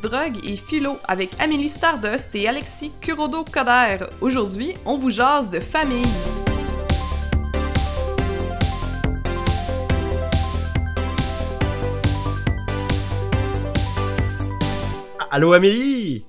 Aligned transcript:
drogue 0.00 0.38
et 0.44 0.56
philo 0.56 0.98
avec 1.04 1.30
Amélie 1.40 1.68
Stardust 1.68 2.34
et 2.34 2.48
Alexis 2.48 2.92
Kurodo-Coder. 3.00 4.06
Aujourd'hui, 4.20 4.74
on 4.84 4.96
vous 4.96 5.10
jase 5.10 5.50
de 5.50 5.60
famille. 5.60 6.04
Allô 15.30 15.52
Amélie! 15.52 16.24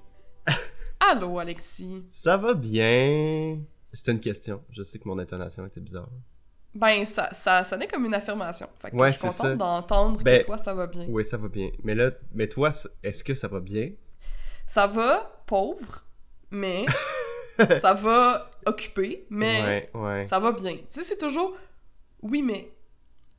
Allô 1.00 1.40
Alexis. 1.40 2.04
Ça 2.08 2.38
va 2.38 2.54
bien? 2.54 3.60
C'était 3.94 4.12
une 4.12 4.20
question. 4.20 4.62
Je 4.72 4.84
sais 4.84 5.00
que 5.00 5.08
mon 5.08 5.18
intonation 5.18 5.66
était 5.66 5.80
bizarre. 5.80 6.10
Ben, 6.80 7.06
ça, 7.06 7.34
ça 7.34 7.64
sonnait 7.66 7.88
comme 7.88 8.06
une 8.06 8.14
affirmation. 8.14 8.68
Fait 8.82 8.92
que 8.92 8.96
Ouais, 8.96 9.10
je 9.12 9.18
suis 9.18 9.28
contente 9.28 9.58
d'entendre 9.58 10.24
Ben, 10.24 10.40
que 10.40 10.46
toi, 10.46 10.58
ça 10.58 10.74
va 10.74 10.88
bien. 10.88 11.06
Oui, 11.10 11.26
ça 11.26 11.36
va 11.38 11.48
bien. 11.50 11.70
Mais 11.84 11.94
là, 11.94 12.12
mais 12.34 12.48
toi, 12.48 12.72
est-ce 13.04 13.24
que 13.24 13.34
ça 13.36 13.48
va 13.50 13.60
bien? 13.60 13.92
Ça 14.66 14.88
va 14.88 15.42
pauvre, 15.46 16.04
mais 16.52 16.86
ça 17.82 17.94
va 17.94 18.50
occupé, 18.66 19.26
mais 19.30 19.90
Ouais, 19.94 20.02
ouais. 20.02 20.24
ça 20.24 20.40
va 20.40 20.52
bien. 20.54 20.74
Tu 20.74 20.84
sais, 20.90 21.04
c'est 21.04 21.18
toujours 21.18 21.56
oui, 22.22 22.42
mais. 22.42 22.72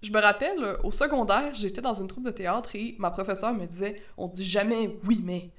Je 0.02 0.10
me 0.10 0.18
rappelle, 0.20 0.62
euh, 0.64 0.76
au 0.82 0.90
secondaire, 0.90 1.52
j'étais 1.54 1.82
dans 1.82 1.92
une 1.92 2.08
troupe 2.08 2.24
de 2.24 2.30
théâtre 2.30 2.74
et 2.74 2.94
ma 2.98 3.10
professeure 3.10 3.52
me 3.52 3.66
disait 3.66 4.00
on 4.16 4.28
dit 4.28 4.44
jamais 4.44 4.96
oui, 5.06 5.20
mais. 5.24 5.50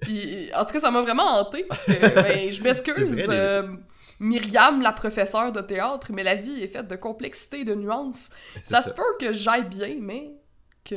Puis, 0.00 0.50
en 0.54 0.64
tout 0.64 0.72
cas, 0.72 0.80
ça 0.80 0.90
m'a 0.90 1.02
vraiment 1.02 1.38
hanté 1.38 1.64
parce 1.64 1.84
que, 1.84 1.92
ben, 2.22 2.50
je 2.50 2.62
m'excuse, 2.62 3.26
euh, 3.28 3.68
Myriam, 4.22 4.80
la 4.80 4.92
professeure 4.92 5.52
de 5.52 5.60
théâtre, 5.60 6.12
mais 6.12 6.22
la 6.22 6.34
vie 6.36 6.62
est 6.62 6.68
faite 6.68 6.88
de 6.88 6.96
complexité 6.96 7.60
et 7.60 7.64
de 7.64 7.74
nuances. 7.74 8.30
Ça, 8.60 8.80
se 8.82 8.92
peut 8.94 9.02
que 9.20 9.32
j'aille 9.32 9.68
bien, 9.68 9.96
mais 10.00 10.32
que. 10.84 10.96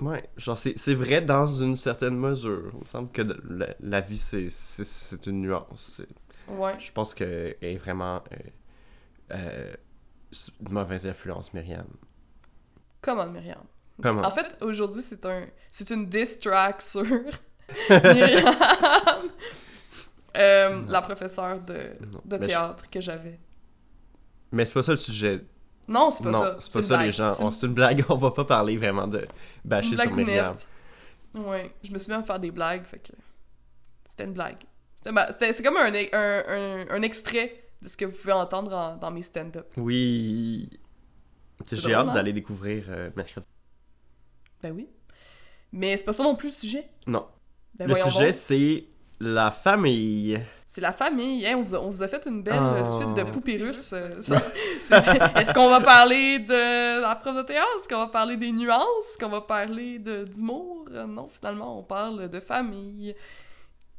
Ouais, 0.00 0.24
genre 0.36 0.56
c'est 0.58 0.76
c'est 0.78 0.94
vrai 0.94 1.20
dans 1.20 1.46
une 1.46 1.76
certaine 1.76 2.16
mesure. 2.16 2.70
Il 2.74 2.80
me 2.80 2.84
semble 2.86 3.10
que 3.12 3.22
la, 3.22 3.68
la 3.80 4.00
vie, 4.00 4.18
c'est- 4.18 5.26
une 5.26 5.42
nuance. 5.42 6.00
Ouais. 6.48 6.74
Je 6.78 6.90
pense 6.92 7.14
qu'elle 7.14 7.56
est 7.60 7.76
vraiment 7.76 8.16
euh, 8.32 8.36
euh, 9.32 9.72
de 10.60 10.70
mauvaise 10.70 11.06
influence, 11.06 11.52
Myriam. 11.54 11.86
Comment, 13.00 13.26
Myriam? 13.26 13.62
Comment? 14.02 14.22
En 14.22 14.30
fait, 14.32 14.56
aujourd'hui, 14.60 15.02
c'est 15.02 15.24
un 15.26 15.46
c'est 15.70 15.90
une 15.90 16.06
diss 16.08 16.40
track 16.40 16.82
sur 16.82 17.04
Myriam, 17.90 18.54
Euh, 20.36 20.82
la 20.88 21.02
professeure 21.02 21.60
de, 21.60 21.90
de 22.24 22.36
je- 22.38 22.44
théâtre 22.46 22.88
que 22.90 23.00
j'avais. 23.00 23.38
Mais 24.50 24.64
c'est 24.66 24.74
pas 24.74 24.82
ça 24.82 24.92
le 24.92 24.98
sujet. 24.98 25.44
Non, 25.88 26.10
c'est 26.10 26.22
pas 26.24 26.30
non, 26.30 26.40
ça. 26.40 26.56
c'est 26.60 26.72
pas 26.72 26.82
ça 26.82 27.02
les 27.02 27.12
gens. 27.12 27.30
C'est 27.50 27.66
une- 27.66 27.74
blague, 27.74 28.04
on 28.08 28.16
va 28.16 28.30
pas 28.30 28.44
parler 28.44 28.76
vraiment 28.78 29.06
de 29.06 29.26
bâcher 29.64 29.96
sur 29.96 30.14
Myriam. 30.14 30.54
Ouais, 31.34 31.74
je 31.82 31.90
me 31.92 31.98
souviens 31.98 32.20
de 32.20 32.26
faire 32.26 32.38
des 32.40 32.50
blagues, 32.50 32.84
fait 32.84 32.98
que 32.98 33.12
c'était 34.04 34.24
une 34.24 34.32
blague. 34.32 34.58
C'est 35.02 35.62
comme 35.62 35.76
un, 35.78 35.92
un, 35.92 36.42
un, 36.48 36.86
un 36.90 37.02
extrait 37.02 37.64
de 37.80 37.88
ce 37.88 37.96
que 37.96 38.04
vous 38.04 38.12
pouvez 38.16 38.32
entendre 38.32 38.72
en- 38.74 38.96
dans 38.96 39.10
mes 39.10 39.22
stand-up. 39.22 39.66
Oui. 39.76 40.70
J'ai 41.70 41.94
hâte 41.94 42.08
hein? 42.08 42.14
d'aller 42.14 42.32
découvrir 42.32 42.84
euh, 42.88 43.10
mercredi. 43.16 43.46
Ben 44.62 44.72
oui. 44.72 44.88
Mais 45.72 45.96
c'est 45.96 46.04
pas 46.04 46.12
ça 46.12 46.22
non 46.22 46.36
plus 46.36 46.48
le 46.48 46.52
sujet? 46.54 46.88
Non. 47.06 47.26
Ben 47.74 47.88
le 47.88 47.94
sujet, 47.94 48.32
c'est 48.32 48.84
la 49.24 49.50
famille. 49.50 50.40
C'est 50.66 50.80
la 50.80 50.92
famille, 50.92 51.46
hein? 51.46 51.54
On 51.58 51.62
vous 51.62 51.74
a, 51.74 51.78
on 51.80 51.90
vous 51.90 52.02
a 52.02 52.08
fait 52.08 52.24
une 52.26 52.42
belle 52.42 52.58
Oh. 52.58 52.76
euh, 52.78 52.84
suite 52.84 53.14
de 53.14 53.22
poupées 53.30 53.58
russes. 53.58 53.92
euh, 53.96 54.14
Est-ce 55.36 55.52
qu'on 55.52 55.68
va 55.68 55.80
parler 55.80 56.38
de 56.40 57.00
la 57.02 57.14
prof 57.16 57.36
de 57.36 57.42
théâtre? 57.42 57.68
Est-ce 57.78 57.86
qu'on 57.88 57.98
va 57.98 58.06
parler 58.08 58.36
des 58.36 58.50
nuances? 58.52 58.82
Est-ce 59.10 59.18
qu'on 59.18 59.28
va 59.30 59.42
parler 59.42 59.98
d'humour? 59.98 60.86
Euh, 60.90 61.06
Non, 61.06 61.28
finalement, 61.28 61.78
on 61.78 61.82
parle 61.82 62.28
de 62.28 62.40
famille. 62.40 63.14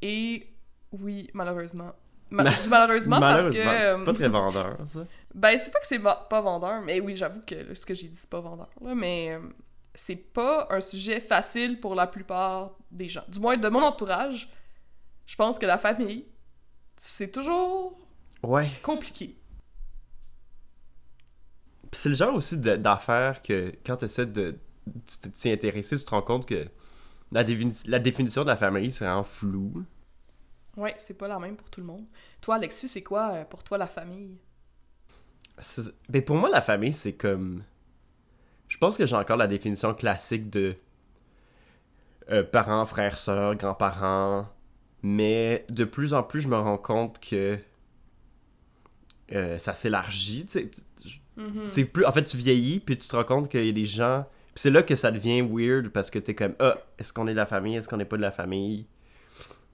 Et 0.01 0.47
oui, 0.91 1.29
malheureusement. 1.33 1.91
Ma- 2.29 2.49
je 2.49 2.61
dis 2.63 2.69
malheureusement, 2.69 3.19
parce 3.19 3.47
que... 3.47 3.57
Malheureusement, 3.63 3.71
euh, 3.83 3.95
c'est 3.99 4.05
pas 4.05 4.13
très 4.13 4.29
vendeur, 4.29 4.77
ça. 4.87 4.99
Ben, 5.35 5.57
c'est 5.59 5.71
pas 5.71 5.79
que 5.79 5.87
c'est 5.87 5.99
pas 5.99 6.41
vendeur, 6.41 6.81
mais 6.81 6.99
oui, 6.99 7.15
j'avoue 7.15 7.41
que 7.45 7.75
ce 7.75 7.85
que 7.85 7.93
j'ai 7.93 8.07
dit, 8.07 8.15
c'est 8.15 8.29
pas 8.29 8.39
vendeur. 8.41 8.69
Là, 8.81 8.95
mais 8.95 9.33
euh, 9.33 9.39
c'est 9.93 10.15
pas 10.15 10.67
un 10.71 10.81
sujet 10.81 11.19
facile 11.19 11.79
pour 11.79 11.93
la 11.93 12.07
plupart 12.07 12.71
des 12.89 13.07
gens. 13.07 13.21
Du 13.27 13.39
moins, 13.39 13.55
de 13.55 13.69
mon 13.69 13.83
entourage, 13.83 14.49
je 15.25 15.35
pense 15.35 15.59
que 15.59 15.65
la 15.65 15.77
famille, 15.77 16.25
c'est 16.97 17.31
toujours 17.31 17.97
Ouais. 18.43 18.69
compliqué. 18.81 19.37
C'est 21.91 22.09
le 22.09 22.15
genre 22.15 22.35
aussi 22.35 22.57
d'affaires 22.57 23.41
que 23.41 23.73
quand 23.85 23.97
tu 23.97 24.05
essaies 24.05 24.25
de 24.25 24.57
t'y 25.35 25.51
intéresser, 25.51 25.97
tu 25.97 26.03
te 26.03 26.09
rends 26.09 26.21
compte 26.21 26.47
que 26.47 26.67
la, 27.31 27.43
défini- 27.43 27.87
la 27.87 27.99
définition 27.99 28.43
de 28.43 28.47
la 28.49 28.57
famille, 28.57 28.91
c'est 28.91 29.05
vraiment 29.05 29.23
flou. 29.23 29.85
Ouais, 30.75 30.95
c'est 30.97 31.17
pas 31.17 31.27
la 31.27 31.37
même 31.39 31.55
pour 31.55 31.69
tout 31.69 31.81
le 31.81 31.85
monde. 31.87 32.05
Toi, 32.41 32.55
Alexis, 32.55 32.89
c'est 32.89 33.03
quoi 33.03 33.31
euh, 33.33 33.45
pour 33.45 33.63
toi 33.63 33.77
la 33.77 33.87
famille? 33.87 34.37
C'est- 35.59 35.93
Ben 36.09 36.23
pour 36.23 36.35
moi, 36.35 36.49
la 36.49 36.61
famille, 36.61 36.93
c'est 36.93 37.13
comme. 37.13 37.63
Je 38.67 38.77
pense 38.77 38.97
que 38.97 39.05
j'ai 39.05 39.15
encore 39.15 39.37
la 39.37 39.47
définition 39.47 39.93
classique 39.93 40.49
de 40.49 40.75
euh, 42.31 42.43
parents, 42.43 42.85
frères, 42.85 43.17
sœurs, 43.17 43.55
grands-parents. 43.55 44.47
Mais 45.03 45.65
de 45.69 45.83
plus 45.83 46.13
en 46.13 46.23
plus, 46.23 46.41
je 46.41 46.47
me 46.47 46.57
rends 46.57 46.77
compte 46.77 47.19
que 47.19 47.59
euh, 49.33 49.59
ça 49.59 49.73
s'élargit. 49.73 50.45
plus 51.91 52.05
en 52.05 52.11
fait 52.11 52.23
tu 52.23 52.37
vieillis 52.37 52.79
puis 52.79 52.97
tu 52.97 53.07
te 53.07 53.15
rends 53.15 53.23
compte 53.23 53.49
qu'il 53.49 53.65
y 53.65 53.69
a 53.69 53.73
des 53.73 53.85
gens 53.85 54.25
puis 54.53 54.61
c'est 54.61 54.69
là 54.69 54.83
que 54.83 54.95
ça 54.95 55.11
devient 55.11 55.41
weird 55.41 55.89
parce 55.89 56.11
que 56.11 56.19
t'es 56.19 56.35
comme 56.35 56.53
ah 56.59 56.77
est-ce 56.99 57.11
qu'on 57.11 57.25
est 57.27 57.31
de 57.31 57.37
la 57.37 57.45
famille 57.47 57.75
est-ce 57.75 57.89
qu'on 57.89 57.97
n'est 57.97 58.05
pas 58.05 58.17
de 58.17 58.21
la 58.21 58.31
famille? 58.31 58.85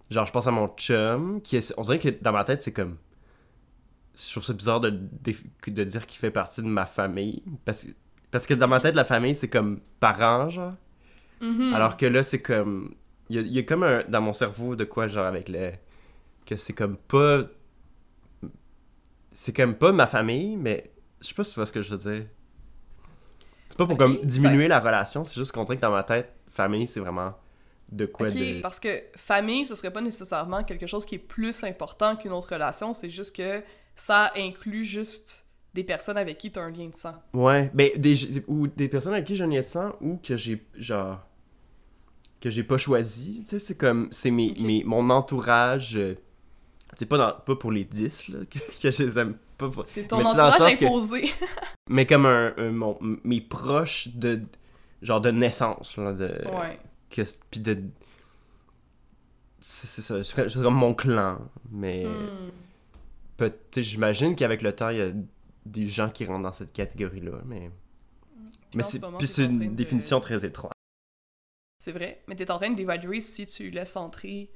Genre 0.09 0.25
je 0.25 0.31
pense 0.31 0.47
à 0.47 0.51
mon 0.51 0.67
chum 0.69 1.41
qui 1.41 1.57
est 1.57 1.73
on 1.77 1.81
dirait 1.81 1.99
que 1.99 2.09
dans 2.09 2.31
ma 2.31 2.43
tête 2.45 2.63
c'est 2.63 2.71
comme 2.71 2.95
je 4.17 4.31
trouve 4.31 4.43
ça 4.43 4.53
bizarre 4.53 4.79
de, 4.79 4.89
de, 4.89 5.83
dire 5.83 6.05
qu'il 6.07 6.19
fait 6.19 6.31
partie 6.31 6.61
de 6.61 6.67
ma 6.67 6.85
famille 6.85 7.43
parce 7.65 7.83
que 7.83 7.89
parce 8.31 8.45
que 8.45 8.53
dans 8.53 8.67
ma 8.67 8.79
tête 8.79 8.95
la 8.95 9.05
famille 9.05 9.35
c'est 9.35 9.49
comme 9.49 9.81
parents 9.99 10.49
genre 10.49 10.73
Mhm. 11.41 11.73
alors 11.73 11.95
que 11.97 12.05
là 12.05 12.21
c'est 12.23 12.41
comme 12.41 12.93
il 13.29 13.35
y 13.35 13.39
a, 13.39 13.41
il 13.41 13.53
y 13.53 13.59
a 13.59 13.63
comme 13.63 13.83
un 13.83 14.03
dans 14.07 14.21
mon 14.21 14.33
cerveau 14.33 14.75
de 14.75 14.85
quoi 14.85 15.07
genre 15.07 15.25
avec 15.25 15.49
le 15.49 15.71
que 16.45 16.55
c'est 16.55 16.73
comme 16.73 16.97
pas 16.97 17.43
c'est 19.31 19.55
comme 19.55 19.75
pas 19.75 19.91
ma 19.91 20.07
famille 20.07 20.57
mais 20.57 20.91
je 21.21 21.27
sais 21.27 21.33
pas 21.33 21.43
si 21.43 21.51
tu 21.53 21.59
vois 21.59 21.65
ce 21.65 21.71
que 21.71 21.81
je 21.81 21.91
veux 21.91 21.97
dire 21.97 22.25
c'est 23.69 23.77
pas 23.77 23.85
pour 23.85 23.97
comme 23.97 24.19
diminuer 24.23 24.67
la 24.67 24.79
relation 24.79 25.23
c'est 25.23 25.35
juste 25.35 25.51
qu'on 25.51 25.63
dirait 25.63 25.77
que 25.77 25.81
dans 25.81 25.91
ma 25.91 26.03
tête 26.03 26.33
famille 26.49 26.87
c'est 26.87 26.99
vraiment 26.99 27.33
de 27.91 28.05
quoi 28.05 28.27
Ok, 28.27 28.33
de 28.33 28.61
parce 28.61 28.79
que 28.79 29.01
famille, 29.15 29.65
ce 29.65 29.73
serait 29.73 29.91
pas 29.91 30.01
nécessairement 30.01 30.63
quelque 30.63 30.85
chose 30.85 31.05
qui 31.05 31.15
est 31.15 31.17
plus 31.17 31.63
important 31.63 32.15
qu'une 32.15 32.31
autre 32.33 32.53
relation, 32.53 32.93
c'est 32.93 33.09
juste 33.09 33.35
que 33.35 33.63
ça 33.95 34.31
inclut 34.37 34.83
juste 34.83 35.47
des 35.73 35.83
personnes 35.83 36.17
avec 36.17 36.37
qui 36.37 36.51
tu 36.51 36.59
as 36.59 36.63
un 36.63 36.69
lien 36.71 36.87
de 36.87 36.95
sang. 36.95 37.15
ouais 37.33 37.71
mais 37.73 37.93
des 37.97 38.43
ou 38.47 38.67
des 38.67 38.89
personnes 38.89 39.13
avec 39.13 39.25
qui 39.25 39.35
j'ai 39.35 39.43
un 39.43 39.47
lien 39.47 39.61
de 39.61 39.65
sang 39.65 39.95
ou 40.01 40.17
que 40.17 40.35
j'ai 40.35 40.63
genre 40.75 41.25
que 42.41 42.49
j'ai 42.49 42.63
pas 42.63 42.77
choisi 42.77 43.41
tu 43.41 43.47
sais 43.49 43.59
c'est 43.59 43.75
comme 43.77 44.07
c'est 44.11 44.31
mes, 44.31 44.53
mes 44.61 44.83
mon 44.83 45.09
entourage 45.09 45.97
euh, 45.97 46.15
c'est 46.95 47.05
pas 47.05 47.17
dans, 47.17 47.33
pas 47.33 47.55
pour 47.55 47.71
les 47.71 47.83
10 47.83 48.29
là 48.29 48.39
que, 48.49 48.59
que 48.59 48.91
je 48.91 49.03
les 49.03 49.19
aime 49.19 49.35
pas 49.57 49.69
C'est 49.85 50.07
ton 50.07 50.19
Mais 50.19 50.25
entourage 50.25 50.53
sens 50.57 50.77
que- 50.77 50.85
imposé. 50.85 51.29
mais 51.89 52.05
comme 52.05 52.25
un, 52.25 52.53
un- 52.57 52.71
mon, 52.71 52.97
mes 53.23 53.41
proches 53.41 54.07
de 54.15 54.41
genre 55.01 55.19
de 55.21 55.31
naissance 55.31 55.97
là, 55.97 56.13
de 56.13 56.27
ouais. 56.27 56.79
que 57.09 57.21
de 57.59 57.83
c'est 59.59 60.01
ça 60.01 60.23
c'est 60.23 60.53
comme 60.61 60.75
mon 60.75 60.93
clan 60.93 61.39
mais 61.71 62.05
Hmm. 62.05 63.49
j'imagine 63.77 64.35
qu'avec 64.35 64.61
le 64.61 64.73
temps 64.73 64.89
il 64.89 64.97
y 64.97 65.01
a 65.01 65.11
des 65.65 65.87
gens 65.87 66.09
qui 66.09 66.25
rentrent 66.25 66.43
dans 66.43 66.53
cette 66.53 66.73
catégorie 66.73 67.21
là 67.21 67.31
mais 67.45 67.69
mais 68.75 68.83
en 68.83 68.87
ce 68.87 68.91
c'est 68.99 69.01
puis 69.17 69.27
c'est 69.27 69.45
une 69.45 69.59
de- 69.59 69.75
définition 69.75 70.19
très 70.19 70.45
étroite 70.45 70.73
C'est 71.81 71.93
vrai, 71.93 72.21
mais 72.27 72.35
t'es 72.35 72.51
en 72.51 72.57
train 72.57 72.71
d'évaluer 72.71 73.21
si 73.21 73.45
tu 73.45 73.69
laisses 73.69 73.95
entrer 73.95 74.51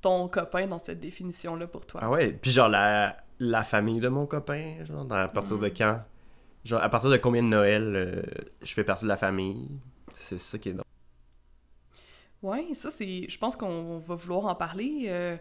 ton 0.00 0.28
copain 0.28 0.66
dans 0.66 0.80
cette 0.80 0.98
définition-là 0.98 1.68
pour 1.68 1.86
toi. 1.86 2.00
ah 2.04 2.10
ouais 2.10 2.32
puis 2.32 2.50
genre 2.52 2.68
la 2.68 3.16
la 3.40 3.62
famille 3.62 4.00
de 4.00 4.08
mon 4.08 4.26
copain 4.26 4.84
genre 4.84 5.10
à 5.12 5.28
partir 5.28 5.58
de 5.58 5.68
Mm. 5.68 5.72
quand? 5.76 6.02
Genre 6.64 6.82
à 6.82 6.88
partir 6.88 7.10
de 7.10 7.16
combien 7.16 7.42
de 7.42 7.48
Noël 7.48 7.94
euh, 7.94 8.22
je 8.62 8.72
fais 8.74 8.82
partie 8.84 9.04
de 9.04 9.08
la 9.08 9.16
famille? 9.16 9.68
C'est 10.12 10.38
ça 10.38 10.58
qui 10.58 10.70
est 10.70 10.72
drôle. 10.72 10.84
Ouais, 12.42 12.74
ça 12.74 12.90
c'est. 12.90 13.28
Je 13.28 13.38
pense 13.38 13.54
qu'on 13.56 13.98
va 13.98 14.14
vouloir 14.16 14.46
en 14.46 14.54
parler. 14.56 15.06
Euh, 15.08 15.36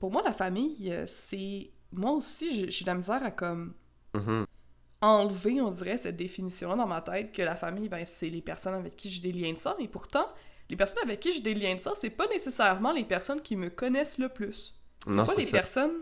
pour 0.00 0.10
moi, 0.12 0.22
la 0.24 0.32
famille, 0.32 0.92
euh, 0.92 1.04
c'est. 1.06 1.70
Moi 1.92 2.12
aussi, 2.12 2.70
j'ai 2.70 2.84
de 2.84 2.90
la 2.90 2.94
misère 2.94 3.22
à 3.24 3.30
comme 3.32 3.74
Mhm. 4.14 4.46
enlever, 5.00 5.60
on 5.60 5.70
dirait, 5.70 5.98
cette 5.98 6.16
définition-là 6.16 6.76
dans 6.76 6.86
ma 6.86 7.00
tête 7.00 7.32
que 7.32 7.42
la 7.42 7.54
famille, 7.56 7.88
ben, 7.88 8.04
c'est 8.06 8.30
les 8.30 8.42
personnes 8.42 8.74
avec 8.74 8.96
qui 8.96 9.10
j'ai 9.10 9.20
des 9.20 9.32
liens 9.32 9.52
de 9.52 9.58
sang. 9.58 9.76
Et 9.78 9.88
pourtant, 9.88 10.26
les 10.68 10.76
personnes 10.76 11.02
avec 11.02 11.20
qui 11.20 11.32
j'ai 11.32 11.40
des 11.40 11.54
liens 11.54 11.74
de 11.74 11.80
sang, 11.80 11.94
c'est 11.94 12.10
pas 12.10 12.26
nécessairement 12.28 12.92
les 12.92 13.04
personnes 13.04 13.40
qui 13.40 13.56
me 13.56 13.70
connaissent 13.70 14.18
le 14.18 14.28
plus. 14.28 14.74
C'est 15.06 15.24
pas 15.24 15.34
les 15.36 15.44
ça. 15.44 15.52
personnes 15.52 15.94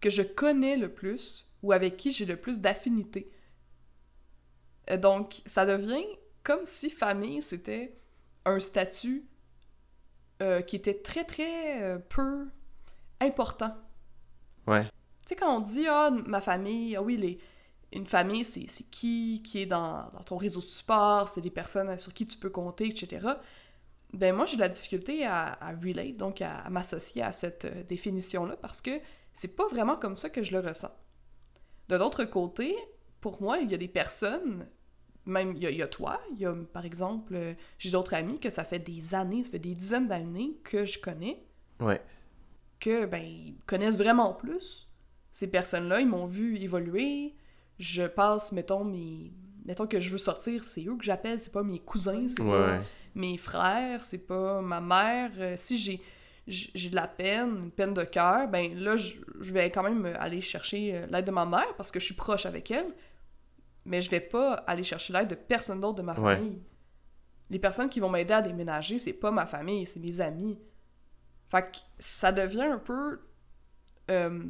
que 0.00 0.10
je 0.10 0.22
connais 0.22 0.76
le 0.76 0.92
plus 0.92 1.50
ou 1.62 1.72
avec 1.72 1.96
qui 1.96 2.10
j'ai 2.12 2.26
le 2.26 2.36
plus 2.36 2.60
d'affinité. 2.60 3.30
Euh, 4.90 4.96
Donc, 4.96 5.42
ça 5.46 5.64
devient 5.66 6.04
comme 6.42 6.64
si 6.64 6.90
famille, 6.90 7.42
c'était 7.42 7.96
un 8.46 8.60
statut 8.60 9.26
euh, 10.42 10.62
qui 10.62 10.76
était 10.76 10.94
très, 11.02 11.24
très 11.24 11.82
euh, 11.82 11.98
peu 11.98 12.48
important. 13.20 13.74
Ouais. 14.66 14.84
Tu 14.84 14.90
sais, 15.28 15.36
quand 15.36 15.54
on 15.56 15.60
dit, 15.60 15.86
ah, 15.86 16.10
ma 16.10 16.40
famille, 16.40 16.96
ah 16.96 17.02
oui, 17.02 17.16
les, 17.18 17.38
une 17.92 18.06
famille, 18.06 18.44
c'est 18.44 18.66
c'est 18.68 18.88
qui 18.90 19.42
qui 19.44 19.60
est 19.62 19.66
dans, 19.66 20.10
dans 20.12 20.22
ton 20.24 20.36
réseau 20.36 20.60
de 20.60 20.66
support, 20.66 21.28
c'est 21.28 21.40
des 21.42 21.50
personnes 21.50 21.98
sur 21.98 22.14
qui 22.14 22.26
tu 22.26 22.38
peux 22.38 22.50
compter, 22.50 22.86
etc. 22.86 23.26
Ben 24.12 24.34
moi, 24.34 24.44
j'ai 24.46 24.56
de 24.56 24.60
la 24.62 24.68
difficulté 24.68 25.24
à, 25.24 25.52
à 25.60 25.70
relate, 25.72 26.16
donc 26.16 26.42
à, 26.42 26.58
à 26.58 26.70
m'associer 26.70 27.22
à 27.22 27.32
cette 27.32 27.64
euh, 27.66 27.82
définition-là, 27.84 28.56
parce 28.56 28.80
que 28.82 28.90
c'est 29.32 29.54
pas 29.56 29.66
vraiment 29.68 29.96
comme 29.96 30.16
ça 30.16 30.28
que 30.30 30.42
je 30.42 30.52
le 30.52 30.60
ressens. 30.60 30.90
De 31.88 31.96
l'autre 31.96 32.24
côté, 32.24 32.74
pour 33.20 33.40
moi, 33.40 33.58
il 33.58 33.70
y 33.70 33.74
a 33.74 33.78
des 33.78 33.88
personnes, 33.88 34.66
même 35.26 35.52
il 35.56 35.62
y 35.62 35.66
a, 35.66 35.70
il 35.70 35.76
y 35.76 35.82
a 35.82 35.86
toi, 35.86 36.20
il 36.32 36.40
y 36.40 36.46
a 36.46 36.52
par 36.72 36.84
exemple, 36.84 37.34
euh, 37.36 37.54
j'ai 37.78 37.90
d'autres 37.92 38.14
amis 38.14 38.40
que 38.40 38.50
ça 38.50 38.64
fait 38.64 38.78
des 38.80 39.14
années, 39.14 39.44
ça 39.44 39.50
fait 39.50 39.58
des 39.60 39.74
dizaines 39.76 40.08
d'années 40.08 40.56
que 40.64 40.84
je 40.84 40.98
connais, 40.98 41.42
Ouais. 41.80 42.00
que 42.80 43.06
ben 43.06 43.22
ils 43.22 43.56
connaissent 43.66 43.96
vraiment 43.98 44.34
plus. 44.34 44.88
Ces 45.32 45.48
personnes-là, 45.48 46.00
ils 46.00 46.08
m'ont 46.08 46.26
vu 46.26 46.56
évoluer. 46.58 47.34
Je 47.78 48.02
passe, 48.02 48.50
mettons, 48.52 48.84
mes. 48.84 49.32
Mettons 49.64 49.86
que 49.86 50.00
je 50.00 50.10
veux 50.10 50.18
sortir, 50.18 50.64
c'est 50.64 50.84
eux 50.86 50.96
que 50.96 51.04
j'appelle, 51.04 51.38
c'est 51.38 51.52
pas 51.52 51.62
mes 51.62 51.78
cousins, 51.78 52.26
c'est 52.28 52.42
Ouais, 52.42 52.50
pas 52.50 52.78
ouais. 52.78 52.80
Mes 53.14 53.36
frères, 53.36 54.04
c'est 54.04 54.26
pas 54.26 54.60
ma 54.62 54.80
mère. 54.80 55.30
Euh, 55.38 55.54
si 55.56 55.78
j'ai 55.78 56.00
j'ai 56.46 56.90
de 56.90 56.96
la 56.96 57.06
peine, 57.06 57.56
une 57.64 57.70
peine 57.70 57.94
de 57.94 58.02
cœur, 58.02 58.48
ben 58.48 58.74
là, 58.74 58.96
je, 58.96 59.14
je 59.40 59.52
vais 59.52 59.70
quand 59.70 59.84
même 59.84 60.04
aller 60.18 60.40
chercher 60.40 60.96
euh, 60.96 61.06
l'aide 61.06 61.26
de 61.26 61.30
ma 61.30 61.46
mère 61.46 61.76
parce 61.76 61.92
que 61.92 62.00
je 62.00 62.06
suis 62.06 62.14
proche 62.14 62.44
avec 62.46 62.70
elle. 62.72 62.92
Mais 63.84 64.02
je 64.02 64.10
vais 64.10 64.20
pas 64.20 64.54
aller 64.66 64.82
chercher 64.82 65.12
l'aide 65.12 65.28
de 65.28 65.34
personne 65.36 65.80
d'autre 65.80 65.96
de 65.98 66.02
ma 66.02 66.14
Ouais. 66.18 66.36
famille. 66.36 66.60
Les 67.50 67.58
personnes 67.58 67.88
qui 67.88 68.00
vont 68.00 68.08
m'aider 68.10 68.34
à 68.34 68.42
déménager, 68.42 68.98
c'est 68.98 69.12
pas 69.12 69.30
ma 69.30 69.46
famille, 69.46 69.86
c'est 69.86 70.00
mes 70.00 70.20
amis. 70.20 70.58
Fait 71.50 71.62
que 71.70 71.78
ça 71.98 72.32
devient 72.32 72.62
un 72.62 72.78
peu 72.78 73.20
euh, 74.10 74.42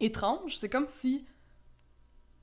étrange. 0.00 0.56
C'est 0.56 0.68
comme 0.68 0.86
si 0.86 1.26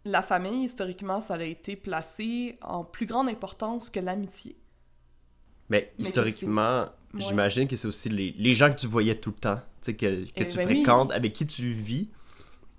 la 0.06 0.22
famille, 0.22 0.64
historiquement, 0.66 1.22
ça 1.22 1.36
a 1.36 1.44
été 1.44 1.76
placé 1.76 2.58
en 2.62 2.84
plus 2.84 3.06
grande 3.06 3.30
importance 3.30 3.90
que 3.90 4.00
l'amitié. 4.00 4.58
Mais 5.70 5.92
Mais 5.98 6.04
que 6.04 6.08
historiquement, 6.08 6.86
Ouais. 7.14 7.22
j'imagine 7.22 7.68
que 7.68 7.76
c'est 7.76 7.88
aussi 7.88 8.10
les, 8.10 8.36
les 8.38 8.54
gens 8.54 8.72
que 8.72 8.80
tu 8.80 8.86
voyais 8.88 9.16
tout 9.16 9.32
le 9.32 9.36
temps, 9.40 9.60
que, 9.86 9.92
que 9.92 10.26
Eh 10.36 10.48
tu 10.48 10.58
ben 10.58 10.68
oui. 10.68 10.76
fréquentes, 10.84 11.12
avec 11.12 11.34
qui 11.34 11.48
tu 11.48 11.72
vis. 11.72 12.08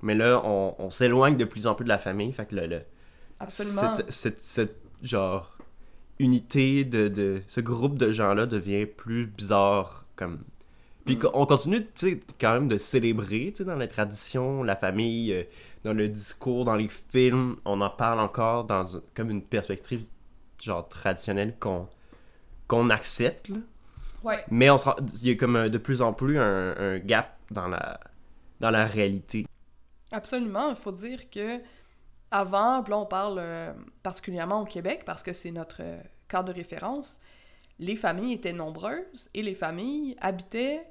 Mais 0.02 0.14
là, 0.14 0.40
on, 0.44 0.74
on 0.78 0.88
s'éloigne 0.90 1.36
de 1.36 1.44
plus 1.44 1.66
en 1.66 1.74
plus 1.74 1.82
de 1.84 1.88
la 1.88 1.98
famille. 1.98 2.32
Fait 2.32 2.46
que 2.46 2.54
le, 2.54 2.66
le- 2.66 2.82
Absolument. 3.40 3.96
cette, 3.96 4.12
cette, 4.12 4.40
cette, 4.40 4.76
genre 5.02 5.56
unité 6.18 6.84
de, 6.84 7.08
de 7.08 7.42
ce 7.48 7.60
groupe 7.60 7.96
de 7.98 8.12
gens-là 8.12 8.46
devient 8.46 8.86
plus 8.86 9.26
bizarre 9.26 10.04
comme 10.16 10.40
puis 11.06 11.16
Mm. 11.16 11.28
on 11.32 11.46
continue 11.46 11.86
quand 12.38 12.52
même 12.52 12.68
de 12.68 12.76
célébrer 12.76 13.52
dans 13.60 13.76
la 13.76 13.88
tradition 13.88 14.62
la 14.62 14.76
famille 14.76 15.32
euh, 15.32 15.44
dans 15.84 15.94
le 15.94 16.08
discours 16.08 16.66
dans 16.66 16.74
les 16.76 16.88
films 16.88 17.56
on 17.64 17.80
en 17.80 17.88
parle 17.88 18.20
encore 18.20 18.64
dans 18.64 18.84
comme 19.14 19.30
une 19.30 19.40
perspective 19.42 20.04
genre 20.62 20.86
traditionnelle 20.90 21.56
qu'on 21.58 21.88
qu'on 22.70 22.88
accepte 22.90 23.48
là. 23.48 23.56
Ouais. 24.22 24.44
mais 24.50 24.70
on 24.70 24.76
il 25.22 25.28
y 25.28 25.30
a 25.30 25.34
comme 25.34 25.68
de 25.68 25.78
plus 25.78 26.00
en 26.02 26.12
plus 26.12 26.38
un, 26.38 26.74
un 26.78 26.98
gap 26.98 27.36
dans 27.50 27.68
la 27.68 27.98
dans 28.60 28.70
la 28.70 28.84
réalité 28.86 29.46
Absolument, 30.12 30.70
il 30.70 30.76
faut 30.76 30.90
dire 30.92 31.30
que 31.30 31.60
avant, 32.30 32.82
là 32.88 32.98
on 32.98 33.06
parle 33.06 33.38
euh, 33.38 33.72
particulièrement 34.02 34.60
au 34.62 34.64
Québec 34.64 35.02
parce 35.04 35.22
que 35.22 35.32
c'est 35.32 35.50
notre 35.52 35.78
euh, 35.82 36.00
cadre 36.28 36.52
de 36.52 36.56
référence, 36.56 37.20
les 37.78 37.96
familles 37.96 38.34
étaient 38.34 38.52
nombreuses 38.52 39.30
et 39.34 39.42
les 39.42 39.54
familles 39.54 40.16
habitaient 40.20 40.82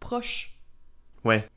proches. 0.00 0.56
ouais 1.24 1.48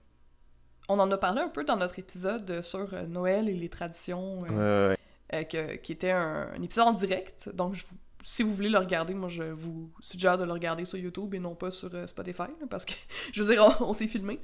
On 0.89 0.97
en 0.99 1.11
a 1.11 1.17
parlé 1.17 1.41
un 1.41 1.49
peu 1.49 1.63
dans 1.63 1.77
notre 1.77 1.99
épisode 1.99 2.61
sur 2.63 2.93
euh, 2.93 3.05
Noël 3.05 3.47
et 3.49 3.53
les 3.53 3.69
traditions, 3.69 4.39
ouais, 4.39 4.49
ouais, 4.49 4.95
ouais. 5.33 5.45
que- 5.45 5.75
qui 5.75 5.91
était 5.91 6.11
un, 6.11 6.49
un 6.55 6.61
épisode 6.61 6.87
en 6.87 6.93
direct. 6.93 7.49
Donc 7.53 7.75
je 7.75 7.85
vous- 7.85 7.95
si 8.23 8.43
vous 8.43 8.53
voulez 8.53 8.69
le 8.69 8.77
regarder, 8.77 9.13
moi 9.13 9.29
je 9.29 9.43
vous 9.43 9.91
suggère 10.01 10.37
de 10.37 10.43
le 10.43 10.51
regarder 10.51 10.85
sur 10.85 10.97
YouTube 10.97 11.33
et 11.33 11.39
non 11.39 11.55
pas 11.55 11.71
sur 11.71 11.93
euh, 11.93 12.07
Spotify, 12.07 12.49
parce 12.69 12.85
que 12.85 12.93
je 13.33 13.41
veux 13.41 13.53
dire, 13.53 13.77
on, 13.81 13.93
s'est 13.93 14.07
filmé. 14.07 14.39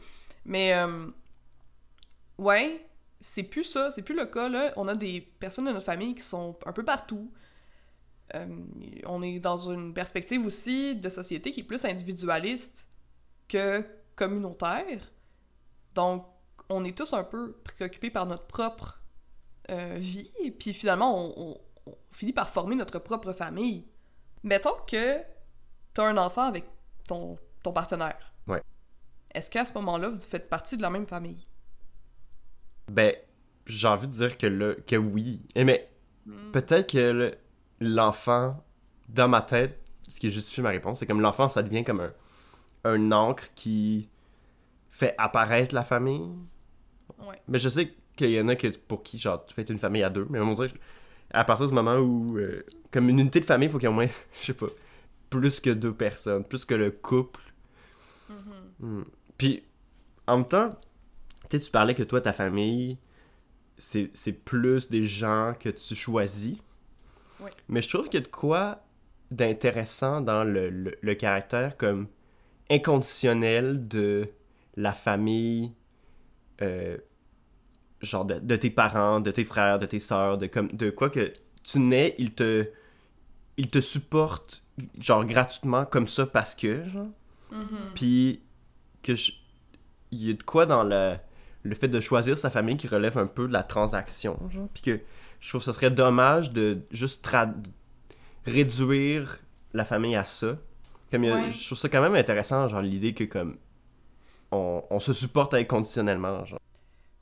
Mais 0.45 0.73
euh, 0.73 1.07
ouais, 2.37 2.87
c'est 3.19 3.43
plus 3.43 3.63
ça, 3.63 3.91
c'est 3.91 4.03
plus 4.03 4.15
le 4.15 4.25
cas 4.25 4.49
là. 4.49 4.73
On 4.77 4.87
a 4.87 4.95
des 4.95 5.21
personnes 5.21 5.65
de 5.65 5.71
notre 5.71 5.85
famille 5.85 6.15
qui 6.15 6.23
sont 6.23 6.57
un 6.65 6.73
peu 6.73 6.83
partout. 6.83 7.31
Euh, 8.33 8.47
on 9.05 9.21
est 9.21 9.39
dans 9.39 9.57
une 9.69 9.93
perspective 9.93 10.45
aussi 10.45 10.95
de 10.95 11.09
société 11.09 11.51
qui 11.51 11.61
est 11.61 11.63
plus 11.63 11.85
individualiste 11.85 12.87
que 13.47 13.85
communautaire. 14.15 15.11
Donc, 15.93 16.25
on 16.69 16.83
est 16.83 16.97
tous 16.97 17.13
un 17.13 17.23
peu 17.23 17.53
préoccupés 17.63 18.09
par 18.09 18.25
notre 18.25 18.45
propre 18.45 19.01
euh, 19.69 19.97
vie, 19.97 20.31
et 20.43 20.51
puis 20.51 20.73
finalement, 20.73 21.33
on 21.37 21.59
finit 22.15 22.33
par 22.33 22.49
former 22.49 22.75
notre 22.75 22.99
propre 22.99 23.33
famille. 23.33 23.85
Mettons 24.43 24.75
que 24.87 25.19
t'as 25.93 26.07
un 26.07 26.17
enfant 26.17 26.43
avec 26.43 26.65
ton, 27.07 27.37
ton 27.63 27.73
partenaire. 27.73 28.33
Ouais. 28.47 28.61
Est-ce 29.33 29.49
qu'à 29.49 29.65
ce 29.65 29.73
moment-là, 29.73 30.09
vous 30.09 30.19
faites 30.21 30.49
partie 30.49 30.77
de 30.77 30.81
la 30.81 30.89
même 30.89 31.07
famille? 31.07 31.43
Ben, 32.89 33.13
j'ai 33.65 33.87
envie 33.87 34.07
de 34.07 34.13
dire 34.13 34.37
que, 34.37 34.47
là, 34.47 34.75
que 34.87 34.95
oui. 34.95 35.41
Eh, 35.55 35.63
Mais 35.63 35.89
peut-être 36.53 36.91
que 36.91 37.11
le- 37.11 37.35
l'enfant, 37.79 38.63
dans 39.09 39.27
ma 39.27 39.41
tête, 39.41 39.79
ce 40.07 40.19
qui 40.19 40.29
justifie 40.31 40.61
ma 40.61 40.69
réponse, 40.69 40.99
c'est 40.99 41.07
comme 41.07 41.21
l'enfant, 41.21 41.49
ça 41.49 41.63
devient 41.63 41.83
comme 41.83 41.99
un, 42.01 42.13
un 42.83 43.11
encre 43.11 43.49
qui 43.55 44.07
fait 44.91 45.15
apparaître 45.17 45.73
la 45.73 45.83
famille. 45.83 46.29
Ouais. 47.19 47.41
Mais 47.47 47.57
je 47.59 47.69
sais 47.69 47.93
qu'il 48.15 48.29
y 48.29 48.39
en 48.39 48.47
a 48.47 48.55
que, 48.55 48.67
pour 48.67 49.03
qui, 49.03 49.17
genre, 49.17 49.43
tu 49.45 49.55
peux 49.55 49.61
être 49.63 49.71
une 49.71 49.79
famille 49.79 50.03
à 50.03 50.09
deux, 50.09 50.27
mais 50.29 50.39
on 50.39 50.53
dirait, 50.53 50.71
à 51.31 51.43
partir 51.43 51.67
du 51.67 51.73
moment 51.73 51.97
où, 51.97 52.37
euh, 52.37 52.65
comme 52.91 53.09
une 53.09 53.19
unité 53.19 53.39
de 53.39 53.45
famille, 53.45 53.67
il 53.67 53.71
faut 53.71 53.77
qu'il 53.77 53.87
y 53.87 53.91
ait 53.91 53.93
au 53.93 53.95
moins, 53.95 54.07
je 54.41 54.45
sais 54.45 54.53
pas, 54.53 54.67
plus 55.29 55.59
que 55.59 55.69
deux 55.69 55.93
personnes, 55.93 56.43
plus 56.43 56.65
que 56.65 56.75
le 56.75 56.91
couple. 56.91 57.41
Hmm. 58.79 59.03
Puis, 59.37 59.63
en 60.27 60.37
même 60.37 60.47
temps, 60.47 60.71
tu 61.49 61.57
sais, 61.57 61.59
tu 61.59 61.71
parlais 61.71 61.95
que 61.95 62.03
toi, 62.03 62.21
ta 62.21 62.33
famille, 62.33 62.97
c'est 63.77 64.31
plus 64.45 64.89
des 64.89 65.05
gens 65.05 65.53
que 65.59 65.69
tu 65.69 65.95
choisis. 65.95 66.57
Ouais. 67.39 67.51
Mais 67.67 67.81
je 67.81 67.89
trouve 67.89 68.05
qu'il 68.05 68.19
y 68.19 68.23
a 68.23 68.25
de 68.25 68.31
quoi 68.31 68.83
d'intéressant 69.31 70.21
dans 70.21 70.43
le, 70.43 70.69
le, 70.69 70.95
le 71.01 71.15
caractère 71.15 71.75
comme 71.77 72.07
inconditionnel 72.69 73.87
de 73.87 74.29
la 74.75 74.93
famille, 74.93 75.73
euh, 76.61 76.97
genre 78.01 78.25
de, 78.25 78.39
de 78.39 78.55
tes 78.55 78.69
parents, 78.69 79.19
de 79.19 79.31
tes 79.31 79.43
frères, 79.45 79.79
de 79.79 79.85
tes 79.85 79.99
sœurs, 79.99 80.37
de, 80.37 80.47
comme, 80.47 80.67
de 80.69 80.89
quoi 80.89 81.09
que 81.09 81.33
tu 81.63 81.79
nais, 81.79 82.15
ils 82.17 82.33
te, 82.33 82.67
ils 83.57 83.69
te 83.69 83.79
supportent 83.81 84.63
genre 84.99 85.23
gratuitement 85.25 85.85
comme 85.85 86.07
ça 86.07 86.25
parce 86.25 86.53
que, 86.55 86.83
genre. 86.89 87.07
Mhm. 87.51 87.67
Puis 87.95 88.41
que 89.03 89.15
je- 89.15 89.31
il 90.11 90.23
y 90.27 90.29
a 90.31 90.33
de 90.33 90.43
quoi 90.43 90.65
dans 90.65 90.83
le, 90.83 91.15
le 91.63 91.75
fait 91.75 91.87
de 91.87 91.99
choisir 92.01 92.37
sa 92.37 92.49
famille 92.49 92.77
qui 92.77 92.87
relève 92.87 93.17
un 93.17 93.27
peu 93.27 93.47
de 93.47 93.53
la 93.53 93.63
transaction, 93.63 94.37
genre. 94.49 94.67
Puis 94.73 94.83
que 94.83 94.99
je 95.39 95.49
trouve 95.49 95.61
que 95.61 95.65
ce 95.65 95.71
serait 95.71 95.91
dommage 95.91 96.51
de 96.51 96.79
juste 96.91 97.25
tra- 97.25 97.53
réduire 98.45 99.39
la 99.73 99.85
famille 99.85 100.15
à 100.15 100.25
ça. 100.25 100.57
Comme 101.11 101.23
a- 101.25 101.35
Ouais. 101.35 101.51
je 101.53 101.65
trouve 101.65 101.77
ça 101.77 101.89
quand 101.89 102.01
même 102.01 102.15
intéressant, 102.15 102.67
genre 102.67 102.81
l'idée 102.81 103.13
que 103.13 103.23
comme 103.23 103.57
on, 104.51 104.83
on 104.89 104.99
se 104.99 105.13
supporte 105.13 105.53
inconditionnellement, 105.53 106.45
genre. 106.45 106.59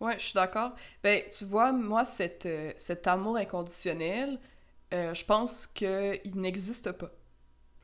Ouais, 0.03 0.19
je 0.19 0.25
suis 0.25 0.33
d'accord. 0.33 0.73
Ben, 1.01 1.21
tu 1.35 1.45
vois, 1.45 1.71
moi, 1.71 2.03
cette, 2.03 2.45
euh, 2.45 2.73
cet 2.75 3.07
amour 3.07 3.37
inconditionnel, 3.37 4.37
euh, 4.93 5.13
je 5.13 5.23
pense 5.23 5.65
qu'il 5.65 6.19
n'existe 6.35 6.91
pas. 6.91 7.09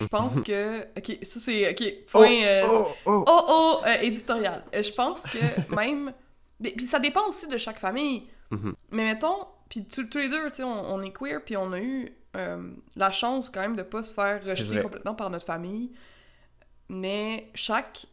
Je 0.01 0.07
pense 0.07 0.41
que... 0.45 0.81
Ok, 0.97 1.17
ça 1.23 1.39
c'est... 1.39 1.71
Ok, 1.71 2.05
point... 2.07 2.43
euh, 2.43 2.63
oh, 2.69 2.87
oh. 3.05 3.23
Oh 3.25 3.45
oh, 3.47 3.87
éditorial. 4.01 4.65
Je 4.73 4.91
pense 4.91 5.23
que 5.23 5.39
même. 5.75 6.13
Puis 6.61 6.87
ça 6.87 6.99
dépend 6.99 7.25
aussi 7.25 7.47
de 7.47 7.57
chaque 7.57 7.79
famille. 7.79 8.27
Mhm. 8.51 8.75
Mais 8.91 9.05
mettons, 9.05 9.47
puis 9.69 9.85
tous 9.85 10.17
les 10.17 10.27
deux, 10.27 10.49
tu 10.49 10.55
sais, 10.55 10.63
on, 10.63 10.93
on 10.93 11.01
est 11.01 11.13
queer, 11.13 11.41
puis 11.41 11.55
on 11.55 11.71
a 11.71 11.79
eu 11.79 12.13
la 12.97 13.11
chance 13.11 13.49
quand 13.49 13.61
même 13.61 13.77
de 13.77 13.81
pas 13.81 14.03
se 14.03 14.13
faire 14.13 14.43
rejeter 14.43 14.81
complètement 14.81 15.15
par 15.15 15.29
notre 15.29 15.45
famille. 15.45 15.91
Mais 16.89 17.49
chaque 17.55 18.07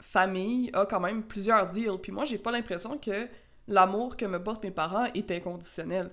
famille 0.00 0.68
a 0.72 0.84
quand 0.84 1.00
même 1.00 1.22
plusieurs 1.22 1.68
deals. 1.68 1.98
Puis 2.02 2.10
moi, 2.10 2.24
j'ai 2.24 2.38
pas 2.38 2.50
l'impression 2.50 2.98
que 2.98 3.28
l'amour 3.68 4.16
que 4.16 4.24
me 4.26 4.42
portent 4.42 4.64
mes 4.64 4.70
parents 4.70 5.06
est 5.14 5.30
inconditionnel. 5.30 6.10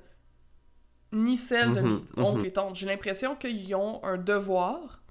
Ni 1.11 1.37
celle 1.37 1.73
de 1.73 1.81
Mhm, 1.81 2.05
mes 2.17 2.23
oncles 2.23 2.39
mhm. 2.39 2.45
et 2.45 2.51
tantes. 2.51 2.75
J'ai 2.75 2.85
l'impression 2.85 3.35
qu'ils 3.35 3.73
ont 3.75 4.03
un 4.03 4.17
devoir 4.17 5.01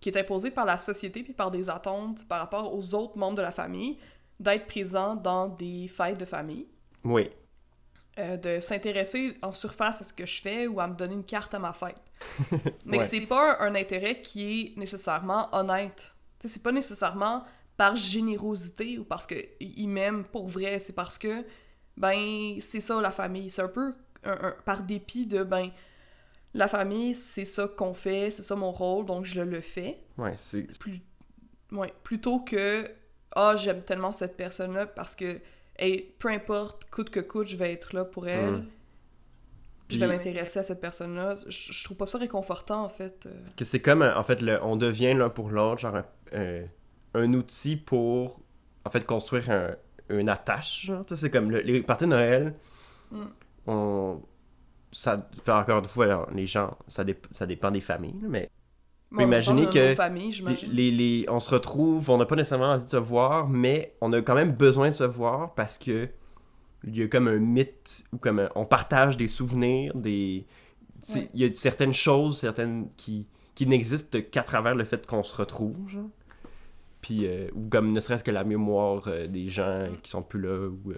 qui 0.00 0.08
est 0.08 0.16
imposé 0.18 0.50
par 0.50 0.64
la 0.64 0.78
société 0.78 1.22
puis 1.22 1.32
par 1.32 1.50
des 1.50 1.70
attentes 1.70 2.26
par 2.28 2.40
rapport 2.40 2.74
aux 2.74 2.94
autres 2.94 3.16
membres 3.18 3.36
de 3.36 3.42
la 3.42 3.52
famille 3.52 3.98
d'être 4.40 4.66
présent 4.66 5.16
dans 5.16 5.48
des 5.48 5.88
fêtes 5.88 6.18
de 6.18 6.24
famille, 6.24 6.66
Oui. 7.04 7.28
euh, 8.18 8.36
de 8.36 8.60
s'intéresser 8.60 9.36
en 9.42 9.52
surface 9.52 10.00
à 10.00 10.04
ce 10.04 10.12
que 10.12 10.26
je 10.26 10.40
fais 10.40 10.66
ou 10.66 10.80
à 10.80 10.86
me 10.88 10.94
donner 10.94 11.14
une 11.14 11.24
carte 11.24 11.54
à 11.54 11.58
ma 11.58 11.72
fête. 11.72 12.00
Mais 12.84 12.98
Ouais. 12.98 12.98
que 12.98 13.04
c'est 13.04 13.26
pas 13.26 13.58
un 13.60 13.74
intérêt 13.74 14.20
qui 14.20 14.72
est 14.74 14.76
nécessairement 14.78 15.48
honnête 15.54 16.14
c'est 16.44 16.62
pas 16.62 16.70
nécessairement 16.72 17.42
par 17.76 17.96
générosité 17.96 18.96
ou 18.98 19.04
parce 19.04 19.26
qu'ils 19.26 19.88
m'aiment 19.88 20.24
pour 20.24 20.46
vrai, 20.48 20.78
c'est 20.78 20.92
parce 20.92 21.18
que, 21.18 21.44
ben, 21.98 22.60
c'est 22.60 22.80
ça 22.80 23.00
la 23.00 23.10
famille. 23.10 23.50
C'est 23.50 23.62
un 23.62 23.68
peu 23.68 23.94
par 24.64 24.82
dépit 24.82 25.26
de, 25.26 25.42
ben, 25.42 25.70
la 26.54 26.68
famille, 26.68 27.14
c'est 27.14 27.44
ça 27.44 27.68
qu'on 27.68 27.94
fait, 27.94 28.30
c'est 28.30 28.42
ça 28.42 28.56
mon 28.56 28.72
rôle, 28.72 29.06
donc 29.06 29.24
je 29.24 29.40
le 29.40 29.60
fais. 29.60 30.00
Ouais, 30.16 30.34
c'est. 30.36 30.62
Plus... 30.78 31.00
Ouais, 31.72 31.92
plutôt 32.02 32.40
que, 32.40 32.88
ah, 33.34 33.54
j'aime 33.56 33.82
tellement 33.82 34.12
cette 34.12 34.36
personne-là 34.36 34.86
parce 34.86 35.14
que, 35.14 35.40
hey, 35.78 36.14
peu 36.18 36.28
importe, 36.28 36.84
coûte 36.90 37.10
que 37.10 37.20
coûte, 37.20 37.48
je 37.48 37.56
vais 37.56 37.72
être 37.72 37.94
là 37.94 38.04
pour 38.04 38.28
elle. 38.28 38.52
Mm. 38.52 38.66
Je 39.90 39.98
vais 39.98 40.06
m'intéresser 40.06 40.58
à 40.58 40.62
cette 40.62 40.82
personne-là. 40.82 41.36
Je, 41.48 41.84
trouve 41.84 41.96
pas 41.96 42.06
ça 42.06 42.18
réconfortant, 42.18 42.84
en 42.84 42.90
fait. 42.90 43.26
Euh. 43.26 43.30
Que 43.56 43.64
c'est 43.64 43.80
comme, 43.80 44.02
en 44.02 44.22
fait, 44.22 44.42
le, 44.42 44.62
on 44.62 44.76
devient 44.76 45.14
l'un 45.14 45.30
pour 45.30 45.48
l'autre, 45.48 45.80
genre, 45.80 46.02
un 47.14 47.32
outil 47.32 47.76
pour, 47.76 48.40
en 48.84 48.90
fait, 48.90 49.06
construire 49.06 49.50
un, 49.50 49.76
une 50.10 50.28
attache. 50.28 50.90
C'est 51.14 51.30
comme 51.30 51.50
les 51.50 51.82
parties 51.82 52.04
de 52.04 52.10
Noël. 52.10 52.54
Mm. 53.10 53.22
On, 53.66 54.22
ça 54.92 55.28
fait 55.44 55.52
encore 55.52 55.80
une 55.80 55.84
fois, 55.84 56.28
les 56.34 56.46
gens, 56.46 56.76
ça, 56.86 57.04
ça 57.30 57.46
dépend 57.46 57.70
des 57.70 57.80
familles, 57.80 58.20
mais. 58.22 58.50
imaginez 59.18 59.66
que 59.66 59.94
les, 60.72 60.90
les, 60.90 61.26
on 61.28 61.40
se 61.40 61.50
retrouve, 61.50 62.08
on 62.10 62.18
n'a 62.18 62.26
pas 62.26 62.36
nécessairement 62.36 62.72
envie 62.72 62.84
de 62.84 62.90
se 62.90 62.96
voir, 62.96 63.48
mais 63.48 63.94
on 64.00 64.12
a 64.12 64.22
quand 64.22 64.34
même 64.34 64.52
besoin 64.52 64.88
de 64.88 64.94
se 64.94 65.04
voir 65.04 65.54
parce 65.54 65.78
que 65.78 66.08
il 66.84 66.96
y 66.96 67.02
a 67.02 67.08
comme 67.08 67.26
un 67.26 67.38
mythe 67.38 68.04
ou 68.12 68.18
comme 68.18 68.48
on 68.54 68.64
partage 68.64 69.16
des 69.16 69.28
souvenirs, 69.28 69.94
des 69.94 70.46
il 71.14 71.40
y 71.40 71.44
a 71.44 71.52
certaines 71.52 71.92
choses, 71.92 72.38
certaines 72.38 72.88
qui 72.96 73.26
qui 73.54 73.66
n'existent 73.66 74.20
qu'à 74.30 74.44
travers 74.44 74.76
le 74.76 74.84
fait 74.84 75.04
qu'on 75.04 75.24
se 75.24 75.34
retrouve, 75.34 75.88
genre. 75.88 76.10
Puis 77.00 77.26
euh, 77.26 77.48
ou 77.54 77.68
comme 77.68 77.92
ne 77.92 78.00
serait-ce 78.00 78.24
que 78.24 78.30
la 78.30 78.44
mémoire 78.44 79.04
euh, 79.06 79.26
des 79.26 79.48
gens 79.48 79.86
qui 80.02 80.10
sont 80.10 80.22
plus 80.22 80.40
là 80.40 80.68
ou 80.68 80.90
euh, 80.90 80.96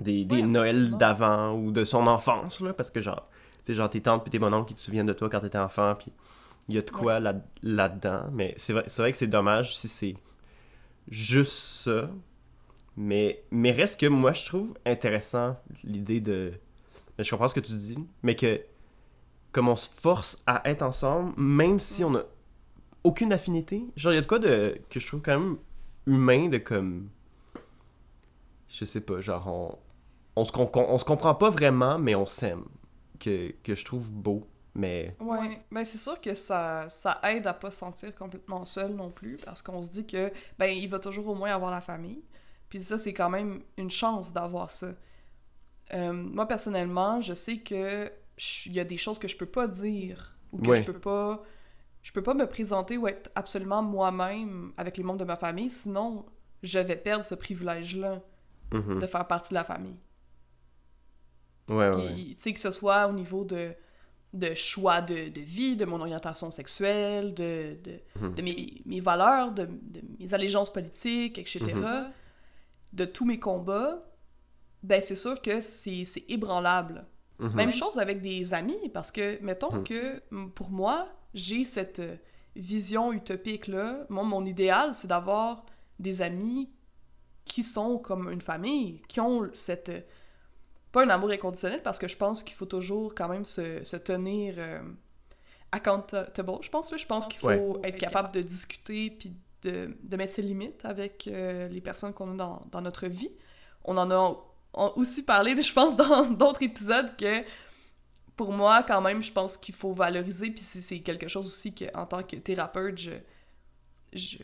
des, 0.00 0.24
des 0.24 0.42
Noëls 0.42 0.96
d'avant 0.96 1.52
ou 1.54 1.72
de 1.72 1.84
son 1.84 2.06
enfance, 2.06 2.60
là, 2.60 2.72
parce 2.72 2.90
que 2.90 3.00
genre, 3.00 3.28
tu 3.58 3.72
sais, 3.72 3.74
genre 3.74 3.90
tes 3.90 4.00
tantes 4.00 4.26
et 4.26 4.30
tes 4.30 4.38
bonhommes 4.38 4.64
qui 4.64 4.74
te 4.74 4.80
souviennent 4.80 5.06
de 5.06 5.12
toi 5.12 5.28
quand 5.28 5.40
t'étais 5.40 5.58
enfant, 5.58 5.94
puis 5.98 6.12
il 6.68 6.74
y 6.74 6.78
a 6.78 6.82
de 6.82 6.90
quoi 6.90 7.20
là, 7.20 7.34
là-dedans. 7.62 8.24
Mais 8.32 8.54
c'est 8.56 8.72
vrai, 8.72 8.84
vrai 8.96 9.12
que 9.12 9.18
c'est 9.18 9.26
dommage 9.26 9.76
si 9.76 9.88
c'est 9.88 10.14
juste 11.08 11.52
ça. 11.52 12.10
Mais, 12.96 13.42
mais 13.50 13.72
reste 13.72 14.00
que 14.00 14.06
moi, 14.06 14.32
je 14.32 14.46
trouve 14.46 14.74
intéressant 14.86 15.56
l'idée 15.82 16.20
de. 16.20 16.52
Mais 17.18 17.24
je 17.24 17.30
comprends 17.30 17.48
ce 17.48 17.54
que 17.54 17.60
tu 17.60 17.72
dis, 17.72 17.98
mais 18.22 18.36
que 18.36 18.60
comme 19.52 19.68
on 19.68 19.76
se 19.76 19.88
force 19.88 20.42
à 20.46 20.68
être 20.68 20.82
ensemble, 20.82 21.32
même 21.36 21.78
si 21.78 22.02
on 22.04 22.14
a 22.16 22.22
aucune 23.04 23.32
affinité. 23.32 23.84
Genre, 23.96 24.12
il 24.12 24.16
y 24.16 24.18
a 24.18 24.22
de 24.22 24.26
quoi 24.26 24.38
de 24.38 24.80
que 24.90 24.98
je 24.98 25.06
trouve 25.06 25.20
quand 25.20 25.38
même 25.38 25.58
humain 26.06 26.48
de 26.48 26.58
comme. 26.58 27.10
Je 28.68 28.84
sais 28.84 29.00
pas, 29.00 29.20
genre, 29.20 29.46
on, 29.46 29.78
on, 30.40 30.44
se, 30.44 30.52
on, 30.56 30.98
se 30.98 31.04
comprend 31.04 31.34
pas 31.34 31.50
vraiment, 31.50 31.98
mais 31.98 32.14
on 32.14 32.26
s'aime. 32.26 32.64
Que, 33.20 33.54
que 33.62 33.74
je 33.74 33.84
trouve 33.84 34.10
beau. 34.10 34.48
Mais... 34.74 35.06
Ouais, 35.20 35.62
ben 35.70 35.84
c'est 35.84 35.98
sûr 35.98 36.20
que 36.20 36.34
ça, 36.34 36.88
ça 36.88 37.20
aide 37.22 37.46
à 37.46 37.54
pas 37.54 37.70
se 37.70 37.78
sentir 37.78 38.12
complètement 38.12 38.64
seul 38.64 38.92
non 38.92 39.10
plus, 39.10 39.36
parce 39.44 39.62
qu'on 39.62 39.80
se 39.82 39.90
dit 39.90 40.04
que, 40.04 40.32
ben, 40.58 40.66
il 40.66 40.88
va 40.88 40.98
toujours 40.98 41.28
au 41.28 41.34
moins 41.36 41.54
avoir 41.54 41.70
la 41.70 41.80
famille. 41.80 42.24
Puis 42.68 42.80
ça, 42.80 42.98
c'est 42.98 43.14
quand 43.14 43.30
même 43.30 43.62
une 43.76 43.90
chance 43.90 44.32
d'avoir 44.32 44.72
ça. 44.72 44.90
Euh, 45.92 46.12
moi, 46.12 46.48
personnellement, 46.48 47.20
je 47.20 47.34
sais 47.34 47.58
que 47.58 48.10
il 48.66 48.72
y 48.72 48.80
a 48.80 48.84
des 48.84 48.96
choses 48.96 49.20
que 49.20 49.28
je 49.28 49.36
peux 49.36 49.46
pas 49.46 49.68
dire, 49.68 50.36
ou 50.50 50.58
que 50.58 50.74
je 50.74 50.82
peux 50.82 50.98
pas... 50.98 51.40
Je 52.04 52.12
peux 52.12 52.22
pas 52.22 52.34
me 52.34 52.46
présenter 52.46 52.96
ou 52.96 53.08
être 53.08 53.32
absolument 53.34 53.82
moi-même 53.82 54.72
avec 54.76 54.96
les 54.96 55.02
membres 55.02 55.18
de 55.18 55.24
ma 55.24 55.36
famille, 55.36 55.70
sinon 55.70 56.24
je 56.62 56.78
vais 56.78 56.96
perdre 56.96 57.24
ce 57.24 57.34
privilège-là 57.34 58.22
mm-hmm. 58.70 59.00
de 59.00 59.06
faire 59.06 59.26
partie 59.26 59.50
de 59.50 59.54
la 59.54 59.64
famille. 59.64 59.96
Ouais, 61.68 61.88
ouais. 61.88 62.14
Tu 62.14 62.36
sais, 62.38 62.52
que 62.52 62.60
ce 62.60 62.70
soit 62.70 63.06
au 63.06 63.12
niveau 63.12 63.44
de, 63.44 63.74
de 64.34 64.52
choix 64.54 65.00
de, 65.00 65.28
de 65.28 65.40
vie, 65.40 65.76
de 65.76 65.84
mon 65.84 66.00
orientation 66.00 66.50
sexuelle, 66.50 67.34
de, 67.34 67.78
de, 67.82 68.00
mhm. 68.20 68.34
de 68.34 68.42
mes, 68.42 68.82
mes, 68.84 69.00
valeurs, 69.00 69.52
de, 69.52 69.68
mes 70.18 70.34
allégeances 70.34 70.72
politiques, 70.72 71.38
etc., 71.38 71.60
mhm. 71.74 72.10
de 72.92 73.04
tous 73.04 73.24
mes 73.24 73.38
combats, 73.38 74.04
ben 74.82 75.00
c'est 75.00 75.16
sûr 75.16 75.40
que 75.40 75.60
c'est 75.60 76.24
ébranlable. 76.28 77.06
Mhm. 77.38 77.54
Même 77.54 77.72
chose 77.72 77.98
avec 77.98 78.20
des 78.20 78.54
amis, 78.54 78.88
parce 78.92 79.10
que, 79.10 79.42
mettons 79.42 79.82
que 79.82 80.20
pour 80.54 80.70
moi, 80.70 81.08
j'ai 81.34 81.64
cette 81.64 82.00
vision 82.56 83.12
utopique-là. 83.12 84.06
Moi, 84.08 84.22
mon 84.24 84.44
idéal, 84.44 84.94
c'est 84.94 85.08
d'avoir 85.08 85.66
des 85.98 86.22
amis 86.22 86.70
qui 87.44 87.64
sont 87.64 87.98
comme 87.98 88.30
une 88.30 88.40
famille, 88.40 89.02
qui 89.08 89.20
ont 89.20 89.50
cette 89.54 90.06
pas 90.94 91.04
un 91.04 91.10
amour 91.10 91.30
inconditionnel 91.30 91.82
parce 91.82 91.98
que 91.98 92.06
je 92.06 92.16
pense 92.16 92.44
qu'il 92.44 92.54
faut 92.54 92.66
toujours 92.66 93.16
quand 93.16 93.28
même 93.28 93.44
se, 93.44 93.82
se 93.82 93.96
tenir 93.96 94.54
euh, 94.58 94.80
accountable, 95.72 96.30
je 96.62 96.70
pense. 96.70 96.96
Je 96.96 97.06
pense 97.06 97.26
qu'il 97.26 97.40
faut 97.40 97.80
être 97.82 97.98
capable 97.98 98.32
de 98.32 98.42
discuter 98.42 99.10
puis 99.10 99.36
de, 99.62 99.96
de, 100.04 100.16
mettre 100.16 100.34
ses 100.34 100.42
limites 100.42 100.84
avec 100.84 101.26
euh, 101.26 101.66
les 101.68 101.80
personnes 101.80 102.12
qu'on 102.12 102.34
a 102.34 102.36
dans, 102.36 102.62
dans, 102.70 102.80
notre 102.80 103.08
vie. 103.08 103.32
On 103.84 103.96
en 103.96 104.10
a 104.12 104.36
aussi 104.96 105.22
parlé, 105.22 105.60
je 105.62 105.72
pense, 105.72 105.96
dans 105.96 106.26
d'autres 106.26 106.62
épisodes 106.62 107.16
que 107.16 107.44
pour 108.36 108.52
moi, 108.52 108.82
quand 108.82 109.00
même, 109.00 109.22
je 109.22 109.32
pense 109.32 109.56
qu'il 109.56 109.74
faut 109.74 109.92
valoriser, 109.92 110.50
puis 110.50 110.62
c'est 110.62 111.00
quelque 111.00 111.28
chose 111.28 111.46
aussi 111.46 111.74
que, 111.74 111.84
en 111.96 112.06
tant 112.06 112.22
que 112.22 112.36
thérapeute, 112.36 112.98
je, 112.98 113.12
je, 114.12 114.38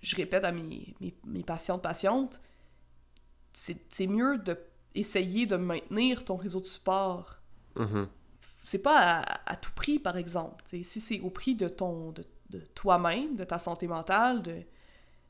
je 0.00 0.16
répète 0.16 0.44
à 0.44 0.52
mes, 0.52 0.94
mes, 1.00 1.14
mes 1.24 1.42
patientes 1.42 1.82
patientes, 1.82 2.40
c'est 3.52 4.06
mieux 4.06 4.38
de 4.38 4.56
essayer 4.94 5.46
de 5.46 5.56
maintenir 5.56 6.24
ton 6.24 6.36
réseau 6.36 6.60
de 6.60 6.66
support. 6.66 7.38
Mm-hmm. 7.76 8.06
C'est 8.64 8.82
pas 8.82 9.22
à, 9.46 9.56
tout 9.56 9.72
prix, 9.74 9.98
par 9.98 10.16
exemple. 10.16 10.62
si 10.66 10.84
c'est 10.84 11.20
au 11.20 11.30
prix 11.30 11.54
de 11.54 11.68
ton 11.68 12.12
de, 12.12 12.24
de 12.50 12.60
toi-même, 12.60 13.36
de 13.36 13.44
ta 13.44 13.58
santé 13.58 13.86
mentale, 13.86 14.42
de, 14.42 14.62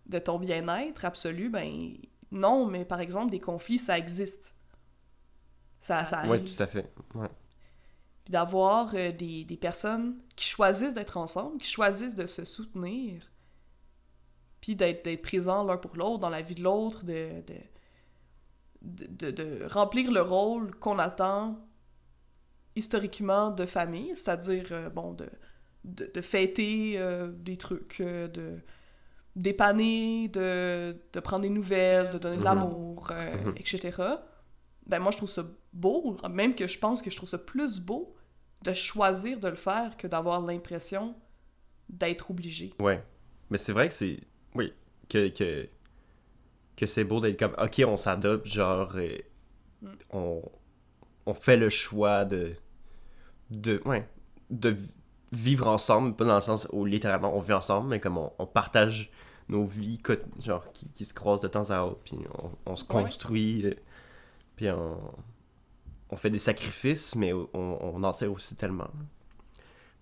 de 0.07 0.19
ton 0.19 0.39
bien-être 0.39 1.05
absolu, 1.05 1.49
ben 1.49 1.97
non, 2.33 2.67
mais 2.67 2.85
par 2.85 3.01
exemple, 3.01 3.31
des 3.31 3.41
conflits, 3.41 3.79
ça 3.79 3.97
existe. 3.99 4.55
Ça, 5.79 6.05
ça 6.05 6.25
Oui, 6.29 6.45
tout 6.45 6.63
à 6.63 6.67
fait. 6.67 6.93
Ouais. 7.15 7.29
Puis 8.25 8.33
d'avoir 8.33 8.95
euh, 8.95 9.13
des, 9.13 9.45
des, 9.45 9.57
personnes 9.57 10.17
qui 10.37 10.47
choisissent 10.47 10.95
d'être 10.95 11.17
ensemble, 11.17 11.59
qui 11.59 11.69
choisissent 11.69 12.15
de 12.15 12.27
se 12.27 12.45
soutenir, 12.45 13.31
puis 14.61 14.77
d'être 14.77 15.23
présents 15.23 15.65
l'un 15.65 15.77
pour 15.77 15.97
l'autre 15.97 16.19
dans 16.19 16.29
la 16.29 16.43
vie 16.43 16.55
de 16.55 16.63
l'autre, 16.63 17.05
de, 17.05 17.43
de 17.47 17.55
de, 18.83 19.67
remplir 19.69 20.11
le 20.11 20.23
rôle 20.23 20.75
qu'on 20.77 20.99
attend 20.99 21.59
historiquement 22.75 23.51
de 23.51 23.67
famille, 23.67 24.17
c'est-à-dire, 24.17 24.67
euh, 24.73 24.91
bon, 24.91 25.13
de, 25.13 25.29
de, 25.85 26.21
fêter 26.21 26.95
euh, 26.97 27.31
des 27.31 27.57
trucs, 27.57 28.01
euh, 28.01 28.29
de 28.29 28.59
dépanner, 29.35 30.29
de, 30.29 30.97
de 31.13 31.21
prendre 31.21 31.43
des 31.43 31.49
nouvelles, 31.49 32.11
de 32.11 32.19
donner 32.19 32.37
de 32.37 32.41
mhm. 32.41 32.45
l'amour, 32.45 33.11
mhm. 33.11 33.55
etc. 33.57 33.91
Ben 34.87 34.99
moi, 34.99 35.11
je 35.11 35.17
trouve 35.17 35.31
ça 35.31 35.45
beau, 35.73 36.17
même 36.31 36.55
que 36.55 36.67
je 36.67 36.79
pense 36.79 37.03
que 37.03 37.11
je 37.11 37.17
trouve 37.17 37.29
ça 37.29 37.39
plus 37.39 37.81
beau 37.81 38.15
de 38.63 38.73
choisir 38.73 39.41
de 39.41 39.49
le 39.49 39.55
faire 39.55 39.97
que 39.97 40.07
d'avoir 40.07 40.41
l'impression 40.41 41.15
d'être 41.89 42.31
obligé. 42.31 42.73
Ouais. 42.81 43.03
Mais 43.51 43.59
c'est 43.59 43.73
vrai 43.73 43.89
que 43.89 43.95
c'est... 43.95 44.21
Oui, 44.55 44.73
que, 45.09 45.29
que 45.29 45.69
que 46.77 46.87
c'est 46.87 47.05
beau 47.05 47.21
d'être 47.21 47.39
comme, 47.39 47.55
ok, 47.63 47.83
on 47.87 47.97
s'adopte, 47.97 48.47
genre, 48.47 48.93
euh, 48.97 49.19
mm. 49.83 49.89
on, 50.11 50.43
on 51.27 51.35
fait 51.35 51.57
le 51.57 51.69
choix 51.69 52.25
de, 52.25 52.55
de, 53.51 53.81
ouais, 53.85 54.09
de 54.51 54.77
vivre 55.33 55.67
ensemble, 55.67 56.15
pas 56.15 56.25
dans 56.25 56.35
le 56.35 56.41
sens 56.41 56.69
où 56.73 56.85
littéralement 56.85 57.35
on 57.37 57.41
vit 57.41 57.55
ensemble, 57.55 57.89
mais 57.89 58.01
comme 58.01 58.19
on, 58.19 58.47
partage 58.47 59.11
nos 59.49 59.65
vies, 59.65 60.01
genre, 60.39 60.71
qui, 60.73 60.89
qui, 60.89 61.05
se 61.05 61.15
croisent 61.15 61.41
de 61.41 61.49
temps 61.49 61.71
à 61.71 61.83
autre, 61.83 62.01
puis 62.05 62.19
on, 62.67 62.77
se 62.77 62.85
construit, 62.85 63.67
euh, 63.67 63.75
puis 64.57 64.71
on, 64.71 64.99
on 66.11 66.17
fait 66.17 66.31
des 66.31 66.39
sacrifices, 66.39 67.17
mais 67.17 67.33
on, 67.33 67.49
on 67.55 68.03
en 68.05 68.13
sert 68.13 68.31
aussi 68.31 68.55
tellement. 68.55 68.89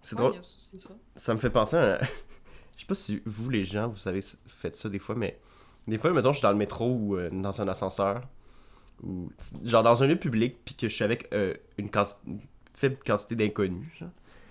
C'est 0.02 0.16
drôle. 0.16 0.34
Ça. 0.42 0.88
ça. 1.14 1.34
me 1.34 1.38
fait 1.38 1.50
penser 1.50 1.76
à... 1.76 2.00
Je 2.76 2.84
sais 2.84 2.86
pas 2.86 2.94
si 2.94 3.22
vous, 3.26 3.50
les 3.50 3.64
gens, 3.64 3.88
vous 3.88 4.08
avez 4.08 4.22
fait 4.46 4.74
ça 4.74 4.88
des 4.88 4.98
fois, 4.98 5.14
mais 5.14 5.38
des 5.86 5.98
fois, 5.98 6.12
mettons, 6.12 6.32
je 6.32 6.38
suis 6.38 6.42
dans 6.42 6.50
le 6.50 6.56
métro 6.56 6.90
ou 6.90 7.16
euh, 7.16 7.28
dans 7.30 7.60
un 7.60 7.68
ascenseur, 7.68 8.22
ou 9.02 9.30
genre 9.64 9.82
dans 9.82 10.02
un 10.02 10.06
lieu 10.06 10.16
public, 10.16 10.58
puis 10.64 10.74
que 10.74 10.88
je 10.88 10.94
suis 10.94 11.04
avec 11.04 11.28
euh, 11.34 11.54
une, 11.76 11.90
faible 12.72 12.96
quantité 13.04 13.36
d'inconnus. 13.36 14.02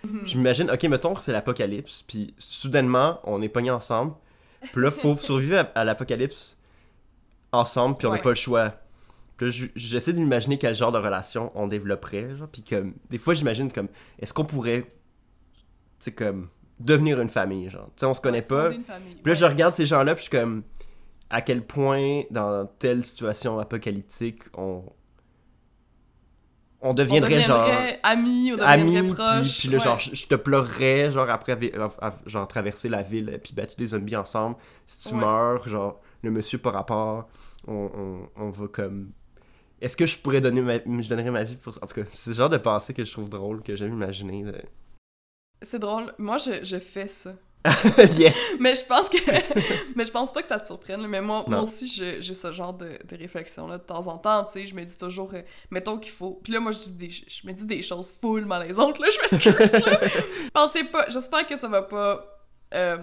Mhm. 0.03 0.27
Je 0.27 0.37
m'imagine, 0.37 0.71
ok, 0.71 0.83
mettons, 0.83 1.15
c'est 1.15 1.31
l'apocalypse, 1.31 2.03
puis 2.03 2.33
soudainement, 2.37 3.19
on 3.23 3.41
est 3.41 3.49
pognés 3.49 3.71
ensemble, 3.71 4.13
puis 4.71 4.81
là, 4.81 4.91
faut 4.91 5.15
survivre 5.17 5.67
à, 5.75 5.83
l'apocalypse 5.83 6.57
ensemble, 7.51 7.97
puis 7.97 8.07
on 8.07 8.13
n'a 8.13 8.19
pas 8.19 8.29
le 8.29 8.35
choix. 8.35 8.73
Puis 9.37 9.47
là, 9.47 9.67
j'essaie 9.75 10.13
d'imaginer 10.13 10.57
quel 10.57 10.75
genre 10.75 10.91
de 10.91 10.97
relation 10.97 11.51
on 11.55 11.67
développerait, 11.67 12.35
genre, 12.35 12.47
puis 12.47 12.63
comme, 12.63 12.93
des 13.09 13.17
fois, 13.17 13.33
j'imagine 13.33 13.71
comme, 13.71 13.87
est-ce 14.19 14.33
qu'on 14.33 14.45
pourrait, 14.45 14.91
tu 15.99 16.11
comme, 16.11 16.49
devenir 16.79 17.19
une 17.19 17.29
famille, 17.29 17.69
genre. 17.69 17.87
Tu 17.95 18.01
sais, 18.01 18.05
on 18.05 18.13
se 18.13 18.21
connaît 18.21 18.39
Ouais, 18.39 18.43
pas. 18.43 18.69
Puis 18.69 18.83
là, 18.87 18.99
ouais. 19.25 19.35
je 19.35 19.45
regarde 19.45 19.75
ces 19.75 19.85
gens-là, 19.85 20.15
puis 20.15 20.25
je 20.25 20.29
suis 20.29 20.37
comme, 20.37 20.63
à 21.29 21.41
quel 21.41 21.61
point, 21.61 22.23
dans 22.31 22.65
telle 22.65 23.03
situation 23.03 23.59
apocalyptique, 23.59 24.43
on. 24.57 24.83
On 26.81 26.91
On 26.91 26.93
deviendrait, 26.93 27.41
genre. 27.41 27.61
deviendrait 27.65 27.99
amis, 28.03 28.53
on 28.53 28.61
Amis, 28.61 28.83
deviendrait 28.95 29.01
puis, 29.01 29.13
proches. 29.15 29.59
puis 29.59 29.67
là, 29.67 29.77
ouais. 29.77 29.83
genre, 29.83 29.99
je 29.99 30.15
je 30.15 30.27
te 30.27 30.35
pleurerais, 30.35 31.11
genre, 31.11 31.29
après, 31.29 31.59
genre, 32.25 32.47
traverser 32.47 32.87
la 32.87 33.01
ville, 33.01 33.37
puis 33.43 33.53
battu 33.53 33.75
des 33.75 33.87
zombies 33.87 34.15
ensemble. 34.15 34.55
Si 34.85 35.09
tu 35.09 35.13
Ouais. 35.13 35.19
meurs, 35.19 35.67
genre, 35.67 35.99
le 36.23 36.31
monsieur 36.31 36.57
par 36.57 36.73
rapport, 36.73 37.27
on, 37.67 37.89
on, 37.93 38.29
on 38.43 38.49
va 38.49 38.67
comme. 38.69 39.11
Est-ce 39.81 39.97
que 39.97 40.05
je 40.05 40.17
pourrais 40.17 40.41
donner 40.41 40.61
ma... 40.61 40.77
je 40.77 41.09
donnerais 41.09 41.31
ma 41.31 41.43
vie 41.43 41.55
pour 41.57 41.73
ça? 41.73 41.79
En 41.83 41.87
tout 41.87 41.95
cas, 41.95 42.07
c'est 42.09 42.31
le 42.31 42.35
genre 42.37 42.49
de 42.49 42.57
pensée 42.57 42.93
que 42.93 43.03
je 43.03 43.11
trouve 43.11 43.29
drôle, 43.29 43.61
que 43.61 43.75
j'aime 43.75 43.93
imaginer. 43.93 44.43
de- 44.43 44.61
C'est 45.61 45.79
drôle. 45.79 46.13
Moi, 46.17 46.37
je, 46.37 46.63
je 46.63 46.79
fais 46.79 47.07
ça. 47.07 47.33
yes! 48.17 48.35
Mais 48.59 48.73
je 48.75 48.85
pense 48.85 49.09
que. 49.09 49.17
mais 49.95 50.03
je 50.05 50.11
pense 50.11 50.31
pas 50.31 50.41
que 50.41 50.47
ça 50.47 50.59
te 50.59 50.65
surprenne. 50.67 51.05
Mais 51.07 51.21
moi, 51.21 51.43
aussi, 51.61 51.87
j'ai 51.89 52.21
ce 52.35 52.51
genre 52.53 52.73
de, 52.73 52.97
de 53.05 53.17
réflexion-là 53.17 53.77
de 53.77 53.83
temps 53.83 54.07
en 54.07 54.17
temps. 54.17 54.45
Tu 54.45 54.51
sais, 54.53 54.65
je 54.65 54.73
me 54.75 54.83
dis 54.83 54.97
toujours, 54.97 55.31
euh, 55.33 55.41
mettons 55.69 55.97
qu'il 55.97 56.11
faut. 56.13 56.39
Puis 56.43 56.53
là, 56.53 56.59
moi, 56.61 56.71
je, 56.71 56.79
dis 56.79 56.93
des, 56.93 57.09
je 57.11 57.45
me 57.45 57.51
dis 57.51 57.65
des 57.65 57.81
choses 57.81 58.11
full 58.21 58.45
malaisantes, 58.45 58.97
là. 58.99 59.07
Je 59.09 59.35
m'excuse. 59.35 59.83
Pensez 60.53 60.85
pas. 60.85 61.05
J'espère 61.09 61.45
que 61.47 61.57
ça 61.57 61.67
va 61.67 61.81
pas. 61.81 62.25
euh, 62.73 62.97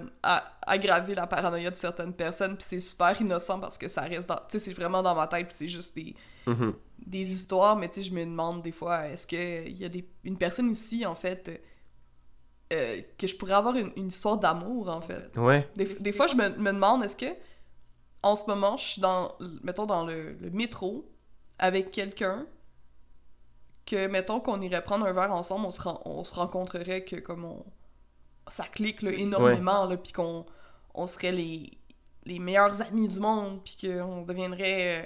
aggraver 0.63 1.15
la 1.15 1.27
paranoïa 1.27 1.71
de 1.71 1.77
certaines 1.77 2.13
personnes, 2.15 2.57
puis 2.57 2.65
c'est 2.69 2.81
super 2.81 3.21
innocent 3.21 3.59
parce 3.61 3.77
que 3.77 3.89
ça 3.89 4.03
reste 4.03 4.29
dans... 4.29 4.37
Tu 4.37 4.43
sais, 4.51 4.59
c'est 4.61 4.73
vraiment 4.73 5.03
dans 5.03 5.15
ma 5.15 5.27
tête, 5.27 5.49
puis 5.49 5.57
c'est 5.59 5.69
juste 5.69 5.95
des, 5.97 6.15
Mhm. 6.47 6.73
des 7.05 7.33
histoires, 7.33 7.75
mais 7.77 7.89
tu 7.89 7.97
sais, 7.97 8.03
je 8.05 8.13
me 8.15 8.25
demande 8.25 8.63
des 8.63 8.71
fois, 8.71 9.09
est-ce 9.09 9.27
qu'il 9.27 9.77
y 9.77 9.85
a 9.85 9.89
des, 9.89 10.09
une 10.23 10.39
personne 10.39 10.71
ici, 10.71 11.05
en 11.05 11.17
fait, 11.17 11.61
euh, 12.73 13.01
que 13.19 13.27
je 13.27 13.37
pourrais 13.37 13.55
avoir 13.55 13.77
une, 13.77 13.93
une 13.97 14.09
histoire 14.09 14.39
d'amour, 14.39 14.89
en 14.89 15.01
fait. 15.01 15.37
Ouais. 15.37 15.69
Des, 15.77 15.85
des 15.85 16.13
fois, 16.13 16.27
je 16.27 16.35
me, 16.35 16.49
me 16.51 16.73
demande, 16.73 17.05
est-ce 17.05 17.17
que, 17.17 17.35
en 18.23 18.35
ce 18.37 18.47
moment, 18.51 18.77
je 18.77 18.85
suis 18.85 19.01
dans, 19.01 19.35
mettons, 19.63 19.87
dans 19.87 20.05
le, 20.05 20.33
le 20.33 20.51
métro 20.51 21.09
avec 21.59 21.91
quelqu'un 21.91 22.47
que, 23.87 24.09
mettons, 24.09 24.41
qu'on 24.41 24.61
irait 24.61 24.83
prendre 24.83 25.07
un 25.07 25.13
verre 25.13 25.33
ensemble, 25.33 25.67
on 25.67 25.71
se, 25.71 25.81
ren- 25.81 26.01
on 26.05 26.25
se 26.25 26.35
rencontrerait 26.35 27.05
que, 27.05 27.17
comme 27.17 27.45
on... 27.45 27.65
Ça 28.49 28.65
clique, 28.65 29.03
là, 29.03 29.11
énormément, 29.11 29.87
là, 29.87 29.97
puis 29.97 30.13
qu'on 30.13 30.47
on 30.95 31.07
serait 31.09 31.33
les, 31.33 31.73
les 32.25 32.39
meilleurs 32.39 32.81
amis 32.81 33.09
du 33.09 33.19
monde, 33.19 33.61
puis 33.65 33.77
qu'on 33.81 34.23
deviendrait 34.23 35.01
euh, 35.01 35.03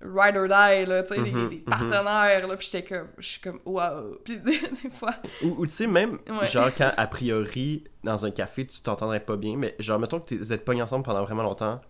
ride 0.00 0.36
or 0.36 0.46
die, 0.46 0.86
là, 0.86 1.02
tu 1.02 1.14
sais, 1.14 1.20
les- 1.20 1.32
Mhm, 1.32 1.48
des 1.48 1.56
mhm. 1.56 1.62
partenaires, 1.64 2.46
là, 2.46 2.56
puis 2.56 2.68
j'étais 2.70 2.84
comme... 2.96 3.08
Je 3.18 3.26
suis 3.26 3.40
comme, 3.40 3.60
wow! 3.64 4.18
Puis 4.24 4.38
des, 4.38 4.58
des 4.60 4.90
fois... 4.90 5.14
Ou, 5.42 5.48
ou 5.58 5.66
tu 5.66 5.72
sais, 5.72 5.86
même, 5.86 6.18
Ouais. 6.28 6.46
genre, 6.46 6.70
quand 6.76 6.92
a 6.96 7.06
priori, 7.06 7.84
dans 8.04 8.24
un 8.24 8.30
café, 8.30 8.66
tu 8.66 8.80
t'entendrais 8.80 9.20
pas 9.20 9.36
bien, 9.36 9.56
mais 9.56 9.74
genre, 9.78 9.98
mettons 9.98 10.20
que 10.20 10.26
t'es- 10.28 10.36
vous 10.36 10.52
êtes 10.52 10.64
pognés 10.64 10.82
ensemble 10.82 11.04
pendant 11.04 11.24
vraiment 11.24 11.42
longtemps, 11.42 11.80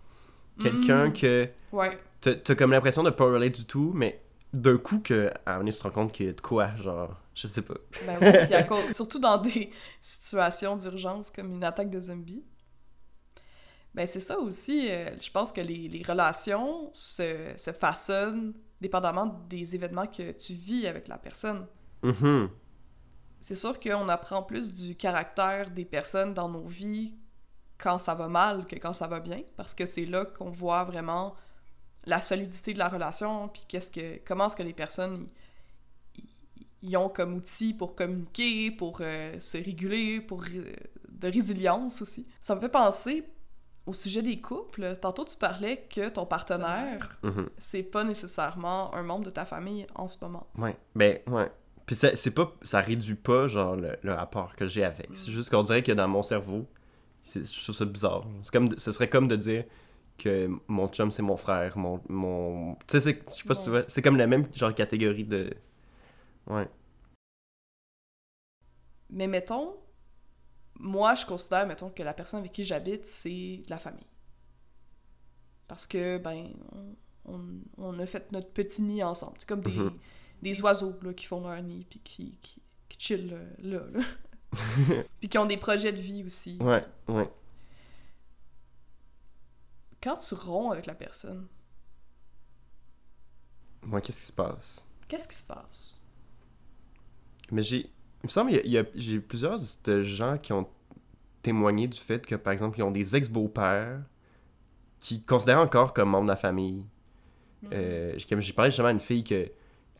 quelqu'un 0.60 1.06
Mm. 1.08 1.12
que 1.12 1.48
Ouais. 1.72 1.98
t'as 2.20 2.54
comme 2.54 2.72
l'impression 2.72 3.02
de 3.02 3.10
pas 3.10 3.24
relate 3.26 3.52
du 3.54 3.64
tout, 3.64 3.92
mais 3.94 4.20
d'un 4.52 4.78
coup, 4.78 5.00
que, 5.00 5.28
à 5.44 5.50
un 5.50 5.52
moment 5.52 5.58
donné, 5.60 5.72
tu 5.72 5.78
te 5.78 5.82
rends 5.84 5.90
compte 5.90 6.12
qu'il 6.12 6.26
y 6.26 6.28
a 6.30 6.32
de 6.32 6.40
quoi, 6.40 6.70
genre, 6.76 7.14
je 7.34 7.46
sais 7.46 7.62
pas. 7.62 7.74
Ben 8.06 8.16
oui, 8.22 8.32
puis 8.46 8.54
à 8.54 8.62
cause- 8.64 8.90
surtout 8.94 9.18
dans 9.18 9.36
des 9.36 9.70
situations 10.00 10.76
d'urgence 10.76 11.30
comme 11.30 11.52
une 11.54 11.64
attaque 11.64 11.90
de 11.90 12.00
zombies. 12.00 12.42
Ben 13.98 14.06
c'est 14.06 14.20
ça 14.20 14.38
aussi, 14.38 14.88
euh, 14.92 15.08
je 15.20 15.28
pense 15.28 15.50
que 15.50 15.60
les, 15.60 15.88
les 15.88 16.04
relations 16.04 16.88
se, 16.94 17.48
se 17.56 17.72
façonnent 17.72 18.54
dépendamment 18.80 19.26
des 19.48 19.74
événements 19.74 20.06
que 20.06 20.30
tu 20.30 20.52
vis 20.52 20.86
avec 20.86 21.08
la 21.08 21.18
personne. 21.18 21.66
Mhm. 22.04 22.48
C'est 23.40 23.56
sûr 23.56 23.80
qu'on 23.80 24.08
apprend 24.08 24.44
plus 24.44 24.72
du 24.72 24.94
caractère 24.94 25.72
des 25.72 25.84
personnes 25.84 26.32
dans 26.32 26.48
nos 26.48 26.64
vies 26.64 27.16
quand 27.76 27.98
ça 27.98 28.14
va 28.14 28.28
mal 28.28 28.68
que 28.68 28.76
quand 28.76 28.92
ça 28.92 29.08
va 29.08 29.18
bien, 29.18 29.42
parce 29.56 29.74
que 29.74 29.84
c'est 29.84 30.06
là 30.06 30.24
qu'on 30.24 30.50
voit 30.50 30.84
vraiment 30.84 31.34
la 32.04 32.20
solidité 32.20 32.74
de 32.74 32.78
la 32.78 32.88
relation, 32.88 33.48
puis 33.48 33.64
qu'est-ce 33.66 33.90
que, 33.90 34.20
comment 34.24 34.46
est-ce 34.46 34.54
que 34.54 34.62
les 34.62 34.74
personnes 34.74 35.26
y 36.84 36.96
ont 36.96 37.08
comme 37.08 37.34
outil 37.34 37.74
pour 37.74 37.96
communiquer, 37.96 38.70
pour 38.70 38.98
euh, 39.00 39.40
se 39.40 39.58
réguler, 39.58 40.20
pour 40.20 40.44
euh, 40.44 40.72
de 41.08 41.26
résilience 41.26 42.00
aussi. 42.00 42.28
Ça 42.40 42.54
me 42.54 42.60
fait 42.60 42.68
penser 42.68 43.26
au 43.88 43.94
sujet 43.94 44.22
des 44.22 44.40
couples. 44.40 44.96
Tantôt 45.00 45.24
tu 45.24 45.36
parlais 45.36 45.86
que 45.90 46.08
ton 46.10 46.26
partenaire, 46.26 47.18
Mhm. 47.22 47.46
c'est 47.58 47.82
pas 47.82 48.04
nécessairement 48.04 48.94
un 48.94 49.02
membre 49.02 49.24
de 49.24 49.30
ta 49.30 49.44
famille 49.44 49.86
en 49.94 50.06
ce 50.08 50.22
moment. 50.24 50.46
Ouais, 50.56 50.76
ben, 50.94 51.18
ouais. 51.26 51.50
Puis 51.86 51.96
ça- 51.96 52.14
c'est 52.14 52.32
pas, 52.32 52.52
ça 52.62 52.80
réduit 52.80 53.14
pas, 53.14 53.48
genre, 53.48 53.74
le, 53.74 53.96
le 54.02 54.12
rapport 54.12 54.54
que 54.54 54.66
j'ai 54.66 54.84
avec. 54.84 55.08
C'est 55.14 55.32
juste 55.32 55.48
qu'on 55.50 55.62
dirait 55.62 55.82
que 55.82 55.92
dans 55.92 56.06
mon 56.06 56.22
cerveau, 56.22 56.66
c'est, 57.22 57.50
je 57.50 57.62
trouve 57.64 57.74
ça 57.74 57.84
bizarre. 57.86 58.24
C'est 58.42 58.52
comme, 58.52 58.76
ce 58.78 58.92
serait 58.92 59.08
comme 59.08 59.26
de 59.26 59.36
dire 59.36 59.64
que 60.18 60.50
mon 60.66 60.88
chum, 60.88 61.10
c'est 61.10 61.22
mon 61.22 61.36
frère, 61.36 61.78
mon... 61.78 62.00
mon... 62.08 62.74
Tu 62.74 62.80
sais, 62.88 63.00
c'est- 63.00 63.22
je 63.30 63.34
sais 63.36 63.44
pas 63.48 63.54
si 63.54 63.64
tu 63.64 63.70
vois, 63.70 63.84
c'est 63.88 64.02
comme 64.02 64.16
la 64.18 64.26
même, 64.26 64.46
genre, 64.54 64.74
catégorie 64.74 65.24
de... 65.24 65.54
Ouais. 66.46 66.68
Mais 69.10 69.26
mettons, 69.26 69.74
moi, 70.78 71.14
je 71.14 71.26
considère, 71.26 71.66
mettons, 71.66 71.90
que 71.90 72.02
la 72.02 72.14
personne 72.14 72.40
avec 72.40 72.52
qui 72.52 72.64
j'habite, 72.64 73.04
c'est 73.06 73.58
de 73.66 73.70
la 73.70 73.78
famille. 73.78 74.06
Parce 75.66 75.86
que, 75.86 76.18
ben, 76.18 76.50
on, 77.76 77.98
a 77.98 78.06
fait 78.06 78.30
notre 78.32 78.50
petit 78.50 78.80
nid 78.82 79.02
ensemble. 79.02 79.34
C'est 79.38 79.48
comme 79.48 79.60
des, 79.60 79.70
Mhm. 79.76 79.98
des 80.42 80.60
oiseaux, 80.62 80.94
là, 81.02 81.12
qui 81.12 81.26
font 81.26 81.40
leur 81.46 81.60
nid, 81.62 81.84
puis 81.88 82.00
qui, 82.00 82.38
qui, 82.40 82.62
qui 82.88 82.98
chillent 82.98 83.34
euh, 83.34 83.46
là, 83.58 83.80
là. 83.92 84.04
puis 85.20 85.28
qui 85.28 85.36
ont 85.36 85.44
des 85.46 85.58
projets 85.58 85.92
de 85.92 85.98
vie 86.00 86.24
aussi. 86.24 86.56
Ouais, 86.60 86.82
ouais. 87.08 87.30
Quand 90.02 90.16
tu 90.16 90.34
romps 90.34 90.70
avec 90.70 90.86
la 90.86 90.94
personne, 90.94 91.46
Moi, 93.82 94.00
qu'est-ce 94.00 94.20
qui 94.20 94.26
se 94.26 94.32
passe? 94.32 94.84
qu'est-ce 95.08 95.28
qui 95.28 95.34
se 95.34 95.46
passe? 95.46 96.00
Mais 97.50 97.62
j'ai. 97.62 97.90
Il 98.22 98.26
me 98.26 98.30
semble 98.30 98.50
qu'il 98.50 98.58
y 98.58 98.60
a- 98.60 98.64
il 98.64 98.72
y 98.72 98.78
a, 98.78 98.84
j'ai 98.94 99.20
plusieurs 99.20 99.58
de 99.84 100.02
gens 100.02 100.38
qui 100.38 100.52
ont 100.52 100.66
témoigné 101.42 101.86
du 101.86 101.98
fait 101.98 102.26
que, 102.26 102.34
par 102.34 102.52
exemple, 102.52 102.78
ils 102.78 102.82
ont 102.82 102.90
des 102.90 103.14
ex-beaux-pères 103.16 104.00
qui 105.00 105.22
considèrent 105.22 105.60
encore 105.60 105.92
comme 105.94 106.10
membres 106.10 106.24
de 106.24 106.30
la 106.30 106.36
famille. 106.36 106.84
Euh, 107.72 108.14
j'ai- 108.16 108.52
parlé 108.52 108.70
justement 108.70 108.88
à 108.88 108.92
une 108.92 109.00
fille 109.00 109.24
que 109.24 109.34
elle 109.34 109.50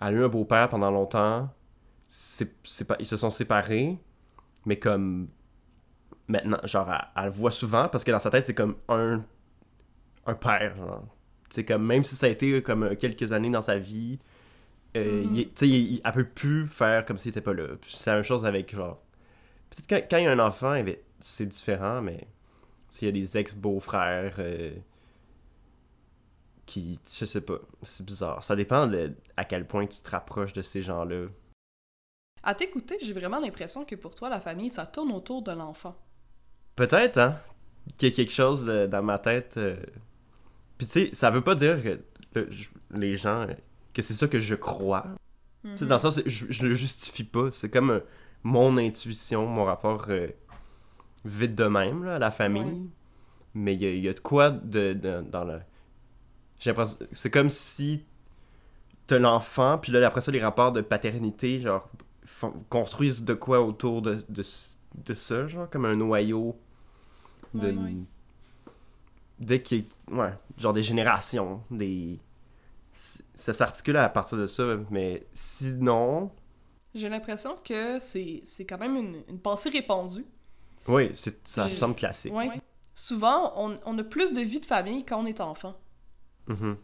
a 0.01 0.11
eu 0.13 0.25
un 0.25 0.29
beau-père 0.29 0.69
pendant 0.69 0.91
longtemps. 0.91 1.49
C'est, 2.09 2.53
c'est 2.65 2.87
pas, 2.87 2.97
ils 3.01 3.07
se 3.07 3.17
sont 3.17 3.31
séparés, 3.31 3.99
mais 4.65 4.79
comme 4.79 5.29
maintenant, 6.29 6.59
genre, 6.65 6.89
elle, 7.17 7.25
le 7.25 7.31
voit 7.31 7.51
souvent 7.51 7.89
parce 7.89 8.05
que 8.05 8.11
dans 8.11 8.21
sa 8.21 8.31
tête, 8.31 8.45
c'est 8.45 8.55
comme 8.55 8.77
un, 8.89 9.25
un 10.27 10.35
père. 10.35 10.77
Genre. 10.77 11.05
C'est 11.51 11.65
comme, 11.65 11.85
même 11.87 12.03
si 12.03 12.15
ça 12.15 12.27
a 12.27 12.29
été 12.29 12.63
comme 12.63 12.83
euh, 12.85 12.95
quelques 12.95 13.33
années 13.33 13.51
dans 13.51 13.63
sa 13.63 13.79
vie, 13.79 14.19
euh, 14.97 15.25
Mhm. 15.25 15.37
il 15.37 15.51
il- 15.63 16.01
elle 16.05 16.13
peut 16.13 16.25
plus 16.25 16.69
faire 16.69 17.05
comme 17.05 17.19
s'il 17.19 17.31
était 17.31 17.41
pas 17.41 17.53
là. 17.55 17.67
C'est 17.87 18.11
la 18.11 18.17
même 18.17 18.25
chose 18.25 18.45
avec, 18.47 18.75
genre. 18.75 19.01
Peut-être 19.71 19.89
quand, 19.89 20.09
quand 20.11 20.17
il 20.19 20.25
y 20.25 20.27
a 20.27 20.33
un 20.33 20.39
enfant, 20.39 20.83
c'est 21.21 21.47
différent, 21.47 22.01
mais 22.03 22.27
s'il 22.89 23.07
y 23.07 23.09
a 23.09 23.13
des 23.13 23.37
ex-beaux-frères. 23.37 24.35
euh, 24.39 24.73
qui, 26.67 26.99
je 27.11 27.25
sais 27.25 27.41
pas, 27.41 27.59
c'est 27.83 28.05
bizarre. 28.05 28.45
Ça 28.45 28.55
dépend 28.55 28.87
de 28.87 29.13
à 29.39 29.45
quel 29.47 29.67
point 29.67 29.87
tu 29.87 30.01
te 30.03 30.11
rapproches 30.11 30.53
de 30.53 30.61
ces 30.63 30.83
gens-là. 30.83 31.27
À 32.43 32.55
t'écouter, 32.55 32.99
j'ai 33.01 33.15
vraiment 33.15 33.41
l'impression 33.41 33.85
que 33.87 33.95
pour 33.95 34.15
toi, 34.15 34.29
la 34.29 34.39
famille, 34.39 34.71
ça 34.71 34.87
tourne 34.87 35.11
autour 35.13 35.43
de 35.43 35.53
l'enfant. 35.53 35.97
Peut-être, 36.77 37.17
hein, 37.19 37.41
qu'il 37.97 38.11
y 38.11 38.13
a 38.13 38.15
quelque 38.15 38.33
chose 38.33 38.65
de- 38.67 38.87
dans 38.87 39.03
ma 39.03 39.19
tête. 39.19 39.55
euh. 39.57 39.77
Puis 40.77 40.87
tu 40.87 40.93
sais, 40.93 41.11
ça 41.15 41.31
veut 41.31 41.43
pas 41.43 41.55
dire 41.55 41.83
que 41.83 41.99
le- 42.35 42.49
les 42.95 43.17
gens, 43.17 43.47
que 43.99 44.03
c'est 44.03 44.15
ça 44.15 44.29
que 44.29 44.39
je 44.39 44.55
crois. 44.55 45.05
Tu 45.65 45.77
sais, 45.79 45.87
dans 45.87 45.97
le 45.97 46.01
sens, 46.01 46.21
je, 46.25 46.47
je 46.49 46.67
le 46.67 46.75
justifie 46.75 47.25
pas. 47.25 47.51
C'est 47.53 47.69
comme 47.69 47.91
euh, 47.91 48.01
mon 48.45 48.77
intuition, 48.79 49.47
mon 49.47 49.65
rapport 49.65 50.05
euh, 50.09 50.29
vite 51.25 51.55
de 51.57 51.65
même 51.65 52.05
là, 52.05 52.15
à 52.17 52.19
la 52.19 52.31
famille. 52.31 52.63
Ouais. 52.63 52.79
Mais 53.55 53.75
il 53.75 53.83
y, 53.83 53.87
a- 53.87 53.91
il 53.95 54.01
y 54.05 54.09
a 54.09 54.13
de 54.13 54.21
quoi 54.21 54.51
de, 54.51 54.93
de- 54.93 55.23
dans 55.23 55.45
le. 55.45 55.59
J'ai 56.61 56.71
l'impression. 56.71 56.99
C'est 57.13 57.31
comme 57.31 57.51
si 57.51 58.05
t'as 59.09 59.19
l'enfant, 59.19 59.79
puis 59.79 59.91
là, 59.91 60.07
après 60.07 60.21
ça, 60.21 60.31
les 60.31 60.41
rapports 60.41 60.71
de 60.73 60.81
paternité, 60.81 61.61
genre, 61.61 61.89
font- 62.25 62.55
construisent 62.69 63.25
de 63.25 63.35
quoi 63.35 63.61
autour 63.63 64.01
de, 64.03 64.25
de, 64.29 64.45
de 65.05 65.15
ça, 65.15 65.47
genre, 65.49 65.69
comme 65.69 65.85
un 65.87 65.97
noyau 65.97 66.57
de. 67.55 67.69
Ouais, 67.69 67.75
ouais. 67.77 67.95
Dès 69.41 69.61
qu'il 69.63 69.79
y 69.79 69.81
a- 69.83 70.15
Ouais, 70.15 70.33
genre 70.57 70.73
des 70.73 70.83
générations, 70.85 71.63
des. 71.71 72.19
Ça 73.39 73.53
s'articule 73.53 73.97
à 73.97 74.09
partir 74.09 74.37
de 74.37 74.49
ça, 74.49 74.65
mais 74.91 75.27
sinon. 75.33 76.33
J'ai 76.95 77.09
l'impression 77.09 77.57
que 77.65 77.99
c'est 78.01 78.41
c'est 78.45 78.67
quand 78.67 78.79
même 78.79 78.97
une, 78.97 79.23
une 79.29 79.39
pensée 79.39 79.69
répandue. 79.71 80.25
Oui, 80.89 81.13
c'est- 81.15 81.47
ça 81.47 81.67
me 81.69 81.77
semble 81.77 81.95
classique. 81.95 82.33
Ouais. 82.35 82.51
Souvent, 82.95 83.53
on, 83.57 83.79
on 83.85 83.97
a 83.99 84.03
plus 84.03 84.33
de 84.33 84.41
vie 84.41 84.59
de 84.59 84.65
famille 84.67 85.05
quand 85.05 85.23
on 85.23 85.27
est 85.27 85.41
enfant. 85.41 85.75
Mhm. 86.49 86.77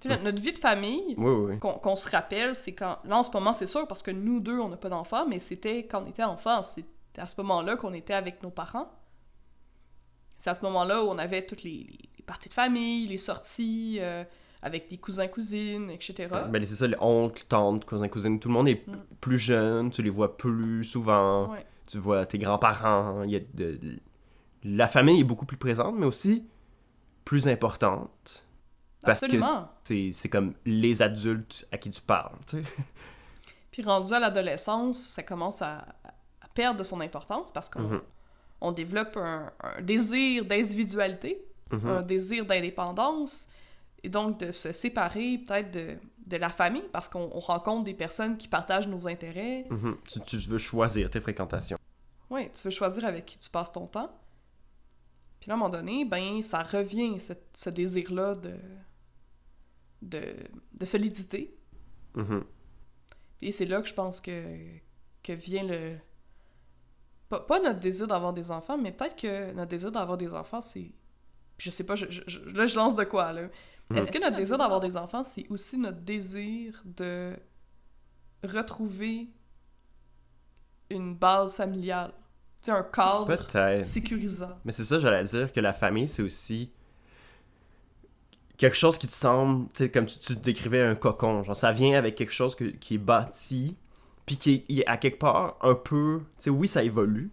Tu 0.00 0.08
sais, 0.08 0.22
notre 0.22 0.40
vie 0.40 0.52
de 0.52 0.58
famille, 0.58 1.14
Oui, 1.16 1.30
oui, 1.30 1.54
oui. 1.54 1.58
qu'on 1.58 1.96
se 1.96 2.08
rappelle, 2.08 2.54
c'est 2.54 2.74
quand... 2.74 2.98
Là, 3.04 3.16
en 3.16 3.22
ce 3.22 3.30
moment, 3.32 3.52
c'est 3.54 3.66
sûr, 3.66 3.88
parce 3.88 4.02
que 4.02 4.10
nous 4.12 4.38
deux, 4.40 4.60
on 4.60 4.68
n'a 4.68 4.76
pas 4.76 4.90
d'enfants, 4.90 5.26
mais 5.26 5.38
c'était 5.40 5.86
quand 5.86 6.04
on 6.04 6.06
était 6.08 6.22
enfant. 6.22 6.62
C'est 6.62 6.84
c'était 7.08 7.22
à 7.22 7.26
ce 7.26 7.40
moment-là 7.40 7.76
qu'on 7.76 7.94
était 7.94 8.12
avec 8.14 8.42
nos 8.42 8.50
parents. 8.50 8.92
C'est 10.36 10.50
à 10.50 10.54
ce 10.54 10.62
moment-là 10.66 11.02
où 11.02 11.08
on 11.08 11.16
avait 11.18 11.46
toutes 11.46 11.62
les, 11.62 11.86
les 12.18 12.22
parties 12.26 12.50
de 12.50 12.54
famille, 12.54 13.06
les 13.08 13.16
sorties 13.18 13.96
euh, 14.00 14.22
avec 14.62 14.88
des 14.88 14.96
cousins, 14.98 15.28
cousines, 15.28 15.90
etc. 15.90 16.28
Ben, 16.50 16.64
c'est 16.64 16.74
ça, 16.76 16.86
les 16.86 16.96
oncles, 17.00 17.44
tantes, 17.48 17.84
cousins, 17.84 18.08
cousines. 18.08 18.38
Tout 18.40 18.48
le 18.48 18.54
monde 18.54 18.68
est 18.68 18.86
Mm. 18.86 18.96
plus 19.20 19.38
jeune, 19.38 19.90
tu 19.90 20.02
les 20.02 20.10
vois 20.10 20.36
plus 20.36 20.84
souvent. 20.84 21.50
Ouais. 21.52 21.64
Tu 21.86 21.98
vois 21.98 22.26
tes 22.26 22.38
grands-parents. 22.38 23.22
Il 23.22 23.30
y 23.30 23.36
a 23.36 23.40
de... 23.54 23.78
La 24.64 24.88
famille 24.88 25.20
est 25.20 25.24
beaucoup 25.24 25.46
plus 25.46 25.56
présente, 25.56 25.94
mais 25.96 26.06
aussi 26.06 26.44
plus 27.24 27.46
importante. 27.46 28.44
Parce 29.02 29.20
que 29.20 29.26
Absolument. 29.26 29.68
c'est 29.84 30.10
c'est 30.12 30.28
comme 30.28 30.54
les 30.64 31.00
adultes 31.02 31.66
à 31.70 31.78
qui 31.78 31.90
tu 31.90 32.00
parles, 32.00 32.34
tu 32.46 32.56
sais. 32.56 32.62
Puis 33.70 33.82
rendu 33.82 34.12
à 34.12 34.18
l'adolescence, 34.18 34.98
ça 34.98 35.22
commence 35.22 35.62
à, 35.62 35.86
à 36.40 36.48
perdre 36.54 36.78
de 36.80 36.84
son 36.84 37.00
importance 37.00 37.52
parce 37.52 37.68
qu'on 37.68 37.82
Mhm. 37.82 38.00
on 38.62 38.72
développe 38.72 39.16
un, 39.16 39.52
un 39.62 39.80
désir 39.82 40.44
d'individualité, 40.44 41.44
Mhm. 41.72 41.88
un 41.88 42.02
désir 42.02 42.46
d'indépendance, 42.46 43.48
et 44.02 44.08
donc 44.08 44.38
de 44.40 44.52
se 44.52 44.72
séparer 44.72 45.38
peut-être 45.38 45.70
de, 45.70 45.96
de 46.26 46.36
la 46.36 46.50
famille 46.50 46.84
parce 46.92 47.08
qu'on 47.08 47.30
on 47.32 47.40
rencontre 47.40 47.84
des 47.84 47.94
personnes 47.94 48.36
qui 48.36 48.48
partagent 48.48 48.88
nos 48.88 49.06
intérêts. 49.08 49.66
Mhm. 49.70 49.96
tu, 50.08 50.20
tu 50.22 50.36
veux 50.48 50.58
choisir 50.58 51.10
tes 51.10 51.20
fréquentations. 51.20 51.78
Oui, 52.30 52.50
tu 52.52 52.62
veux 52.64 52.70
choisir 52.70 53.04
avec 53.04 53.26
qui 53.26 53.38
tu 53.38 53.48
passes 53.50 53.72
ton 53.72 53.86
temps. 53.86 54.10
Puis 55.40 55.48
là, 55.48 55.54
à 55.54 55.56
un 55.56 55.58
moment 55.58 55.70
donné, 55.70 56.04
ben, 56.04 56.42
ça 56.42 56.62
revient, 56.62 57.20
cette- 57.20 57.56
ce 57.56 57.70
désir-là 57.70 58.34
de, 58.34 58.54
de, 60.02 60.34
de 60.72 60.84
solidité. 60.84 61.56
Mhm. 62.14 62.44
Puis 63.40 63.52
c'est 63.52 63.66
là 63.66 63.80
que 63.82 63.88
je 63.88 63.94
pense 63.94 64.20
que, 64.20 64.42
que 65.22 65.32
vient 65.32 65.64
le... 65.64 65.96
Pas, 67.28 67.40
pas 67.40 67.60
notre 67.60 67.80
désir 67.80 68.06
d'avoir 68.06 68.32
des 68.32 68.50
enfants, 68.50 68.78
mais 68.78 68.92
peut-être 68.92 69.16
que 69.16 69.52
notre 69.52 69.68
désir 69.70 69.92
d'avoir 69.92 70.16
des 70.16 70.32
enfants, 70.32 70.62
c'est... 70.62 70.90
Je 71.58 71.70
sais 71.70 71.84
pas, 71.84 71.94
je, 71.96 72.06
je- 72.10 72.22
je- 72.26 72.40
là, 72.40 72.66
je 72.66 72.76
lance 72.76 72.96
de 72.96 73.04
quoi, 73.04 73.32
là. 73.32 73.42
Est-ce 73.94 74.10
que 74.10 74.18
notre 74.18 74.36
désir 74.36 74.58
d'avoir 74.58 74.80
des 74.80 74.96
enfants, 74.96 75.22
c'est 75.24 75.46
aussi 75.48 75.78
notre 75.78 76.00
désir 76.00 76.82
de 76.84 77.34
retrouver 78.44 79.28
une 80.90 81.14
base 81.14 81.56
familiale? 81.56 82.12
Tu 82.62 82.66
sais, 82.66 82.72
un 82.72 82.82
cadre 82.82 83.84
sécurisant. 83.84 84.58
Mais 84.64 84.72
c'est 84.72 84.84
ça, 84.84 84.98
j'allais 84.98 85.24
dire 85.24 85.52
que 85.52 85.60
la 85.60 85.72
famille, 85.72 86.08
c'est 86.08 86.22
aussi 86.22 86.70
quelque 88.56 88.76
chose 88.76 88.98
qui 88.98 89.06
te 89.06 89.12
semble, 89.12 89.68
tu 89.72 89.84
sais, 89.84 89.90
comme 89.90 90.06
tu, 90.06 90.18
tu 90.18 90.34
décrivais 90.36 90.82
un 90.82 90.94
cocon. 90.94 91.42
Genre, 91.44 91.56
ça 91.56 91.72
vient 91.72 91.96
avec 91.96 92.14
quelque 92.16 92.32
chose 92.32 92.54
que- 92.56 92.64
qui 92.64 92.94
est 92.94 92.98
bâti, 92.98 93.76
puis 94.24 94.36
qui 94.36 94.64
est, 94.68 94.86
à 94.86 94.96
quelque 94.96 95.18
part 95.18 95.58
un 95.62 95.74
peu. 95.74 96.20
Tu 96.38 96.44
sais, 96.44 96.50
oui, 96.50 96.66
ça 96.66 96.82
évolue, 96.82 97.30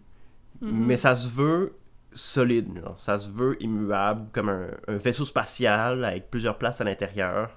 Mhm. 0.60 0.86
mais 0.86 0.96
ça 0.96 1.14
se 1.14 1.28
veut 1.28 1.74
solide. 2.14 2.68
genre. 2.80 2.98
Ça 2.98 3.18
se 3.18 3.30
veut 3.30 3.56
immuable, 3.62 4.28
comme 4.32 4.48
un, 4.48 4.68
un 4.88 4.96
vaisseau 4.96 5.24
spatial 5.24 6.04
avec 6.04 6.30
plusieurs 6.30 6.56
places 6.58 6.80
à 6.80 6.84
l'intérieur. 6.84 7.50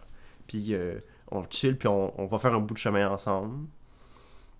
Puis 0.48 0.74
euh, 0.74 1.00
on 1.32 1.44
chill, 1.50 1.78
puis 1.78 1.88
on, 1.88 2.20
on 2.22 2.26
va 2.26 2.38
faire 2.40 2.54
un 2.54 2.60
bout 2.60 2.74
de 2.74 2.80
chemin 2.80 3.10
ensemble. 3.10 3.68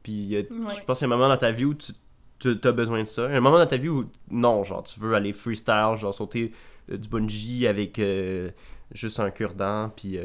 Puis 0.04 0.36
euh, 0.36 0.44
Ouais. 0.52 0.76
je 0.78 0.84
pense 0.84 1.00
qu'il 1.00 1.08
y 1.08 1.12
a 1.12 1.14
un 1.14 1.18
moment 1.18 1.30
dans 1.30 1.38
ta 1.38 1.52
vie 1.52 1.66
où 1.66 1.74
tu, 1.74 1.92
tu 2.40 2.58
as 2.64 2.72
besoin 2.72 3.00
de 3.02 3.08
ça. 3.08 3.26
Il 3.26 3.32
y 3.32 3.34
a 3.34 3.38
un 3.38 3.42
moment 3.42 3.58
dans 3.60 3.68
ta 3.68 3.78
vie 3.78 3.90
où 3.90 4.10
non, 4.30 4.64
genre 4.64 4.84
tu 4.84 5.00
veux 5.00 5.14
aller 5.16 5.34
freestyle, 5.34 5.96
genre 5.98 6.14
sauter 6.14 6.54
euh, 6.92 6.98
du 6.98 7.08
bungee 7.10 7.68
avec 7.68 8.00
euh, 8.00 8.52
juste 8.92 9.20
un 9.20 9.32
cure-dent, 9.32 9.90
puis 9.96 10.20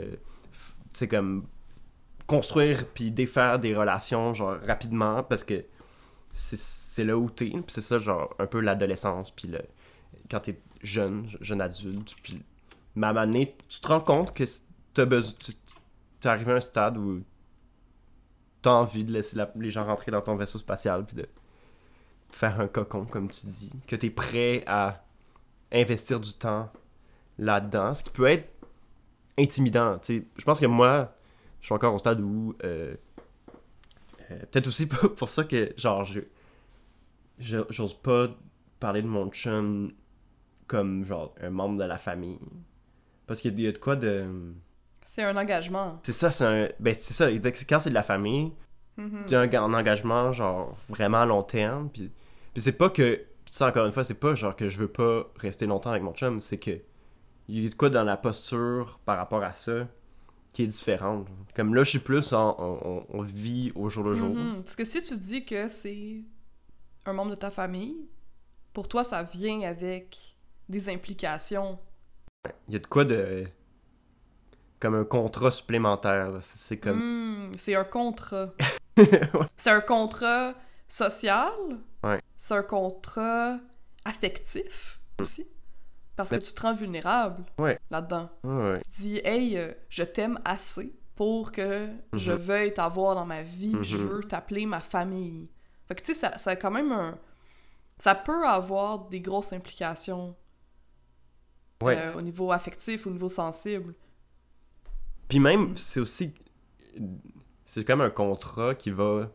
sais 0.92 1.08
comme 1.08 1.46
construire 2.26 2.86
puis 2.94 3.10
défaire 3.10 3.58
des 3.58 3.74
relations 3.74 4.34
genre 4.34 4.56
rapidement 4.66 5.22
parce 5.22 5.42
que 5.42 5.64
c'est- 6.32 6.56
c'est 6.92 7.04
là 7.04 7.16
où 7.16 7.30
t'es, 7.30 7.46
puis 7.46 7.62
c'est 7.68 7.80
ça 7.80 7.98
genre 7.98 8.34
un 8.38 8.46
peu 8.46 8.60
l'adolescence, 8.60 9.30
puis 9.30 9.48
le 9.48 9.60
quand 10.30 10.40
t'es 10.40 10.60
jeune, 10.82 11.26
jeune 11.40 11.62
adulte, 11.62 12.14
puis 12.22 12.42
mais 12.94 13.56
tu 13.66 13.80
te 13.80 13.88
rends 13.88 14.00
compte 14.00 14.34
que 14.34 14.44
t'as 14.92 15.06
besoin, 15.06 15.32
t'es 16.20 16.28
arrivé 16.28 16.52
à 16.52 16.56
un 16.56 16.60
stade 16.60 16.98
où 16.98 17.22
t'as 18.60 18.72
envie 18.72 19.04
de 19.04 19.12
laisser 19.12 19.36
la- 19.36 19.50
les 19.56 19.70
gens 19.70 19.86
rentrer 19.86 20.10
dans 20.12 20.20
ton 20.20 20.36
vaisseau 20.36 20.58
spatial 20.58 21.06
puis 21.06 21.16
de 21.16 21.26
faire 22.30 22.60
un 22.60 22.68
cocon, 22.68 23.06
comme 23.06 23.30
tu 23.30 23.46
dis, 23.46 23.70
que 23.86 23.96
t'es 23.96 24.10
prêt 24.10 24.62
à 24.66 25.02
investir 25.72 26.20
du 26.20 26.34
temps 26.34 26.70
là-dedans, 27.38 27.94
ce 27.94 28.04
qui 28.04 28.10
peut 28.10 28.26
être 28.26 28.50
intimidant. 29.38 29.98
tu 29.98 30.18
sais. 30.18 30.26
Je 30.36 30.44
pense 30.44 30.60
que 30.60 30.66
moi, 30.66 31.14
je 31.62 31.66
suis 31.66 31.74
encore 31.74 31.94
au 31.94 31.98
stade 31.98 32.20
où 32.20 32.54
euh, 32.64 32.94
euh, 34.30 34.38
peut-être 34.50 34.66
aussi 34.66 34.86
pour, 35.16 35.28
ça 35.30 35.44
que 35.44 35.72
genre 35.78 36.04
j'ose 37.42 37.94
pas 37.94 38.28
parler 38.80 39.02
de 39.02 39.06
mon 39.08 39.28
chum 39.30 39.92
comme 40.66 41.04
genre 41.04 41.34
un 41.40 41.50
membre 41.50 41.78
de 41.78 41.84
la 41.84 41.98
famille 41.98 42.38
parce 43.26 43.40
qu'il 43.40 43.52
y 43.52 43.54
a- 43.54 43.58
il 43.58 43.64
y 43.64 43.68
a 43.68 43.72
de 43.72 43.78
quoi 43.78 43.96
de 43.96 44.26
C'est 45.02 45.22
un 45.22 45.36
engagement. 45.36 45.98
c'est 46.02 46.12
ça, 46.12 46.30
c'est 46.30 46.44
un. 46.44 46.68
Ben, 46.80 46.94
c'est 46.94 47.14
ça. 47.14 47.28
Quand 47.68 47.80
c'est 47.80 47.90
de 47.90 47.94
la 47.94 48.02
famille, 48.02 48.52
tu 49.26 49.34
as 49.34 49.40
un, 49.40 49.52
un 49.52 49.74
engagement, 49.74 50.32
genre, 50.32 50.76
vraiment 50.88 51.22
à 51.22 51.26
long 51.26 51.42
terme. 51.42 51.88
Puis, 51.92 52.10
puis 52.52 52.62
c'est 52.62 52.72
pas 52.72 52.90
que. 52.90 53.20
Ça, 53.50 53.66
encore 53.68 53.84
une 53.86 53.92
fois, 53.92 54.04
c'est 54.04 54.14
pas 54.14 54.34
genre 54.34 54.54
que 54.56 54.68
je 54.68 54.78
veux 54.78 54.88
pas 54.88 55.30
rester 55.36 55.66
longtemps 55.66 55.90
avec 55.90 56.02
mon 56.02 56.12
chum. 56.14 56.40
C'est 56.40 56.58
que. 56.58 56.80
Il 57.48 57.60
y 57.62 57.66
a 57.66 57.68
de 57.68 57.74
quoi 57.74 57.90
dans 57.90 58.04
la 58.04 58.16
posture 58.16 58.98
par 59.04 59.16
rapport 59.18 59.42
à 59.42 59.52
ça 59.52 59.88
qui 60.52 60.62
est 60.62 60.66
différente. 60.68 61.26
Comme 61.56 61.74
là, 61.74 61.82
je 61.84 61.90
suis 61.90 61.98
plus 61.98 62.32
en. 62.32 62.54
On, 62.58 62.78
on- 62.88 63.06
on 63.18 63.22
vit 63.22 63.72
au 63.74 63.88
jour 63.88 64.04
le 64.04 64.12
jour. 64.14 64.28
Mhm. 64.34 64.62
Parce 64.62 64.76
que 64.76 64.84
si 64.84 65.02
tu 65.02 65.16
dis 65.16 65.44
que 65.44 65.68
c'est 65.68 66.14
un 67.06 67.12
membre 67.12 67.30
de 67.32 67.36
ta 67.36 67.50
famille, 67.50 67.96
pour 68.72 68.88
toi, 68.88 69.04
ça 69.04 69.22
vient 69.22 69.62
avec 69.62 70.36
des 70.68 70.88
implications. 70.88 71.78
Il 72.68 72.74
y 72.74 72.76
a 72.76 72.80
de 72.80 72.86
quoi 72.86 73.04
de. 73.04 73.46
Comme 74.80 74.94
un 74.96 75.04
contrat 75.04 75.50
supplémentaire. 75.50 76.30
C'est 76.40 76.78
comme. 76.78 76.98
Hmm, 76.98 77.52
c'est 77.56 77.74
un 77.76 77.84
contrat. 77.84 78.52
c'est 79.56 79.70
un 79.70 79.80
contrat 79.80 80.54
social. 80.88 81.52
Ouais. 82.02 82.20
C'est 82.36 82.54
un 82.54 82.62
contrat 82.62 83.58
affectif 84.04 85.00
aussi. 85.20 85.46
Parce 86.16 86.30
que 86.30 86.36
tu 86.36 86.52
te 86.52 86.60
rends 86.60 86.74
vulnérable 86.74 87.44
Ouais. 87.58 87.78
là-dedans. 87.90 88.28
Tu 88.42 88.90
dis, 89.00 89.20
hey, 89.24 89.56
euh, 89.56 89.72
je 89.88 90.02
t'aime 90.02 90.38
assez 90.44 90.94
pour 91.14 91.52
que 91.52 91.88
je 92.12 92.32
Mhm. 92.32 92.38
veuille 92.38 92.74
t'avoir 92.74 93.14
dans 93.14 93.24
ma 93.24 93.42
vie, 93.42 93.72
puis 93.76 93.88
je 93.88 93.96
Mhm. 93.96 94.06
veux 94.08 94.24
t'appeler 94.24 94.66
ma 94.66 94.80
famille. 94.80 95.48
Fait 95.92 95.96
que 96.00 96.06
tu 96.06 96.14
sais, 96.14 96.20
ça, 96.26 96.38
ça 96.38 96.50
a 96.52 96.56
quand 96.56 96.70
même 96.70 96.90
un. 96.90 97.18
Ça 97.98 98.14
peut 98.14 98.46
avoir 98.46 99.08
des 99.10 99.20
grosses 99.20 99.52
implications 99.52 100.34
Ouais. 101.82 101.98
euh, 101.98 102.14
au 102.16 102.22
niveau 102.22 102.50
affectif, 102.50 103.06
au 103.06 103.10
niveau 103.10 103.28
sensible. 103.28 103.92
Puis 105.28 105.38
même, 105.38 105.76
c'est 105.76 106.00
aussi. 106.00 106.32
C'est 107.66 107.84
comme 107.84 108.00
un 108.00 108.08
contrat 108.10 108.74
qui 108.74 108.90
va. 108.90 109.30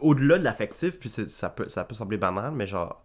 Au-delà 0.00 0.38
de 0.38 0.44
l'affectif, 0.44 0.98
puis 0.98 1.08
ça 1.08 1.50
peut, 1.50 1.68
ça 1.68 1.84
peut 1.84 1.94
sembler 1.94 2.16
banal, 2.18 2.52
mais 2.52 2.66
genre. 2.66 3.02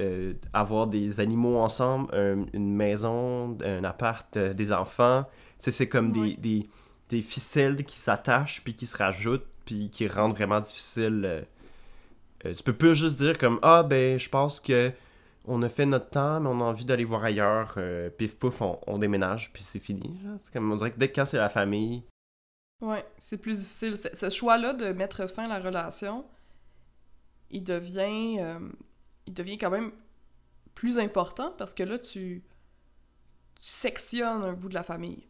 euh, 0.00 0.34
avoir 0.52 0.88
des 0.88 1.20
animaux 1.20 1.56
ensemble, 1.58 2.14
un- 2.14 2.44
une 2.52 2.74
maison, 2.74 3.56
un 3.64 3.82
appart, 3.84 4.36
euh, 4.36 4.52
des 4.52 4.70
enfants. 4.72 5.24
C'est 5.58 5.88
comme 5.88 6.12
des, 6.12 6.36
des, 6.36 6.68
des 7.08 7.22
ficelles 7.22 7.82
qui 7.84 7.96
s'attachent, 7.96 8.62
puis 8.62 8.74
qui 8.74 8.86
se 8.86 8.94
rajoutent, 8.96 9.46
puis 9.64 9.88
qui 9.88 10.06
rendent 10.06 10.34
vraiment 10.34 10.60
difficile. 10.60 11.46
Euh, 12.50 12.54
tu 12.54 12.62
peux 12.62 12.72
plus 12.72 12.94
juste 12.94 13.18
dire 13.18 13.36
comme 13.38 13.58
Ah, 13.62 13.82
ben, 13.82 14.18
je 14.18 14.28
pense 14.28 14.60
que 14.60 14.92
on 15.48 15.62
a 15.62 15.68
fait 15.68 15.86
notre 15.86 16.10
temps, 16.10 16.40
mais 16.40 16.48
on 16.48 16.60
a 16.60 16.64
envie 16.64 16.84
d'aller 16.84 17.04
voir 17.04 17.22
ailleurs. 17.24 17.74
euh, 17.76 18.10
pif 18.10 18.36
pouf, 18.36 18.60
on, 18.62 18.78
on 18.86 18.98
déménage, 18.98 19.52
puis 19.52 19.62
c'est 19.62 19.78
fini. 19.78 20.18
C'est 20.40 20.52
comme 20.52 20.70
on 20.72 20.76
dirait 20.76 20.90
que 20.90 20.98
dès 20.98 21.08
que 21.08 21.14
quand 21.14 21.24
c'est 21.26 21.36
la 21.38 21.48
famille, 21.48 22.02
Ouais, 22.82 23.06
c'est 23.16 23.38
plus 23.38 23.56
difficile. 23.58 23.96
Ce 23.96 24.28
choix-là 24.28 24.74
de 24.74 24.92
mettre 24.92 25.26
fin 25.30 25.44
à 25.44 25.48
la 25.48 25.60
relation, 25.60 26.26
il 27.50 27.62
devient, 27.64 28.36
euh, 28.40 28.58
il 29.26 29.32
devient 29.32 29.56
quand 29.56 29.70
même 29.70 29.92
plus 30.74 30.98
important 30.98 31.54
parce 31.56 31.72
que 31.72 31.82
là, 31.84 31.98
tu, 31.98 32.42
tu 33.54 33.62
sectionnes 33.66 34.42
un 34.42 34.52
bout 34.52 34.68
de 34.68 34.74
la 34.74 34.82
famille. 34.82 35.26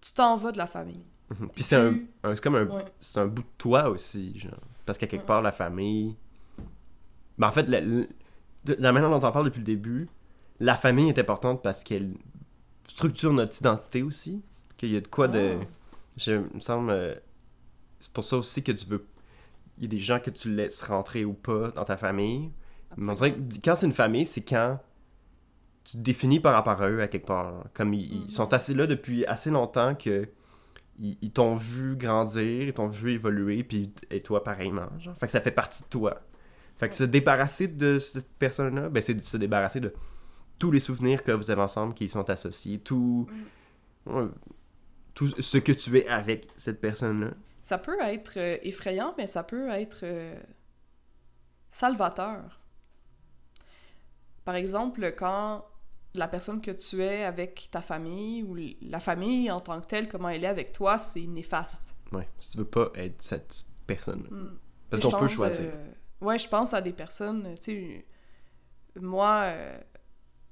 Tu 0.00 0.12
t'en 0.12 0.36
vas 0.36 0.50
de 0.50 0.58
la 0.58 0.66
famille. 0.66 1.04
Puis 1.54 1.62
c'est 1.62 1.76
un, 1.76 1.92
plus- 1.92 2.10
un- 2.24 2.34
c'est 2.34 2.42
comme 2.42 2.56
un, 2.56 2.66
Ouais. 2.66 2.84
c'est 3.00 3.20
un 3.20 3.26
bout 3.26 3.42
de 3.42 3.48
toi 3.58 3.88
aussi, 3.88 4.36
genre. 4.38 4.50
Parce 4.84 4.98
qu'à 4.98 5.06
quelque 5.06 5.20
Ouais. 5.22 5.26
part, 5.26 5.42
la 5.42 5.52
famille. 5.52 6.16
Mais 7.38 7.46
en 7.46 7.50
fait, 7.52 7.68
la, 7.68 7.80
la- 7.80 8.92
manière 8.92 9.10
dont 9.10 9.16
on 9.26 9.32
parle 9.32 9.44
depuis 9.46 9.58
le 9.60 9.64
début, 9.64 10.08
la 10.60 10.76
famille 10.76 11.08
est 11.08 11.18
importante 11.18 11.62
parce 11.62 11.82
qu'elle 11.84 12.14
structure 12.86 13.32
notre 13.32 13.58
identité 13.58 14.02
aussi. 14.02 14.42
Qu'il 14.76 14.92
y 14.92 14.96
a 14.96 15.00
de 15.00 15.08
quoi 15.08 15.28
de. 15.28 15.58
Ah. 15.60 15.64
Je, 16.16 16.32
me 16.32 16.60
semble. 16.60 16.90
euh, 16.90 17.14
c'est 18.00 18.12
pour 18.12 18.24
ça 18.24 18.36
aussi 18.36 18.62
que 18.62 18.72
tu 18.72 18.86
veux. 18.86 19.06
Il 19.78 19.84
y 19.84 19.86
a 19.86 19.88
des 19.88 19.98
gens 19.98 20.20
que 20.20 20.30
tu 20.30 20.54
laisses 20.54 20.82
rentrer 20.82 21.24
ou 21.24 21.32
pas 21.32 21.70
dans 21.70 21.84
ta 21.84 21.96
famille. 21.96 22.50
Mais 22.96 23.08
on 23.10 23.14
dirait 23.14 23.32
que 23.32 23.38
quand 23.64 23.74
c'est 23.74 23.86
une 23.86 23.92
famille, 23.92 24.26
c'est 24.26 24.42
quand 24.42 24.78
tu 25.84 25.92
te 25.96 26.02
définis 26.02 26.38
par 26.40 26.52
rapport 26.52 26.80
à 26.82 26.88
eux 26.90 27.00
à 27.00 27.08
quelque 27.08 27.26
part. 27.26 27.64
Comme 27.74 27.94
ils, 27.94 28.12
ils 28.12 28.20
Mhm. 28.24 28.30
sont 28.30 28.52
assez 28.52 28.74
là 28.74 28.86
depuis 28.86 29.24
assez 29.26 29.50
longtemps 29.50 29.94
que 29.94 30.28
ils, 31.00 31.16
ils 31.22 31.30
t'ont 31.32 31.54
vu 31.56 31.96
grandir, 31.96 32.62
ils 32.64 32.72
t'ont 32.74 32.88
vu 32.88 33.12
évoluer, 33.12 33.64
puis 33.64 33.92
et 34.10 34.20
toi 34.20 34.44
pareillement. 34.44 34.88
Genre. 35.00 35.16
Fait 35.16 35.26
que 35.26 35.32
ça 35.32 35.40
fait 35.40 35.50
partie 35.50 35.82
de 35.82 35.88
toi. 35.88 36.20
Fait 36.82 36.88
que 36.88 36.96
se 36.96 37.04
débarrasser 37.04 37.68
de 37.68 38.00
cette 38.00 38.28
personne-là, 38.40 38.88
ben, 38.88 39.00
c'est 39.00 39.14
de 39.14 39.22
se 39.22 39.36
débarrasser 39.36 39.78
de 39.78 39.94
tous 40.58 40.72
les 40.72 40.80
souvenirs 40.80 41.22
que 41.22 41.30
vous 41.30 41.48
avez 41.48 41.62
ensemble 41.62 41.94
qui 41.94 42.06
y 42.06 42.08
sont 42.08 42.28
associés, 42.28 42.80
tout, 42.80 43.28
ouais, 44.06 44.24
tout 45.14 45.28
ce 45.28 45.58
que 45.58 45.70
tu 45.70 45.96
es 45.96 46.08
avec 46.08 46.48
cette 46.56 46.80
personne-là. 46.80 47.34
Ça 47.62 47.78
peut 47.78 47.96
être 48.00 48.32
euh, 48.36 48.56
effrayant, 48.64 49.14
mais 49.16 49.28
ça 49.28 49.44
peut 49.44 49.68
être 49.68 50.00
euh, 50.02 50.34
salvateur. 51.70 52.60
Par 54.44 54.56
exemple, 54.56 55.14
quand 55.16 55.64
la 56.16 56.26
personne 56.26 56.60
que 56.60 56.72
tu 56.72 57.00
es 57.00 57.22
avec 57.22 57.68
ta 57.70 57.80
famille 57.80 58.42
ou 58.42 58.56
la 58.80 58.98
famille 58.98 59.52
en 59.52 59.60
tant 59.60 59.80
que 59.80 59.86
telle, 59.86 60.08
comment 60.08 60.30
elle 60.30 60.42
est 60.42 60.48
avec 60.48 60.72
toi, 60.72 60.98
c'est 60.98 61.28
néfaste. 61.28 61.94
Ouais, 62.10 62.26
si 62.40 62.50
tu 62.50 62.58
veux 62.58 62.64
pas 62.64 62.90
être 62.96 63.22
cette 63.22 63.66
personne. 63.86 64.26
Mm. 64.28 64.58
Parce 64.90 65.02
qu'on 65.04 65.20
peut 65.20 65.28
choisir. 65.28 65.70
euh, 65.72 65.92
ouais, 66.22 66.38
je 66.38 66.48
pense 66.48 66.72
à 66.74 66.80
des 66.80 66.92
personnes, 66.92 67.54
tu 67.58 67.62
sais, 67.62 68.06
moi, 69.00 69.42
euh, 69.46 69.80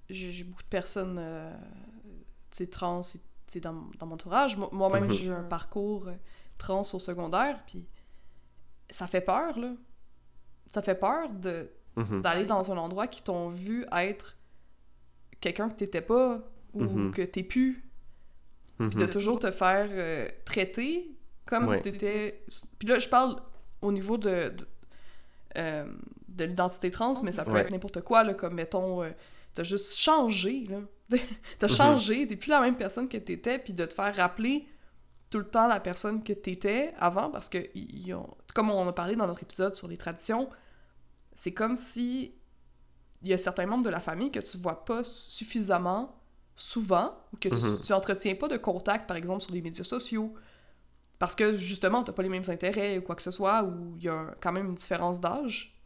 j'ai 0.09 0.45
beaucoup 0.45 0.63
de 0.63 0.69
personnes, 0.69 1.17
euh, 1.19 1.55
tu 2.51 2.57
sais, 2.59 2.67
trans, 2.69 3.01
tu 3.03 3.19
sais, 3.47 3.61
dans, 3.61 3.89
dans 3.99 4.07
mon 4.07 4.15
entourage. 4.15 4.57
Moi- 4.57 4.69
Moi-même, 4.73 5.05
Mhm. 5.05 5.11
j'ai 5.11 5.31
un 5.31 5.43
parcours 5.45 6.09
euh, 6.09 6.15
trans 6.59 6.81
au 6.81 6.99
secondaire, 6.99 7.63
puis 7.67 7.87
ça 8.91 9.07
fait 9.07 9.21
peur, 9.21 9.59
là. 9.59 9.73
Ça 10.67 10.83
fait 10.83 10.95
peur 10.95 11.29
de 11.31 11.71
Mhm. 11.97 12.23
d'aller 12.23 12.45
dans 12.47 12.71
un 12.71 12.77
endroit 12.77 13.09
qui 13.09 13.23
t'ont 13.23 13.49
vu 13.49 13.85
être 13.93 14.37
quelqu'un 15.41 15.69
que 15.69 15.75
t'étais 15.75 16.01
pas 16.03 16.41
ou 16.73 16.83
Mhm. 16.85 17.11
que 17.13 17.23
t'es 17.23 17.43
plus 17.43 17.85
puis 18.79 18.89
de 18.97 19.05
toujours 19.07 19.39
te 19.41 19.51
faire 19.51 19.89
euh, 19.91 20.29
traiter 20.47 21.11
comme 21.45 21.67
Ouais. 21.67 21.77
si 21.79 21.83
t'étais... 21.83 22.45
Puis 22.79 22.89
là, 22.89 22.99
je 22.99 23.09
parle 23.09 23.43
au 23.83 23.91
niveau 23.93 24.17
de, 24.17 24.49
de, 24.57 24.67
euh, 25.57 25.85
de 26.29 26.45
l'identité 26.45 26.91
trans, 26.91 27.13
mais 27.23 27.33
ça 27.33 27.45
peut 27.45 27.53
Ouais. 27.53 27.61
être 27.63 27.71
n'importe 27.71 28.01
quoi, 28.03 28.23
là, 28.25 28.35
comme, 28.35 28.55
mettons, 28.55 29.03
euh, 29.03 29.11
t'as 29.55 29.65
juste 29.65 29.97
changé, 29.97 30.67
là. 30.69 30.79
t'as 31.59 31.67
Mhm. 31.69 31.75
changé, 31.75 32.27
t'es 32.27 32.37
plus 32.37 32.51
la 32.51 32.61
même 32.61 32.77
personne 32.77 33.09
que 33.09 33.17
t'étais, 33.19 33.59
puis 33.59 33.73
de 33.73 33.85
te 33.85 33.95
faire 33.95 34.15
rappeler 34.15 34.67
tout 35.29 35.39
le 35.39 35.45
temps 35.49 35.67
la 35.67 35.81
personne 35.81 36.23
que 36.25 36.33
t'étais 36.33 36.93
avant, 36.99 37.31
parce 37.31 37.49
que, 37.49 37.59
ils 37.75 38.07
ils 38.07 38.15
ont, 38.15 38.29
comme 38.55 38.71
on 38.71 38.87
a 38.89 38.93
parlé 38.93 39.17
dans 39.17 39.27
notre 39.27 39.43
épisode 39.43 39.75
sur 39.75 39.89
les 39.89 39.97
traditions, 39.97 40.49
c'est 41.35 41.53
comme 41.55 41.77
si 41.77 42.35
il 43.23 43.29
y 43.29 43.33
a 43.35 43.39
certains 43.39 43.67
membres 43.67 43.85
de 43.85 43.91
la 43.91 44.01
famille 44.01 44.31
que 44.31 44.41
tu 44.41 44.57
vois 44.59 44.85
pas 44.85 45.05
suffisamment 45.05 46.17
souvent, 46.57 47.15
ou 47.33 47.37
que 47.37 47.49
tu, 47.49 47.83
tu 47.87 47.93
entretiens 47.93 48.35
pas 48.35 48.49
de 48.49 48.57
contact, 48.57 49.07
par 49.07 49.17
exemple, 49.17 49.41
sur 49.43 49.53
les 49.53 49.63
médias 49.63 49.85
sociaux, 49.85 50.35
parce 51.21 51.37
que, 51.37 51.57
justement, 51.57 52.03
t'as 52.03 52.13
pas 52.13 52.25
les 52.25 52.29
mêmes 52.29 52.43
intérêts 52.49 52.99
ou 52.99 53.03
quoi 53.03 53.15
que 53.15 53.23
ce 53.23 53.31
soit, 53.31 53.63
ou 53.63 53.95
il 53.99 54.03
y 54.05 54.09
a 54.09 54.35
quand 54.41 54.51
même 54.51 54.67
une 54.67 54.75
différence 54.75 55.21
d'âge, 55.21 55.79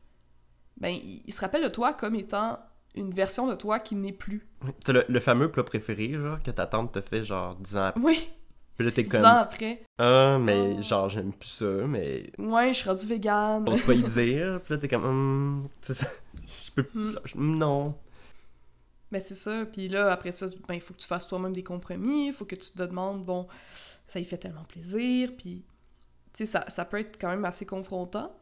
ben, 0.79 0.89
il, 1.27 1.33
se 1.35 1.41
rappelle 1.43 1.63
de 1.63 1.69
toi 1.69 1.93
comme 1.93 2.15
étant 2.15 2.59
une 2.95 3.11
version 3.11 3.47
de 3.47 3.55
toi 3.55 3.79
qui 3.81 3.95
n'est 3.97 4.13
plus. 4.13 4.47
T'as 4.85 4.93
le, 4.93 5.05
le 5.09 5.21
fameux 5.21 5.51
plat 5.51 5.63
préféré, 5.65 6.13
genre, 6.15 6.43
que 6.43 6.51
ta 6.51 6.67
tante 6.67 6.93
te 6.93 7.01
fait, 7.01 7.23
genre, 7.25 7.55
10 7.57 7.77
ans 7.77 7.85
après. 7.87 8.03
Oui, 8.03 8.29
Puis 8.77 8.87
là, 8.87 8.93
t'es 8.93 9.05
comme, 9.05 9.25
ans 9.25 9.39
après. 9.39 9.83
ah, 9.99 10.39
mais 10.41 10.77
Oh. 10.79 10.83
genre, 10.83 11.09
j'aime 11.09 11.33
plus 11.33 11.49
ça, 11.49 11.67
mais 11.67 12.31
Ouais, 12.39 12.69
je 12.73 12.79
suis 12.79 12.89
rendu 12.89 13.07
vegan. 13.07 13.65
j'ose 13.69 13.83
pas 13.83 13.95
y 13.95 14.03
dire. 14.03 14.61
Puis 14.65 14.75
là, 14.75 14.81
t'es 14.81 14.89
comme, 14.89 15.05
hum, 15.05 15.69
c'est 15.81 15.95
ça. 15.95 16.07
Je 16.65 16.71
peux 16.73 16.87
Hmm. 16.95 17.13
je- 17.25 17.37
non. 17.37 17.95
Ben 19.15 19.21
c'est 19.21 19.35
ça. 19.35 19.65
Puis 19.65 19.87
là, 19.87 20.11
après 20.11 20.33
ça, 20.33 20.49
ben, 20.67 20.75
il 20.75 20.81
faut 20.81 20.93
que 20.93 20.99
tu 20.99 21.07
fasses 21.07 21.29
toi-même 21.29 21.53
des 21.53 21.63
compromis. 21.63 22.27
Il 22.27 22.33
faut 22.33 22.45
que 22.45 22.57
tu 22.57 22.73
te 22.73 22.83
demandes, 22.83 23.25
bon, 23.25 23.47
ça 24.09 24.19
y 24.19 24.25
fait 24.25 24.39
tellement 24.39 24.65
plaisir. 24.65 25.31
Puis, 25.39 25.65
tu 26.33 26.39
sais, 26.39 26.47
ça, 26.47 26.69
ça 26.69 26.85
peut 26.85 26.99
être 26.99 27.17
quand 27.21 27.29
même 27.29 27.45
assez 27.45 27.65
confrontant. 27.65 28.37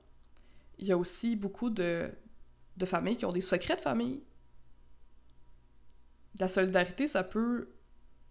Il 0.79 0.87
y 0.87 0.93
a 0.93 0.97
aussi 0.97 1.37
beaucoup 1.37 1.69
de, 1.69 2.11
de 2.79 2.87
familles 2.87 3.19
qui 3.19 3.27
ont 3.27 3.33
des 3.33 3.43
secrets 3.43 3.77
de 3.77 3.83
famille. 3.83 4.23
La 6.39 6.49
solidarité, 6.49 7.07
ça 7.07 7.23
peut 7.23 7.69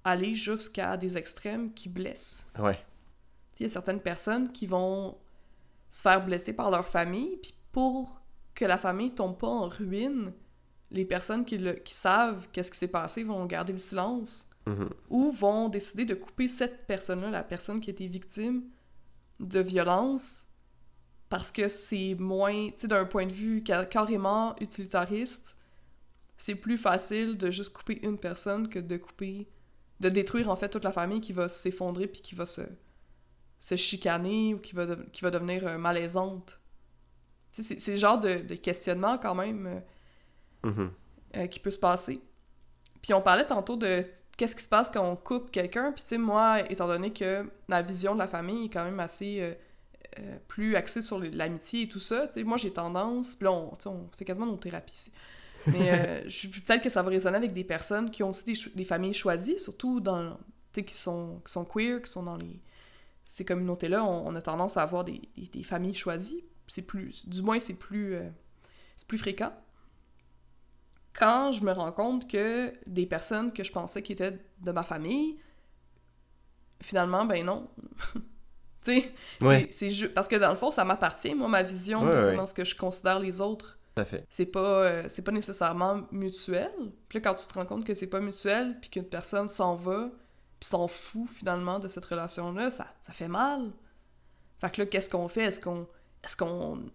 aller 0.03 0.33
jusqu'à 0.33 0.97
des 0.97 1.17
extrêmes 1.17 1.71
qui 1.75 1.89
blessent. 1.89 2.51
Ouais. 2.57 2.73
Tu 2.73 2.79
sais, 2.79 3.59
Il 3.59 3.63
y 3.65 3.65
a 3.67 3.69
certaines 3.69 4.01
personnes 4.01 4.51
qui 4.51 4.65
vont 4.65 5.15
se 5.91 6.01
faire 6.01 6.25
blesser 6.25 6.53
par 6.53 6.71
leur 6.71 6.87
famille, 6.87 7.37
puis 7.37 7.53
pour 7.71 8.19
que 8.55 8.65
la 8.65 8.79
famille 8.79 9.11
tombe 9.11 9.37
pas 9.37 9.45
en 9.45 9.67
ruine, 9.67 10.33
les 10.91 11.05
personnes 11.05 11.45
qui, 11.45 11.57
le- 11.57 11.73
qui 11.73 11.93
savent 11.95 12.47
qu'est-ce 12.51 12.69
qui 12.71 12.77
s'est 12.77 12.87
passé 12.87 13.23
vont 13.23 13.45
garder 13.45 13.73
le 13.73 13.79
silence 13.79 14.47
Mhm. 14.67 14.89
ou 15.09 15.31
vont 15.31 15.69
décider 15.69 16.05
de 16.05 16.13
couper 16.13 16.47
cette 16.47 16.85
personne-là, 16.85 17.29
la 17.31 17.43
personne 17.43 17.79
qui 17.79 17.89
a 17.89 17.93
été 17.93 18.05
victime 18.07 18.63
de 19.39 19.59
violence, 19.59 20.47
parce 21.29 21.51
que 21.51 21.67
c'est 21.69 22.15
moins, 22.19 22.69
tu 22.69 22.73
sais, 22.81 22.87
d'un 22.87 23.05
point 23.05 23.25
de 23.25 23.33
vue 23.33 23.63
ca- 23.65 23.85
carrément 23.85 24.55
utilitariste, 24.59 25.57
c'est 26.37 26.55
plus 26.55 26.77
facile 26.77 27.37
de 27.37 27.49
juste 27.51 27.73
couper 27.73 27.99
une 28.05 28.17
personne 28.17 28.67
que 28.69 28.79
de 28.79 28.97
couper, 28.97 29.47
de 29.99 30.09
détruire 30.09 30.49
en 30.49 30.55
fait 30.55 30.69
toute 30.69 30.83
la 30.83 30.91
famille 30.91 31.21
qui 31.21 31.33
va 31.33 31.47
s'effondrer 31.49 32.07
puis 32.07 32.21
qui 32.21 32.35
va 32.35 32.45
se, 32.45 32.61
se 33.59 33.75
chicaner 33.75 34.53
ou 34.55 34.59
qui 34.59 34.75
va, 34.75 34.85
de- 34.85 35.05
qui 35.11 35.21
va 35.21 35.31
devenir 35.31 35.65
euh, 35.65 35.77
malaisante. 35.77 36.59
Tu 37.53 37.61
sais, 37.61 37.67
c'est- 37.75 37.79
c'est 37.79 37.91
le 37.93 37.97
genre 37.97 38.19
de, 38.19 38.39
de 38.41 38.55
questionnement 38.55 39.17
quand 39.17 39.35
même 39.35 39.81
Mhm. 40.63 40.91
euh, 41.37 41.47
qui 41.47 41.59
peut 41.59 41.71
se 41.71 41.79
passer. 41.79 42.21
Puis 43.01 43.13
on 43.15 43.21
parlait 43.21 43.45
tantôt 43.47 43.77
de 43.77 44.05
qu'est-ce 44.37 44.55
qui 44.55 44.63
se 44.63 44.69
passe 44.69 44.89
quand 44.91 45.03
on 45.03 45.15
coupe 45.15 45.49
quelqu'un. 45.51 45.91
Puis 45.91 46.03
tu 46.03 46.09
sais, 46.09 46.17
moi, 46.19 46.61
étant 46.69 46.87
donné 46.87 47.11
que 47.13 47.49
ma 47.67 47.81
vision 47.81 48.13
de 48.13 48.19
la 48.19 48.27
famille 48.27 48.65
est 48.65 48.69
quand 48.69 48.83
même 48.83 48.99
assez 48.99 49.39
euh, 49.41 49.53
euh, 50.19 50.37
plus 50.47 50.75
axée 50.75 51.01
sur 51.01 51.19
l'amitié 51.19 51.83
et 51.83 51.87
tout 51.87 51.99
ça, 51.99 52.27
tu 52.27 52.33
sais, 52.33 52.43
moi 52.43 52.57
j'ai 52.57 52.71
tendance, 52.71 53.35
puis 53.35 53.45
là 53.45 53.51
on, 53.53 53.75
on 53.85 54.09
fait 54.17 54.25
quasiment 54.25 54.45
nos 54.45 54.57
thérapies 54.57 54.93
ici. 54.93 55.11
Mais 55.67 56.21
peut-être 56.65 56.83
que 56.83 56.89
ça 56.89 57.01
va 57.03 57.09
résonner 57.09 57.37
avec 57.37 57.53
des 57.53 57.63
personnes 57.63 58.11
qui 58.11 58.21
ont 58.23 58.29
aussi 58.29 58.53
des, 58.75 58.83
familles 58.83 59.13
choisies, 59.13 59.59
surtout 59.59 59.99
dans, 59.99 60.35
tu 60.73 60.81
sais, 60.81 60.83
qui 60.85 60.93
sont, 60.93 61.41
qui 61.45 61.51
sont 61.51 61.65
queer, 61.65 62.01
qui 62.03 62.11
sont 62.11 62.23
dans 62.23 62.35
les, 62.37 62.59
ces 63.25 63.45
communautés-là, 63.45 64.03
on, 64.03 64.27
on 64.27 64.35
a 64.35 64.41
tendance 64.41 64.77
à 64.77 64.83
avoir 64.83 65.03
des, 65.05 65.21
des- 65.37 65.47
des 65.47 65.63
familles 65.63 65.95
choisies. 65.95 66.43
C'est 66.67 66.81
plus, 66.83 67.27
du 67.27 67.41
moins 67.41 67.59
c'est 67.59 67.77
plus, 67.79 68.15
euh, 68.15 68.29
c'est 68.95 69.07
plus 69.07 69.17
fréquent 69.17 69.51
quand 71.17 71.51
je 71.51 71.63
me 71.63 71.71
rends 71.71 71.91
compte 71.91 72.29
que 72.29 72.73
des 72.87 73.05
personnes 73.05 73.51
que 73.53 73.63
je 73.63 73.71
pensais 73.71 74.01
qui 74.01 74.13
étaient 74.13 74.39
de 74.59 74.71
ma 74.71 74.83
famille, 74.83 75.39
finalement, 76.81 77.25
ben 77.25 77.45
non. 77.45 77.69
tu 78.83 79.01
sais, 79.01 79.11
c'est- 79.39 79.45
Ouais. 79.47 79.69
c'est 79.71 80.07
parce 80.09 80.27
que 80.27 80.35
dans 80.35 80.49
le 80.49 80.55
fond, 80.55 80.71
ça 80.71 80.83
m'appartient, 80.85 81.33
moi, 81.35 81.47
ma 81.47 81.63
vision 81.63 82.03
Ouais, 82.03 82.11
de 82.15 82.17
ouais. 82.21 82.31
comment 82.31 82.43
est-ce 82.43 82.53
que 82.53 82.65
je 82.65 82.75
considère 82.75 83.19
les 83.19 83.41
autres. 83.41 83.77
Tout 83.95 84.01
à 84.01 84.05
fait. 84.05 84.25
C'est 84.29 84.45
pas, 84.45 84.59
euh, 84.83 85.05
c'est 85.09 85.21
pas 85.23 85.31
nécessairement 85.33 86.03
mutuel. 86.11 86.71
Puis 87.09 87.19
là, 87.19 87.29
quand 87.29 87.35
tu 87.35 87.45
te 87.45 87.53
rends 87.53 87.65
compte 87.65 87.83
que 87.85 87.93
c'est 87.93 88.09
pas 88.09 88.21
mutuel, 88.21 88.77
puis 88.79 88.89
qu'une 88.89 89.05
personne 89.05 89.49
s'en 89.49 89.75
va, 89.75 90.09
puis 90.59 90.69
s'en 90.69 90.87
fout 90.87 91.27
finalement 91.27 91.77
de 91.79 91.87
cette 91.89 92.05
relation-là, 92.05 92.71
ça, 92.71 92.87
ça 93.01 93.11
fait 93.13 93.27
mal. 93.27 93.71
Fait 94.59 94.71
que 94.71 94.81
là, 94.81 94.85
qu'est-ce 94.87 95.09
qu'on 95.09 95.27
fait? 95.27 95.41
Est-ce 95.43 95.59
qu'on 95.59 95.87
est-ce 96.23 96.37
qu'on 96.37 96.85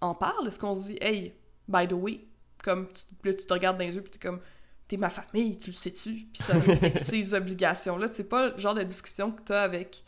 en 0.00 0.14
parle? 0.14 0.46
Est-ce 0.46 0.58
qu'on 0.60 0.74
se 0.74 0.90
dit, 0.92 0.98
hey, 1.00 1.34
by 1.66 1.88
the 1.88 1.92
way, 1.94 2.27
comme 2.68 2.88
tu, 2.88 3.02
puis 3.20 3.30
là, 3.30 3.36
tu 3.36 3.46
te 3.46 3.52
regardes 3.52 3.78
dans 3.78 3.84
les 3.84 3.94
yeux, 3.94 4.02
puis 4.02 4.10
t'es 4.10 4.18
comme, 4.28 4.40
t'es 4.86 4.96
ma 4.96 5.10
famille, 5.10 5.56
tu 5.58 5.70
le 5.70 5.74
sais-tu? 5.74 6.26
Puis 6.32 6.42
ça 6.42 6.54
ces 6.98 7.34
obligations-là, 7.34 8.08
c'est 8.10 8.28
pas 8.28 8.48
le 8.50 8.58
genre 8.58 8.74
de 8.74 8.82
discussion 8.82 9.30
que 9.32 9.42
t'as 9.42 9.62
avec 9.62 10.04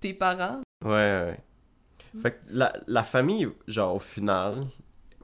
tes 0.00 0.14
parents. 0.14 0.60
Ouais, 0.84 0.90
ouais. 0.90 1.40
Mm. 2.14 2.20
Fait 2.22 2.32
que 2.32 2.36
la, 2.48 2.72
la 2.86 3.02
famille, 3.02 3.48
genre, 3.66 3.94
au 3.96 3.98
final, 4.00 4.66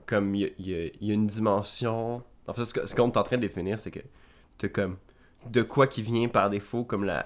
comme 0.06 0.34
il 0.34 0.52
y 0.58 0.74
a, 0.74 0.84
y 0.86 0.92
y 1.00 1.12
une 1.12 1.26
dimension. 1.26 2.22
En 2.46 2.52
fait, 2.54 2.64
ce 2.64 2.74
que- 2.74 2.86
ce 2.86 2.94
qu'on 2.94 3.10
est 3.10 3.16
en 3.16 3.22
train 3.22 3.36
de 3.36 3.42
définir, 3.42 3.78
c'est 3.78 3.90
que 3.90 4.00
t'as 4.58 4.68
comme 4.68 4.96
de 5.48 5.62
quoi 5.62 5.86
qui 5.86 6.02
vient 6.02 6.28
par 6.28 6.50
défaut, 6.50 6.84
comme 6.84 7.04
la, 7.04 7.24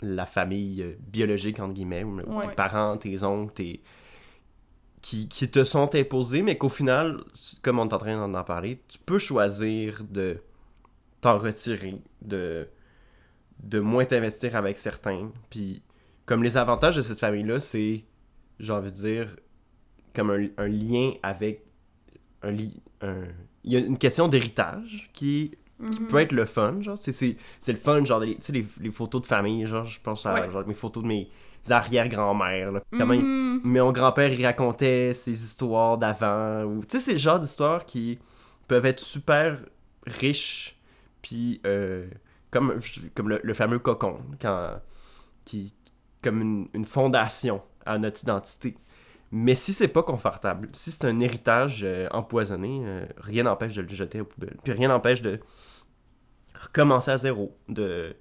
la 0.00 0.26
famille 0.26 0.82
euh, 0.82 0.94
biologique, 1.00 1.60
entre 1.60 1.74
guillemets, 1.74 2.04
ou 2.04 2.20
Ouais. 2.38 2.48
tes 2.48 2.54
parents, 2.54 2.96
tes 2.96 3.22
oncles, 3.22 3.52
tes. 3.54 3.82
Qui, 5.06 5.28
qui 5.28 5.50
te 5.50 5.64
sont 5.64 5.94
imposés, 5.94 6.40
mais 6.40 6.56
qu'au 6.56 6.70
final, 6.70 7.20
comme 7.60 7.78
on 7.78 7.86
est 7.86 7.92
en 7.92 7.98
train 7.98 8.16
d'en 8.26 8.32
en 8.38 8.42
parler, 8.42 8.80
tu 8.88 8.96
peux 8.98 9.18
choisir 9.18 10.02
de 10.08 10.38
t'en 11.20 11.36
retirer, 11.36 11.96
de, 12.22 12.66
de 13.62 13.80
moins 13.80 14.06
t'investir 14.06 14.56
avec 14.56 14.78
certains. 14.78 15.30
Puis, 15.50 15.82
comme 16.24 16.42
les 16.42 16.56
avantages 16.56 16.96
de 16.96 17.02
cette 17.02 17.20
famille-là, 17.20 17.60
c'est, 17.60 18.02
j'ai 18.58 18.72
envie 18.72 18.90
de 18.92 18.96
dire, 18.96 19.36
comme 20.14 20.30
un, 20.30 20.46
un 20.56 20.68
lien 20.68 21.12
avec 21.22 21.66
un, 22.42 22.52
li- 22.52 22.80
un- 23.02 23.24
Il 23.62 23.72
y 23.74 23.76
a 23.76 23.80
une 23.80 23.98
question 23.98 24.26
d'héritage 24.28 25.10
qui, 25.12 25.50
qui 25.92 26.00
Mhm. 26.00 26.06
peut 26.08 26.18
être 26.20 26.32
le 26.32 26.46
fun, 26.46 26.80
genre. 26.80 26.96
C'est, 26.96 27.36
le 27.68 27.76
fun, 27.76 28.02
genre, 28.06 28.20
les- 28.20 28.36
tu 28.36 28.42
sais, 28.42 28.52
les, 28.54 28.64
les 28.80 28.90
photos 28.90 29.20
de 29.20 29.26
famille, 29.26 29.66
genre, 29.66 29.84
je 29.86 30.00
pense 30.00 30.24
à 30.24 30.32
Ouais. 30.32 30.50
genre, 30.50 30.66
mes 30.66 30.72
photos 30.72 31.02
de 31.02 31.08
mes 31.08 31.28
arrière-grand-mères, 31.72 32.72
Mhm. 32.92 33.60
mais 33.64 33.80
mon 33.80 33.92
grand-père, 33.92 34.32
il 34.32 34.44
racontait 34.44 35.12
ses 35.14 35.32
histoires 35.32 35.98
d'avant. 35.98 36.64
Ou... 36.64 36.80
Tu 36.84 36.98
sais, 36.98 37.00
c'est 37.00 37.12
le 37.12 37.18
genre 37.18 37.40
d'histoires 37.40 37.84
qui 37.86 38.18
peuvent 38.68 38.86
être 38.86 39.00
super 39.00 39.58
riches. 40.06 40.78
Puis, 41.22 41.60
euh, 41.66 42.06
comme, 42.50 42.78
comme 43.14 43.28
le, 43.30 43.40
le 43.42 43.54
fameux 43.54 43.78
cocon, 43.78 44.18
quand, 44.40 44.74
qui, 45.44 45.74
comme 46.22 46.40
une, 46.40 46.68
une 46.74 46.84
fondation 46.84 47.62
à 47.86 47.98
notre 47.98 48.22
identité. 48.22 48.76
Mais 49.32 49.54
si 49.54 49.72
c'est 49.72 49.88
pas 49.88 50.02
confortable, 50.02 50.68
si 50.72 50.90
c'est 50.92 51.06
un 51.06 51.18
héritage 51.20 51.80
euh, 51.82 52.06
empoisonné, 52.12 52.82
euh, 52.84 53.06
rien 53.16 53.44
n'empêche 53.44 53.74
de 53.74 53.82
le 53.82 53.88
jeter 53.88 54.20
aux 54.20 54.24
poubelles. 54.24 54.56
Puis 54.62 54.72
rien 54.72 54.88
n'empêche 54.88 55.22
de 55.22 55.40
recommencer 56.62 57.10
à 57.10 57.18
zéro, 57.18 57.56
de 57.68 58.14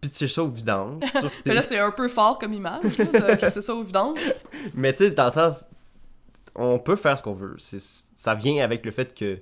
pitcher 0.00 0.28
ça 0.28 0.42
au 0.42 0.48
vidange. 0.48 1.02
Mais 1.46 1.54
là, 1.54 1.62
c'est 1.62 1.78
un 1.78 1.90
peu 1.90 2.08
fort 2.08 2.38
comme 2.38 2.52
image, 2.52 2.96
là, 2.98 3.36
de 3.36 3.48
ça 3.48 3.74
au 3.74 3.82
vidange. 3.82 4.18
Mais 4.74 4.92
tu 4.92 4.98
sais, 5.04 5.10
dans 5.10 5.26
le 5.26 5.30
sens, 5.30 5.64
on 6.54 6.78
peut 6.78 6.96
faire 6.96 7.16
ce 7.18 7.22
qu'on 7.22 7.34
veut. 7.34 7.56
Ça 8.16 8.34
vient 8.34 8.62
avec 8.64 8.84
le 8.84 8.90
fait 8.92 9.14
que, 9.14 9.40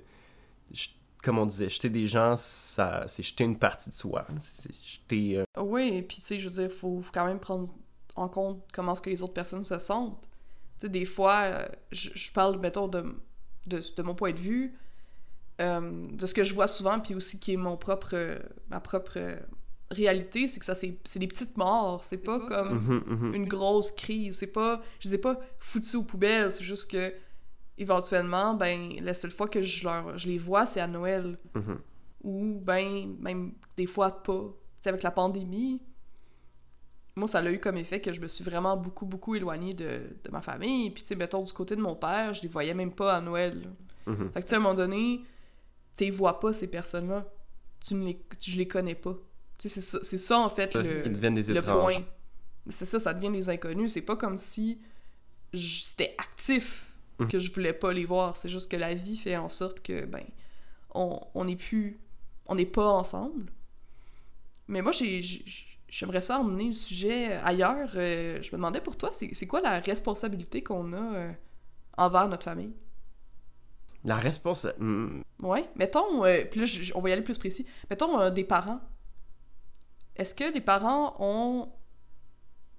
je- 0.71 0.89
comme 1.23 1.39
on 1.39 1.45
disait, 1.45 1.69
jeter 1.69 1.89
des 1.89 2.07
gens, 2.07 2.35
ça, 2.35 3.03
c'est 3.07 3.23
jeter 3.23 3.43
une 3.43 3.57
partie 3.57 3.89
de 3.89 3.95
soi. 3.95 4.25
C'est 4.39 4.73
jeter. 4.83 5.37
euh, 5.39 5.61
Oui, 5.61 5.89
et 5.95 6.01
puis 6.01 6.17
tu 6.17 6.23
sais, 6.23 6.39
je 6.39 6.47
veux 6.49 6.53
dire, 6.67 6.71
faut, 6.71 7.01
faut 7.01 7.11
quand 7.13 7.25
même 7.25 7.39
prendre 7.39 7.67
en 8.15 8.27
compte 8.29 8.63
comment 8.73 8.93
est-ce 8.93 9.01
que 9.01 9.09
les 9.09 9.21
autres 9.23 9.33
personnes 9.33 9.63
se 9.63 9.77
sentent. 9.79 10.21
Tu 10.79 10.85
sais, 10.85 10.89
des 10.89 11.05
fois, 11.05 11.35
euh, 11.43 11.65
je, 11.91 12.09
je 12.13 12.31
parle, 12.31 12.59
mettons, 12.59 12.87
de, 12.87 13.03
de, 13.67 13.81
de 13.95 14.01
mon 14.03 14.15
point 14.15 14.31
de 14.31 14.37
vue, 14.39 14.75
euh, 15.59 16.03
de 16.11 16.25
ce 16.27 16.33
que 16.35 16.43
je 16.43 16.53
vois 16.53 16.67
souvent, 16.67 16.99
puis 16.99 17.15
aussi 17.15 17.39
qui 17.39 17.53
est 17.53 17.57
mon 17.57 17.77
propre, 17.77 18.39
ma 18.69 18.79
propre 18.79 19.17
réalité, 19.91 20.47
c'est 20.47 20.59
que 20.59 20.65
ça, 20.65 20.75
c'est 20.75 20.99
c'est 21.05 21.19
des 21.19 21.27
petites 21.27 21.57
morts, 21.57 22.03
c'est 22.05 22.23
pas 22.23 22.39
comme 22.39 22.79
mhm, 22.83 23.03
mhm. 23.27 23.33
une 23.35 23.47
grosse 23.47 23.91
crise, 23.91 24.37
c'est 24.37 24.47
pas, 24.47 24.81
je 24.99 25.09
les 25.09 25.15
ai 25.15 25.17
pas 25.17 25.39
foutus 25.57 25.95
aux 25.95 26.03
poubelles, 26.03 26.51
c'est 26.51 26.63
juste 26.63 26.91
que, 26.91 27.13
éventuellement, 27.77 28.53
ben, 28.53 28.95
la 29.01 29.13
seule 29.13 29.31
fois 29.31 29.47
que 29.47 29.61
je, 29.61 29.83
leur, 29.85 30.17
je 30.17 30.27
les 30.27 30.37
vois, 30.37 30.65
c'est 30.65 30.81
à 30.81 30.87
Noël 30.87 31.37
Mhm. 31.55 31.79
ou 32.23 32.59
ben 32.61 33.15
même 33.19 33.53
des 33.77 33.85
fois 33.85 34.23
pas. 34.23 34.43
Sais, 34.79 34.89
avec 34.89 35.03
la 35.03 35.11
pandémie, 35.11 35.81
moi 37.15 37.27
ça 37.27 37.41
l'a 37.41 37.51
eu 37.51 37.59
comme 37.59 37.77
effet 37.77 37.99
que 37.99 38.11
je 38.11 38.21
me 38.21 38.27
suis 38.27 38.43
vraiment 38.43 38.77
beaucoup 38.77 39.05
beaucoup 39.05 39.35
éloignée 39.35 39.73
de, 39.73 40.01
de 40.23 40.31
ma 40.31 40.41
famille. 40.41 40.91
Puis 40.91 41.03
tu 41.03 41.09
sais, 41.09 41.15
mettons 41.15 41.41
du 41.43 41.51
côté 41.53 41.75
de 41.75 41.81
mon 41.81 41.95
père, 41.95 42.33
je 42.33 42.41
les 42.43 42.47
voyais 42.47 42.73
même 42.73 42.91
pas 42.93 43.15
à 43.15 43.21
Noël. 43.21 43.69
Mhm. 44.05 44.31
Fait 44.33 44.41
que 44.41 44.45
tu 44.45 44.49
sais, 44.49 44.55
à 44.55 44.57
un 44.57 44.61
moment 44.61 44.75
donné, 44.75 45.21
tu 45.95 46.03
les 46.05 46.11
vois 46.11 46.39
pas 46.39 46.53
ces 46.53 46.69
personnes-là. 46.69 47.25
Tu 47.85 47.95
ne 47.95 48.05
les, 48.05 48.21
tu- 48.39 48.51
je 48.51 48.57
les 48.57 48.67
connais 48.67 48.95
pas. 48.95 49.15
C'est 49.59 49.69
ça, 49.81 49.99
c'est 50.03 50.17
ça 50.17 50.39
en 50.39 50.49
fait 50.49 50.73
le, 50.75 51.05
Ils 51.05 51.11
deviennent 51.13 51.33
des 51.33 51.53
le 51.53 51.61
point. 51.61 52.03
C'est 52.69 52.85
ça, 52.85 52.99
ça 52.99 53.13
devient 53.13 53.31
des 53.31 53.49
inconnus. 53.49 53.93
C'est 53.93 54.01
pas 54.01 54.15
comme 54.15 54.37
si 54.37 54.79
c'était 55.53 56.13
actif 56.17 56.83
Mhm. 57.19 57.29
que 57.29 57.39
je 57.39 57.51
voulais 57.51 57.73
pas 57.73 57.91
les 57.93 58.05
voir. 58.05 58.37
C'est 58.37 58.49
juste 58.49 58.69
que 58.69 58.75
la 58.77 58.93
vie 58.93 59.17
fait 59.17 59.35
en 59.37 59.49
sorte 59.49 59.79
que, 59.81 60.05
ben, 60.05 60.23
on 60.93 61.19
on 61.33 61.45
n'est 61.45 61.55
plus. 61.55 61.99
On 62.45 62.55
n'est 62.55 62.65
pas 62.67 62.87
ensemble. 62.87 63.51
Mais 64.67 64.81
moi, 64.81 64.91
j'ai- 64.91 65.21
j'ai- 65.23 65.43
j'aimerais 65.89 66.21
ça 66.21 66.39
emmener 66.39 66.67
le 66.67 66.73
sujet 66.73 67.31
ailleurs. 67.43 67.89
Euh, 67.95 68.39
je 68.41 68.47
me 68.51 68.57
demandais 68.57 68.81
pour 68.81 68.95
toi, 68.97 69.09
c'est 69.11 69.47
quoi 69.47 69.61
la 69.61 69.79
responsabilité 69.79 70.61
qu'on 70.61 70.93
a 70.93 71.13
euh, 71.15 71.31
envers 71.97 72.27
notre 72.27 72.43
famille? 72.43 72.73
La 74.03 74.17
réponse. 74.17 74.67
hmm, 74.77 75.21
Ouais, 75.41 75.67
mettons, 75.75 76.23
euh, 76.25 76.43
puis 76.49 76.59
là, 76.59 76.91
on 76.95 77.01
va 77.01 77.09
y 77.09 77.13
aller 77.13 77.21
plus 77.23 77.37
précis. 77.37 77.65
Mettons 77.89 78.19
euh, 78.19 78.29
des 78.29 78.43
parents. 78.43 78.79
Est-ce 80.17 80.33
que 80.35 80.51
les 80.53 80.61
parents 80.61 81.15
ont 81.19 81.69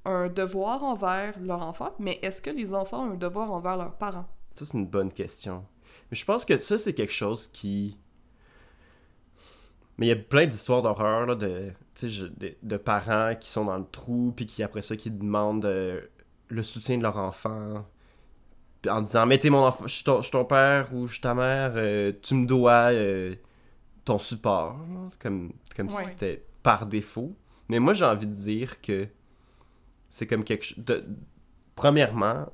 un 0.05 0.29
devoir 0.29 0.83
envers 0.85 1.39
leur 1.41 1.63
enfant, 1.63 1.93
mais 1.99 2.19
est-ce 2.23 2.41
que 2.43 2.51
les 2.51 2.75
enfants 2.75 3.05
ont 3.07 3.13
un 3.13 3.17
devoir 3.17 3.51
envers 3.53 3.77
leurs 3.77 3.95
parents? 3.97 4.27
Ça, 4.55 4.65
c'est 4.67 4.77
une 4.77 4.87
bonne 4.87 5.13
question. 5.13 5.65
Mais 6.11 6.17
je 6.17 6.25
pense 6.25 6.45
que 6.45 6.59
ça, 6.59 6.79
c'est 6.79 6.95
quelque 6.95 7.13
chose 7.13 7.49
qui. 7.49 7.99
Mais 9.99 10.07
il 10.07 10.09
y 10.09 10.13
a 10.13 10.17
plein 10.17 10.47
d'histoires 10.47 10.81
d'horreur, 10.83 11.27
là, 11.27 11.35
de, 11.35 11.73
je- 12.01 12.27
de, 12.27 12.55
de 12.63 12.77
parents 12.77 13.35
qui 13.39 13.51
sont 13.51 13.65
dans 13.65 13.77
le 13.79 13.85
trou, 13.85 14.33
puis 14.35 14.47
qui, 14.47 14.63
après 14.63 14.83
ça, 14.83 14.97
qui 14.97 15.11
demandent 15.11 15.65
euh, 15.65 16.01
le 16.49 16.63
soutien 16.63 16.97
de 16.97 17.03
leur 17.03 17.17
enfant. 17.17 17.85
En 18.89 19.01
disant, 19.03 19.29
t'es 19.29 19.51
mon 19.51 19.67
enfant, 19.67 19.87
je 19.89 19.93
suis 19.95 20.05
ton, 20.05 20.45
père 20.45 20.95
ou 20.95 21.09
je 21.09 21.15
suis 21.15 21.21
ta 21.21 21.35
mère, 21.35 21.73
euh, 21.75 22.13
tu 22.23 22.35
me 22.35 22.47
dois 22.47 22.93
euh, 22.93 23.35
ton 24.05 24.21
support. 24.21 24.77
Comme, 25.19 25.53
comme 25.77 25.89
Ouais. 25.89 26.05
si 26.05 26.11
c'était 26.11 26.45
par 26.69 26.85
défaut. 26.85 27.35
Mais 27.71 27.79
moi, 27.79 27.95
j'ai 27.95 28.05
envie 28.05 28.27
de 28.27 28.35
dire 28.35 28.83
que 28.83 29.09
c'est 30.11 30.27
comme 30.27 30.45
quelque 30.45 30.67
chose. 30.67 30.85
de- 30.85 31.03
Premièrement, 31.75 32.53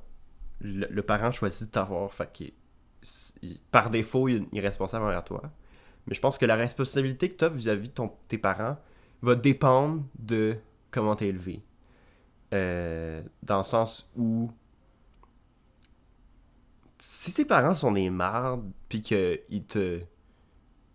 le, 0.61 1.01
parent 1.01 1.31
choisit 1.31 1.63
de 1.67 1.71
t'avoir, 1.71 2.13
fait 2.13 2.53
par 3.71 3.89
défaut, 3.89 4.29
il, 4.29 4.47
il 4.53 4.59
est 4.59 4.61
responsable 4.61 5.03
envers 5.03 5.25
toi. 5.25 5.41
Mais 6.07 6.13
je 6.13 6.21
pense 6.21 6.37
que 6.37 6.45
la 6.45 6.55
responsabilité 6.55 7.29
que 7.29 7.35
tu 7.35 7.43
as 7.43 7.49
vis-à-vis 7.49 7.89
de 7.89 7.93
ton- 7.93 8.13
tes 8.29 8.37
parents 8.37 8.77
va 9.21 9.35
dépendre 9.35 10.05
de 10.17 10.55
comment 10.91 11.17
t'es 11.17 11.27
élevé. 11.27 11.61
Euh, 12.53 13.21
dans 13.43 13.57
le 13.57 13.63
sens 13.63 14.09
où 14.15 14.49
si 16.99 17.33
tes 17.33 17.43
parents 17.43 17.73
sont 17.73 17.91
des 17.91 18.09
mardes, 18.09 18.71
puis 18.87 19.01
qu'ils 19.01 19.65
te 19.67 19.99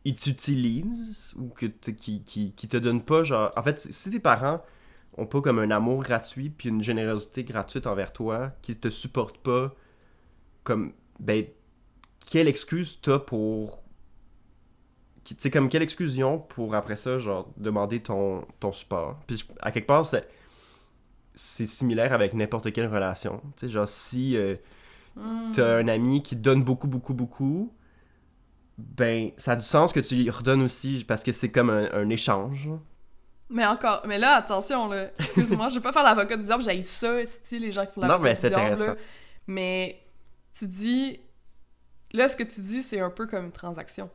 ils 0.04 0.16
t'utilisent 0.16 1.34
ou 1.38 1.48
que 1.48 1.66
qui, 1.66 2.22
qui, 2.24 2.52
qui 2.52 2.68
te 2.68 2.76
donnent 2.76 3.02
pas 3.04 3.22
genre 3.24 3.52
en 3.56 3.62
fait 3.62 3.78
si- 3.78 4.10
tes 4.10 4.20
parents 4.20 4.62
ont 5.18 5.26
pas 5.26 5.40
comme 5.42 5.58
un 5.58 5.70
amour 5.70 6.02
gratuit 6.02 6.50
puis 6.50 6.68
une 6.70 6.82
générosité 6.82 7.44
gratuite 7.44 7.86
envers 7.86 8.12
toi 8.12 8.52
qui 8.62 8.76
te 8.76 8.90
supportent 8.90 9.38
pas 9.38 9.74
comme 10.64 10.92
ben 11.20 11.46
quelle 12.30 12.48
excuse 12.48 13.00
t'as 13.02 13.18
pour 13.20 13.82
tu 15.24 15.34
sais 15.38 15.50
comme 15.50 15.68
quelle 15.68 15.82
excuse 15.82 16.16
ils 16.16 16.24
ont 16.24 16.38
pour 16.38 16.74
après 16.74 16.96
ça 16.96 17.18
genre 17.18 17.48
demander 17.56 18.00
ton, 18.02 18.44
ton 18.58 18.72
support? 18.72 19.18
Puis 19.26 19.44
à 19.60 19.70
quelque 19.70 19.86
part 19.86 20.04
c'est 20.04 20.26
c'est 21.34 21.66
similaire 21.66 22.12
avec 22.12 22.34
n'importe 22.34 22.72
quelle 22.72 22.86
relation 22.86 23.40
tu 23.56 23.66
sais 23.66 23.68
genre 23.68 23.88
si 23.88 24.36
euh, 24.36 24.56
Hmm. 25.16 25.52
t'as 25.52 25.78
un 25.78 25.88
ami 25.88 26.22
qui 26.22 26.36
donne 26.36 26.64
beaucoup, 26.64 26.88
beaucoup, 26.88 27.14
beaucoup, 27.14 27.72
ben, 28.96 29.30
ça 29.36 29.52
a 29.52 29.56
du 29.56 29.64
sens 29.64 29.92
que 29.92 30.00
tu 30.00 30.14
lui 30.16 30.30
redonnes 30.30 30.62
aussi, 30.62 31.04
parce 31.06 31.22
que 31.22 31.32
c'est 31.32 31.50
comme 31.50 31.70
un, 31.70 31.90
un 31.92 32.08
échange. 32.08 32.68
Mais 33.48 33.66
encore, 33.66 34.02
mais 34.06 34.18
là, 34.18 34.36
attention, 34.36 34.88
là, 34.88 35.10
excuse-moi, 35.18 35.68
je 35.70 35.74
vais 35.76 35.80
pas 35.80 35.92
faire 35.92 36.04
l'avocat 36.04 36.36
du 36.36 36.44
diable, 36.44 36.62
j'ai 36.62 36.82
ça, 36.84 37.24
style 37.26 37.62
les 37.62 37.72
gens 37.72 37.84
qui 37.86 37.94
font 37.94 38.00
l'avocat 38.02 38.22
mais 38.22 38.34
du 38.34 38.40
diable, 38.40 38.54
là. 38.56 38.72
intéressant. 38.72 38.94
Mais 39.46 40.00
tu 40.56 40.66
dis, 40.66 41.20
là, 42.12 42.28
ce 42.28 42.36
que 42.36 42.44
tu 42.44 42.60
dis, 42.60 42.82
c'est 42.82 43.00
un 43.00 43.10
peu 43.10 43.26
comme 43.26 43.46
une 43.46 43.52
transaction. 43.52 44.08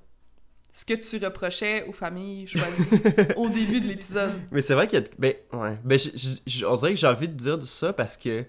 Ce 0.74 0.84
que 0.84 0.94
tu 0.94 1.24
reprochais 1.24 1.86
aux 1.88 1.94
familles 1.94 2.48
choisies 2.48 3.02
au 3.38 3.48
début 3.50 3.80
de 3.80 3.88
l'épisode. 3.88 4.34
Mais 4.52 4.62
c'est 4.62 4.74
vrai 4.74 4.88
qu'il 4.88 5.00
y 5.00 5.02
a... 5.02 5.06
Ben, 5.18 5.34
ouais. 5.54 5.78
Ben, 5.86 5.98
j- 5.98 6.12
j- 6.16 6.42
j- 6.46 6.66
on 6.66 6.76
dirait 6.76 6.94
que 6.94 7.00
j'ai 7.00 7.08
envie 7.08 7.30
de 7.30 7.34
dire 7.34 7.62
ça 7.66 7.94
parce 7.94 8.18
que 8.18 8.46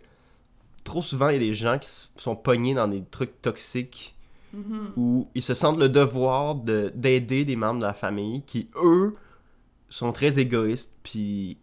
trop 0.82 1.02
souvent, 1.02 1.28
il 1.28 1.34
y 1.34 1.36
a 1.36 1.40
des 1.40 1.54
gens 1.54 1.78
qui 1.78 1.88
sont 2.16 2.34
pognés 2.34 2.74
dans 2.74 2.88
des 2.88 3.04
trucs 3.04 3.40
toxiques 3.42 4.15
Mhm. 4.56 4.92
où 4.96 5.28
ils 5.34 5.42
se 5.42 5.52
sentent 5.54 5.78
le 5.78 5.88
devoir 5.88 6.54
de- 6.54 6.90
d'aider 6.94 7.44
des 7.44 7.56
membres 7.56 7.80
de 7.80 7.84
la 7.86 7.92
famille 7.94 8.42
qui, 8.44 8.70
eux, 8.82 9.14
sont 9.88 10.12
très 10.12 10.38
égoïstes 10.38 10.90
puis 11.02 11.58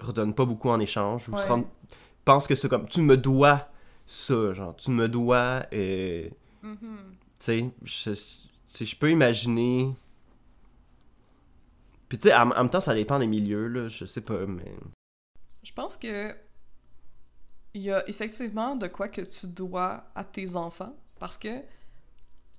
redonnent 0.00 0.34
pas 0.34 0.44
beaucoup 0.44 0.68
en 0.70 0.80
échange 0.80 1.28
ou 1.28 1.36
se 1.36 1.46
rendent- 1.48 1.66
pensent 2.24 2.46
que 2.48 2.54
c'est 2.56 2.68
comme 2.68 2.86
tu 2.88 3.00
me 3.02 3.16
dois 3.16 3.68
ça, 4.06 4.52
genre 4.52 4.74
tu 4.76 4.90
me 4.90 5.08
dois. 5.08 5.64
euh, 5.72 6.28
tu 6.62 6.76
sais, 7.38 7.70
je, 7.84 8.10
tu 8.10 8.16
sais, 8.66 8.84
je 8.84 8.96
peux 8.96 9.10
imaginer. 9.10 9.94
Puis 12.08 12.18
tu 12.18 12.28
sais, 12.28 12.34
en, 12.34 12.50
en 12.50 12.54
même 12.62 12.70
temps, 12.70 12.80
ça 12.80 12.94
dépend 12.94 13.18
des 13.18 13.26
milieux, 13.26 13.68
là, 13.68 13.88
je 13.88 14.04
sais 14.04 14.20
pas, 14.22 14.46
mais. 14.46 14.74
Je 15.62 15.72
pense 15.72 15.96
que 15.96 16.34
il 17.74 17.82
y 17.82 17.90
a 17.92 18.08
effectivement 18.08 18.76
de 18.76 18.86
quoi 18.88 19.08
que 19.08 19.20
tu 19.20 19.46
dois 19.46 20.04
à 20.14 20.24
tes 20.24 20.56
enfants 20.56 20.96
parce 21.20 21.36
que 21.36 21.48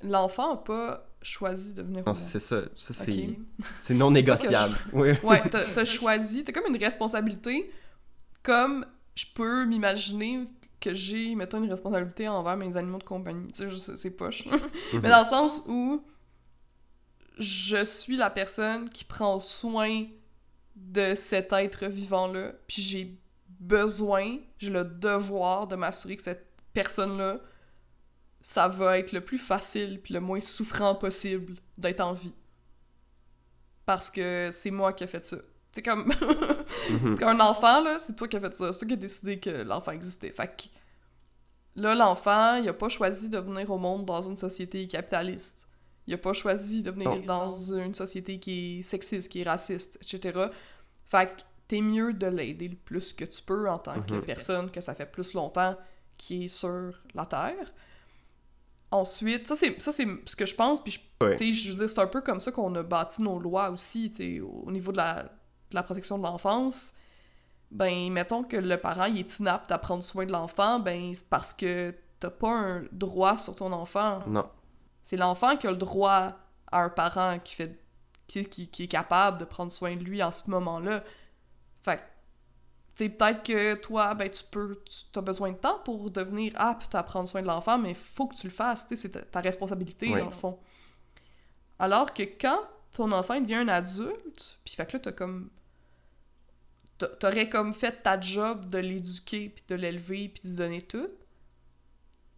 l'enfant 0.02 0.52
n'a 0.52 0.62
pas 0.62 1.06
choisi 1.22 1.74
de 1.74 1.82
venir 1.82 2.02
au 2.04 2.10
Non, 2.10 2.14
c'est 2.14 2.40
ça, 2.40 2.62
ça 2.76 2.94
c'est 2.94 3.94
non 3.94 4.12
négociable. 4.12 4.76
Oui. 4.94 5.12
Ouais, 5.24 5.42
t'as 5.50 5.66
t'as 5.66 5.86
choisi, 5.86 6.44
t'as 6.44 6.54
comme 6.54 6.74
une 6.74 6.82
responsabilité, 6.82 7.72
comme 8.42 8.86
je 9.16 9.26
peux 9.34 9.66
m'imaginer 9.66 10.48
que 10.80 10.94
j'ai, 10.94 11.36
mettons, 11.36 11.62
une 11.62 11.70
responsabilité 11.70 12.28
envers 12.30 12.56
mes 12.56 12.78
animaux 12.78 13.00
de 13.00 13.04
compagnie. 13.04 13.52
Tu 13.52 13.64
sais, 13.64 13.70
je 13.70 13.76
c'est 13.76 14.16
poche. 14.16 14.46
Mais 14.94 15.10
dans 15.10 15.20
le 15.20 15.28
sens 15.28 15.66
où 15.68 16.02
je 17.38 17.84
suis 17.84 18.18
la 18.18 18.30
personne 18.30 18.90
qui 18.90 19.04
prend 19.04 19.40
soin 19.40 20.06
de 20.76 21.16
cet 21.16 21.52
être 21.52 21.88
vivant-là, 21.88 22.54
puis 22.68 22.82
j'ai 22.82 23.18
besoin, 23.60 24.38
j'ai 24.58 24.70
le 24.70 24.86
devoir 24.86 25.68
de 25.68 25.76
m'assurer 25.76 26.16
que 26.16 26.24
cette 26.24 26.48
personne-là, 26.74 27.40
ça 28.42 28.68
va 28.68 28.98
être 29.00 29.12
le 29.12 29.22
plus 29.22 29.38
facile 29.38 30.00
puis 30.02 30.14
le 30.14 30.20
moins 30.22 30.42
souffrant 30.42 30.96
possible 30.96 31.56
d'être 31.78 32.00
en 32.02 32.14
vie. 32.14 32.34
Parce 33.86 34.10
que 34.12 34.50
c'est 34.52 34.72
moi 34.72 34.94
qui 34.94 35.04
ai 35.04 35.08
fait 35.08 35.26
ça. 35.26 35.38
C'est 35.72 35.82
comme 35.84 36.06
Mhm. 36.90 37.18
un 37.24 37.40
enfant, 37.40 37.82
là, 37.84 38.00
c'est 38.00 38.16
toi 38.16 38.28
qui 38.28 38.38
as 38.38 38.40
fait 38.40 38.54
ça. 38.54 38.72
C'est 38.74 38.80
toi 38.80 38.88
qui 38.88 38.94
as 38.94 38.98
décidé 38.98 39.40
que 39.40 39.50
l'enfant 39.50 39.92
existait. 39.92 40.32
Fait 40.32 40.48
que 40.48 40.64
là, 41.82 41.96
l'enfant, 41.96 42.56
il 42.56 42.68
a 42.70 42.74
pas 42.74 42.90
choisi 42.90 43.30
de 43.30 43.38
venir 43.40 43.70
au 43.70 43.78
monde 43.78 44.06
dans 44.06 44.22
une 44.22 44.38
société 44.38 44.88
capitaliste. 44.88 45.68
Il 46.08 46.14
a 46.14 46.18
pas 46.18 46.34
choisi 46.34 46.82
de 46.82 46.90
venir 46.92 47.10
Non. 47.10 47.20
dans 47.20 47.50
une 47.50 47.94
société 47.94 48.40
qui 48.40 48.80
est 48.80 48.84
sexiste, 48.84 49.30
qui 49.32 49.42
est 49.42 49.44
raciste, 49.44 50.00
etc. 50.02 50.48
Fait 51.06 51.28
que 51.36 51.42
t'es 51.68 51.82
mieux 51.82 52.14
de 52.14 52.26
l'aider 52.26 52.68
le 52.68 52.76
plus 52.76 53.14
que 53.14 53.26
tu 53.26 53.42
peux 53.44 53.70
en 53.70 53.78
tant 53.78 54.02
que 54.02 54.16
Mhm. 54.16 54.22
personne 54.24 54.72
que 54.72 54.82
ça 54.82 54.96
fait 54.96 55.06
plus 55.06 55.34
longtemps 55.34 55.78
qui 56.18 56.46
est 56.46 56.48
sur 56.48 57.00
la 57.14 57.26
Terre. 57.26 57.72
Ensuite, 58.92 59.48
ça 59.48 59.56
c'est 59.56 59.80
ça 59.80 59.92
c'est 59.92 60.08
ce 60.26 60.36
que 60.36 60.46
je 60.46 60.56
pense, 60.56 60.82
puis 60.82 60.92
je, 60.92 61.36
sais, 61.36 61.54
je 61.54 61.72
veux 61.72 61.78
dire, 61.78 61.90
c'est 61.90 62.02
un 62.02 62.08
peu 62.08 62.22
comme 62.22 62.42
ça 62.42 62.52
qu'on 62.52 62.74
a 62.76 62.82
bâti 62.82 63.22
nos 63.22 63.40
lois 63.40 63.70
aussi, 63.70 64.10
tu 64.10 64.18
sais, 64.18 64.40
au 64.40 64.64
au 64.66 64.72
niveau 64.72 64.92
de 64.92 64.98
la, 64.98 65.24
de 65.24 65.76
la 65.76 65.84
protection 65.84 66.18
de 66.18 66.24
l'enfance. 66.24 66.94
Ben, 67.72 68.12
mettons 68.12 68.44
que 68.44 68.58
le 68.58 68.78
parent 68.78 69.06
il 69.06 69.20
est 69.20 69.40
inapte 69.40 69.72
à 69.72 69.78
prendre 69.78 70.02
soin 70.02 70.26
de 70.26 70.32
l'enfant, 70.32 70.80
ben 70.80 71.14
c'est 71.14 71.30
parce 71.30 71.54
que 71.54 71.94
t'as 72.20 72.32
pas 72.32 72.50
un 72.50 72.84
droit 72.92 73.38
sur 73.38 73.56
ton 73.56 73.72
enfant. 73.72 74.24
Non. 74.28 74.50
C'est 75.04 75.18
l'enfant 75.18 75.56
qui 75.56 75.68
a 75.68 75.72
le 75.72 75.78
droit 75.78 76.34
à 76.72 76.84
un 76.84 76.90
parent 76.90 77.38
qui 77.40 77.56
fait 77.56 77.80
qui, 78.28 78.46
qui, 78.46 78.68
qui 78.68 78.84
est 78.84 78.88
capable 78.88 79.40
de 79.40 79.46
prendre 79.46 79.72
soin 79.72 79.96
de 79.96 80.04
lui 80.04 80.22
en 80.24 80.32
ce 80.32 80.50
moment-là. 80.50 81.04
Fait 81.82 82.02
peut-être 83.08 83.44
que 83.44 83.76
toi, 83.76 84.14
ben, 84.16 84.30
tu 84.30 84.44
peux, 84.52 84.84
tu 84.84 85.18
as 85.18 85.22
besoin 85.22 85.52
de 85.54 85.58
temps 85.58 85.80
pour 85.86 86.12
devenir 86.12 86.52
apte 86.58 86.94
à 86.96 87.04
prendre 87.04 87.26
soin 87.30 87.42
de 87.42 87.48
l'enfant, 87.48 87.78
mais 87.78 87.94
faut 87.94 88.28
que 88.28 88.36
tu 88.36 88.48
le 88.48 88.52
fasses, 88.52 88.86
c'est 88.94 89.12
ta, 89.12 89.22
ta 89.22 89.40
responsabilité, 89.40 90.10
Oui. 90.12 90.20
dans 90.20 90.26
le 90.26 90.32
fond. 90.32 90.60
Alors 91.80 92.14
que 92.14 92.24
quand 92.24 92.60
ton 92.92 93.12
enfant 93.14 93.36
il 93.36 93.44
devient 93.44 93.56
un 93.56 93.68
adulte, 93.70 94.60
puis 94.66 94.74
fait 94.76 94.86
que 94.86 94.94
là, 94.94 95.00
t'as 95.00 95.12
comme... 95.14 95.50
t'a- 96.98 97.08
T'aurais 97.08 97.48
comme 97.48 97.74
fait 97.74 98.04
ta 98.04 98.20
job 98.20 98.68
de 98.68 98.80
l'éduquer, 98.80 99.48
puis 99.50 99.64
de 99.70 99.76
l'élever, 99.76 100.28
puis 100.30 100.42
de 100.44 100.48
lui 100.50 100.58
donner 100.58 100.82
tout, 100.82 101.08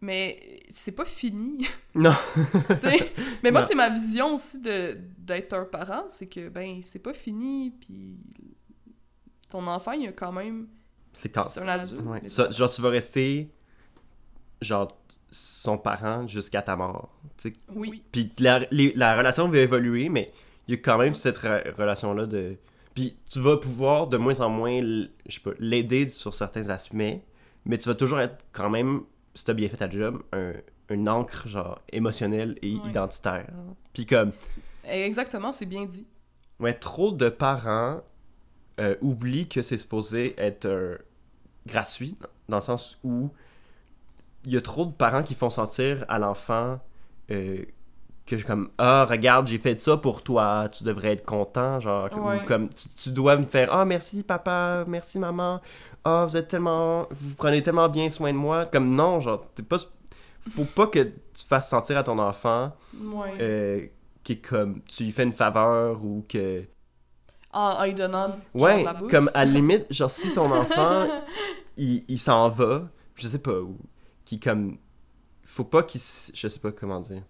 mais 0.00 0.62
c'est 0.70 0.94
pas 0.94 1.04
fini. 1.04 1.66
Non. 1.94 2.14
Mais 3.42 3.50
moi, 3.50 3.62
c'est 3.62 3.74
ma 3.74 3.90
vision 3.90 4.32
aussi 4.34 4.62
de 4.62 4.98
d'être 5.18 5.52
un 5.52 5.64
parent, 5.64 6.04
c'est 6.08 6.26
que, 6.28 6.48
ben, 6.48 6.80
c'est 6.82 6.98
pas 7.00 7.12
fini, 7.12 7.70
puis 7.70 8.16
ton 9.52 9.66
enfant, 9.66 9.92
il 9.92 10.08
a 10.08 10.12
quand 10.12 10.32
même... 10.32 10.66
C'est 11.12 11.28
quand. 11.28 11.44
C'est 11.44 11.60
un 11.60 11.68
adulte. 11.68 12.00
Ouais. 12.04 12.20
mais 12.22 12.28
Ça- 12.28 12.50
genre, 12.50 12.70
tu 12.70 12.80
vas 12.82 12.88
rester, 12.88 13.50
genre, 14.60 14.88
son 15.30 15.78
parent 15.78 16.26
jusqu'à 16.26 16.62
ta 16.62 16.76
mort. 16.76 17.10
tu 17.36 17.50
sais. 17.50 17.56
Oui. 17.74 18.02
Puis 18.12 18.32
la, 18.38 18.60
les- 18.70 18.92
la 18.94 19.16
relation 19.16 19.48
va 19.48 19.58
évoluer, 19.58 20.08
mais 20.08 20.32
il 20.68 20.74
y 20.74 20.78
a 20.78 20.80
quand 20.80 20.98
même 20.98 21.14
cette 21.14 21.38
re- 21.38 21.70
relation-là 21.74 22.26
de. 22.26 22.56
Puis 22.94 23.16
tu 23.30 23.40
vas 23.40 23.56
pouvoir 23.56 24.06
de 24.08 24.16
moins 24.18 24.40
en 24.40 24.48
moins, 24.50 24.72
l- 24.72 25.10
je 25.26 25.34
sais 25.34 25.40
pas, 25.40 25.52
l'aider 25.58 26.08
sur 26.10 26.34
certains 26.34 26.68
aspects, 26.68 26.94
mais 27.64 27.78
tu 27.78 27.88
vas 27.88 27.94
toujours 27.94 28.20
être 28.20 28.44
quand 28.52 28.68
même, 28.70 29.02
si 29.34 29.44
t'as 29.44 29.54
bien 29.54 29.68
fait 29.68 29.78
ta 29.78 29.88
job, 29.90 30.22
un, 30.32 30.52
un 30.90 31.06
encre, 31.06 31.48
genre, 31.48 31.78
émotionnelle 31.90 32.58
et 32.62 32.74
Ouais. 32.76 32.90
identitaire. 32.90 33.48
Puis 33.94 34.04
comme, 34.06 34.32
Exactement, 34.84 35.52
c'est 35.52 35.66
bien 35.66 35.84
dit. 35.86 36.06
ouais, 36.60 36.74
trop 36.74 37.12
de 37.12 37.28
parents 37.30 38.02
euh, 38.80 38.94
oublient 39.00 39.48
que 39.48 39.62
c'est 39.62 39.78
supposé 39.78 40.34
être 40.38 40.66
euh, 40.66 40.96
gratuit, 41.66 42.16
dans 42.48 42.56
le 42.56 42.62
sens 42.62 42.98
où 43.04 43.30
il 44.44 44.52
y 44.52 44.56
a 44.56 44.60
trop 44.60 44.84
de 44.86 44.92
parents 44.92 45.22
qui 45.22 45.34
font 45.34 45.50
sentir 45.50 46.04
à 46.08 46.18
l'enfant 46.18 46.80
euh, 47.30 47.64
que 48.26 48.36
je 48.36 48.44
comme 48.46 48.70
ah 48.78 49.04
regarde 49.08 49.46
j'ai 49.46 49.58
fait 49.58 49.80
ça 49.80 49.96
pour 49.96 50.22
toi 50.22 50.68
tu 50.72 50.82
devrais 50.84 51.12
être 51.12 51.24
content 51.24 51.78
genre 51.80 52.08
Ouais. 52.16 52.40
ou 52.42 52.46
comme 52.46 52.68
tu, 52.70 52.88
tu 52.96 53.10
dois 53.10 53.36
me 53.36 53.44
faire 53.44 53.72
ah 53.72 53.84
merci 53.84 54.22
papa 54.24 54.84
merci 54.88 55.18
maman 55.20 55.60
ah 56.04 56.24
vous 56.28 56.36
êtes 56.36 56.48
tellement 56.48 57.06
vous 57.10 57.34
prenez 57.36 57.62
tellement 57.62 57.88
bien 57.88 58.10
soin 58.10 58.32
de 58.32 58.36
moi 58.38 58.66
comme 58.66 58.94
non 58.94 59.20
genre 59.20 59.44
t'es 59.54 59.62
pas 59.62 59.76
faut 60.50 60.64
pas 60.64 60.86
que 60.88 61.00
tu 61.04 61.46
fasses 61.48 61.68
sentir 61.70 61.96
à 61.98 62.02
ton 62.02 62.18
enfant 62.18 62.72
Ouais. 63.00 63.34
euh, 63.40 63.86
qui 64.24 64.32
est 64.32 64.36
comme 64.48 64.82
tu 64.82 65.04
lui 65.04 65.12
fais 65.12 65.22
une 65.24 65.32
faveur 65.32 66.04
ou 66.04 66.24
que 66.28 66.64
En, 67.52 67.60
en 67.80 67.84
lui 67.84 67.94
donnant 67.94 68.36
Ouais, 68.54 68.82
la 68.82 68.94
comme 69.10 69.30
à 69.34 69.44
la 69.44 69.52
limite, 69.52 69.92
genre 69.92 70.10
si 70.10 70.32
ton 70.32 70.50
enfant, 70.56 71.06
il, 71.76 72.04
il 72.08 72.18
s'en 72.18 72.48
va, 72.48 72.88
je 73.14 73.28
sais 73.28 73.38
pas, 73.38 73.60
ou 73.60 73.78
qui 74.24 74.40
comme... 74.40 74.78
Faut 75.44 75.64
pas 75.64 75.82
qu'il... 75.82 76.00
Je 76.00 76.48
sais 76.48 76.60
pas 76.60 76.72
comment 76.72 77.00
dire. 77.00 77.22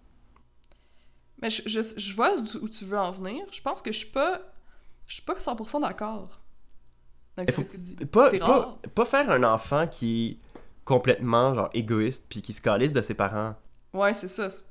Mais 1.40 1.50
je, 1.50 1.62
je, 1.66 1.80
je 1.96 2.14
vois 2.14 2.34
où 2.36 2.68
tu, 2.68 2.84
où 2.84 2.88
veux 2.88 2.98
en 2.98 3.10
venir. 3.10 3.44
Je 3.50 3.60
pense 3.60 3.82
que 3.82 3.90
je 3.90 3.98
suis 3.98 4.10
pas... 4.10 4.40
Je 5.06 5.14
suis 5.14 5.22
pas 5.24 5.34
100% 5.34 5.80
d'accord. 5.80 6.40
faut- 7.54 7.62
que 7.62 7.68
tu 7.68 7.76
dis. 7.76 7.96
Pas, 8.06 8.30
pas, 8.38 8.78
pas 8.94 9.04
faire 9.04 9.28
un 9.30 9.42
enfant 9.42 9.86
qui 9.88 10.30
est 10.30 10.38
complètement, 10.84 11.54
genre, 11.54 11.70
égoïste, 11.74 12.24
puis 12.28 12.42
qui 12.42 12.52
se 12.52 12.60
calisse 12.60 12.92
de 12.92 13.02
ses 13.02 13.14
parents. 13.14 13.56
Ouais, 13.92 14.14
c'est 14.14 14.28
ça. 14.28 14.48
C'est- 14.50 14.64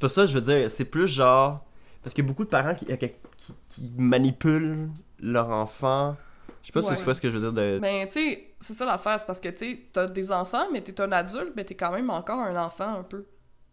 pas 0.00 0.08
ça 0.08 0.24
je 0.26 0.34
veux 0.34 0.40
dire, 0.40 0.70
c'est 0.70 0.84
plus 0.86 1.06
genre... 1.08 1.64
Parce 2.04 2.14
qu'il 2.14 2.22
y 2.24 2.26
a 2.26 2.28
beaucoup 2.28 2.44
de 2.44 2.50
parents 2.50 2.74
qui, 2.74 2.86
qui, 2.86 3.52
qui 3.68 3.92
manipulent 3.96 4.90
leur 5.18 5.48
enfant. 5.56 6.16
Je 6.62 6.68
sais 6.68 6.72
pas 6.72 6.80
Ouais. 6.80 6.94
si 6.94 6.98
tu 6.98 7.04
vois 7.04 7.14
ce 7.14 7.20
que 7.20 7.30
je 7.30 7.36
veux 7.38 7.40
dire 7.40 7.52
de... 7.52 7.78
Ben, 7.80 8.06
tu 8.06 8.12
sais, 8.12 8.54
c'est 8.60 8.72
ça 8.74 8.84
l'affaire, 8.86 9.18
c'est 9.18 9.26
parce 9.26 9.40
que, 9.40 9.48
tu 9.48 9.56
sais, 9.56 9.80
t'as 9.92 10.06
des 10.06 10.30
enfants, 10.30 10.66
mais 10.72 10.80
t'es 10.82 10.98
un 11.00 11.10
adulte, 11.12 11.52
mais 11.56 11.64
t'es 11.64 11.74
quand 11.74 11.90
même 11.92 12.10
encore 12.10 12.38
un 12.40 12.56
enfant, 12.62 12.98
un 13.00 13.02
peu. 13.02 13.26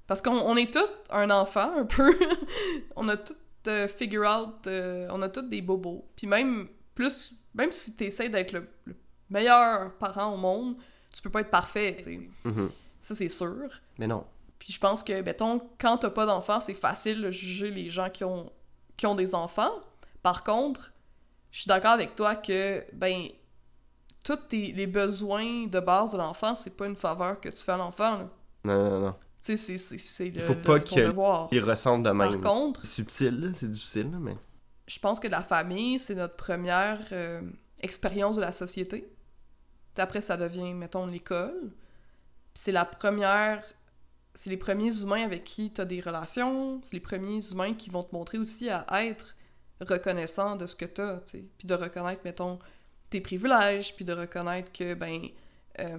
Parce 0.08 0.22
qu'on 0.22 0.32
on 0.34 0.56
est 0.58 0.74
tous 0.74 0.90
un 1.10 1.30
enfant, 1.30 1.72
un 1.78 1.86
peu. 1.86 2.18
on 2.96 3.08
a 3.10 3.18
tous 3.18 3.36
euh, 3.68 3.88
figure 3.88 4.24
out, 4.24 4.66
euh, 4.68 5.08
on 5.12 5.22
a 5.22 5.30
tous 5.30 5.44
des 5.44 5.62
bobos. 5.62 6.04
Puis 6.16 6.26
même, 6.28 6.68
plus, 6.96 7.34
même 7.54 7.72
si 7.72 7.96
t'essaies 7.96 8.30
d'être 8.30 8.52
le, 8.54 8.68
le 8.86 8.96
meilleur 9.30 9.94
parent 9.94 10.34
au 10.34 10.38
monde, 10.38 10.76
tu 11.14 11.22
peux 11.22 11.30
pas 11.30 11.42
être 11.42 11.52
parfait, 11.52 11.96
tu 11.98 12.04
sais. 12.04 12.20
Mhm. 12.44 12.70
Ça, 13.00 13.16
c'est 13.16 13.30
sûr. 13.30 13.70
Mais 14.00 14.08
non. 14.08 14.26
Puis 14.62 14.72
je 14.74 14.80
pense 14.80 15.02
que, 15.04 15.22
mettons, 15.24 15.60
quand 15.80 15.98
t'as 15.98 16.12
pas 16.12 16.28
d'enfants, 16.28 16.62
c'est 16.62 16.76
facile 16.76 17.20
de 17.24 17.32
juger 17.32 17.72
les 17.72 17.90
gens 17.90 18.12
qui 18.12 18.24
ont, 18.24 18.52
qui 18.96 19.08
ont 19.08 19.16
des 19.16 19.34
enfants. 19.34 19.72
Par 20.22 20.44
contre, 20.44 20.94
je 21.50 21.62
suis 21.62 21.68
d'accord 21.68 21.94
avec 21.94 22.14
toi 22.16 22.36
que, 22.36 22.86
ben, 22.94 23.24
tous 24.24 24.36
tes- 24.36 24.72
les 24.72 24.86
besoins 24.86 25.66
de 25.66 25.80
base 25.80 26.12
de 26.12 26.20
l'enfant, 26.20 26.56
c'est 26.56 26.78
pas 26.78 26.86
une 26.86 26.96
faveur 26.96 27.42
que 27.42 27.50
tu 27.50 27.58
fais 27.58 27.72
à 27.72 27.78
l'enfant, 27.78 28.18
là. 28.20 28.30
Non, 28.64 28.90
non, 28.92 29.00
non. 29.00 29.12
Tu 29.14 29.18
sais, 29.40 29.58
c'est- 29.58 29.78
c'est 29.80 29.98
c'est 29.98 30.30
le, 30.30 30.40
faut 30.42 30.54
le- 30.54 30.62
pas 30.62 30.78
devoir. 30.78 31.48
Ils 31.52 31.64
ressentent 31.64 32.04
de 32.04 32.10
Par 32.12 32.30
même. 32.30 32.42
contre, 32.42 32.82
C'est 32.86 32.94
subtil, 32.98 33.40
là, 33.40 33.48
c'est 33.56 33.72
difficile, 33.72 34.12
là, 34.12 34.20
mais... 34.20 34.38
je 34.86 35.00
pense 35.00 35.20
que 35.20 35.28
la 35.28 35.42
famille, 35.42 36.00
c'est 36.00 36.14
notre 36.14 36.36
première 36.36 37.00
euh, 37.12 37.42
expérience 37.80 38.36
de 38.36 38.42
la 38.42 38.54
société. 38.54 39.12
Puis 39.96 40.04
Après, 40.04 40.22
ça 40.22 40.38
devient, 40.38 40.72
mettons, 40.76 41.08
l'école. 41.08 41.72
Puis 42.54 42.62
c'est 42.64 42.72
la 42.72 42.86
première... 42.86 43.64
C'est 44.34 44.50
les 44.50 44.58
premiers 44.58 45.02
humains 45.02 45.24
avec 45.24 45.44
qui 45.44 45.72
tu 45.72 45.82
as 45.82 45.86
des 45.86 46.00
relations. 46.00 46.80
C'est 46.84 46.94
les 46.94 47.02
premiers 47.02 47.52
humains 47.52 47.74
qui 47.74 47.90
vont 47.90 48.04
te 48.04 48.16
montrer 48.16 48.38
aussi 48.38 48.70
à 48.70 48.86
être 49.06 49.36
reconnaissant 49.82 50.56
de 50.56 50.68
ce 50.68 50.76
que 50.76 50.86
tu 50.86 51.02
as, 51.02 51.22
Puis 51.58 51.68
de 51.68 51.74
reconnaître, 51.74 52.22
mettons, 52.24 52.60
tes 53.10 53.22
privilèges, 53.22 53.96
puis 53.96 54.06
de 54.06 54.14
reconnaître 54.14 54.72
que, 54.72 54.94
ben, 54.94 55.28
euh, 55.80 55.98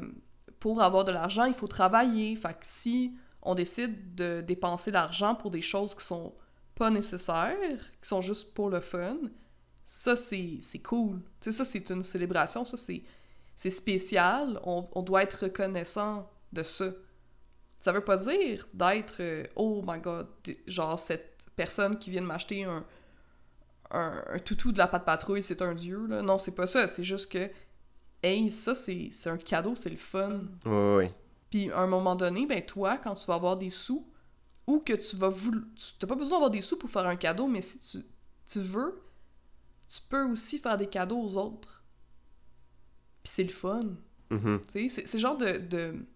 pour 0.60 0.82
avoir 0.82 1.04
de 1.04 1.12
l'argent, 1.12 1.44
il 1.44 1.54
faut 1.54 1.66
travailler. 1.66 2.34
Fait 2.36 2.54
que 2.54 2.60
si 2.62 3.16
on 3.42 3.54
décide 3.54 4.14
de 4.14 4.40
dépenser 4.40 4.90
l'argent 4.90 5.34
pour 5.34 5.50
des 5.50 5.62
choses 5.62 5.94
qui 5.94 6.04
sont 6.04 6.34
pas 6.74 6.90
nécessaires, 6.90 7.92
qui 8.00 8.08
sont 8.08 8.22
juste 8.22 8.54
pour 8.54 8.70
le 8.70 8.80
fun, 8.80 9.18
ça, 9.84 10.16
c'est 10.16 10.60
cool. 10.84 11.20
Ça, 11.40 11.64
c'est 11.64 11.90
une 11.90 12.02
célébration, 12.02 12.64
ça, 12.64 12.76
c'est 12.76 13.70
spécial. 13.70 14.60
On 14.64 15.02
doit 15.02 15.24
être 15.24 15.44
reconnaissant 15.44 16.30
de 16.52 16.62
ça. 16.62 16.86
Ça 17.82 17.90
veut 17.90 18.04
pas 18.04 18.16
dire 18.16 18.68
d'être 18.72 19.16
euh, 19.18 19.44
oh 19.56 19.82
my 19.84 19.98
god, 19.98 20.28
genre 20.68 21.00
cette 21.00 21.48
personne 21.56 21.98
qui 21.98 22.10
vient 22.10 22.20
de 22.22 22.26
m'acheter 22.28 22.62
un, 22.62 22.86
un, 23.90 24.22
un 24.24 24.38
toutou 24.38 24.70
de 24.70 24.78
la 24.78 24.86
patte 24.86 25.04
patrouille, 25.04 25.42
c'est 25.42 25.62
un 25.62 25.74
dieu, 25.74 26.06
là. 26.06 26.22
Non, 26.22 26.38
c'est 26.38 26.54
pas 26.54 26.68
ça. 26.68 26.86
C'est 26.86 27.02
juste 27.02 27.32
que, 27.32 27.50
hey, 28.22 28.52
ça, 28.52 28.76
c'est 28.76 29.10
un 29.26 29.36
cadeau, 29.36 29.74
c'est 29.74 29.90
le 29.90 29.96
fun. 29.96 30.42
Ouais, 30.64 30.96
ouais. 30.96 31.14
Puis 31.50 31.72
à 31.72 31.80
un 31.80 31.88
moment 31.88 32.14
donné, 32.14 32.46
ben 32.46 32.64
toi, 32.64 32.98
quand 32.98 33.14
tu 33.14 33.26
vas 33.26 33.34
avoir 33.34 33.56
des 33.56 33.70
sous, 33.70 34.06
ou 34.68 34.78
que 34.78 34.92
tu 34.92 35.16
vas 35.16 35.28
vouloir... 35.28 35.64
Tu 35.74 35.94
n'as 36.00 36.08
pas 36.08 36.14
besoin 36.14 36.36
d'avoir 36.36 36.50
des 36.52 36.60
sous 36.60 36.78
pour 36.78 36.88
faire 36.88 37.08
un 37.08 37.16
cadeau, 37.16 37.48
mais 37.48 37.62
si 37.62 37.80
tu, 37.80 38.06
tu 38.46 38.60
veux, 38.60 39.02
tu 39.88 39.98
peux 40.08 40.22
aussi 40.26 40.60
faire 40.60 40.78
des 40.78 40.86
cadeaux 40.86 41.20
aux 41.20 41.36
autres. 41.36 41.82
Puis 43.24 43.32
c'est 43.32 43.42
le 43.42 43.48
fun. 43.48 43.80
Tu 44.30 44.38
sais, 44.68 44.88
c'est 44.88 45.08
c'est 45.08 45.16
le 45.16 45.22
genre 45.22 45.36
de, 45.36 45.58
de, 45.58 46.06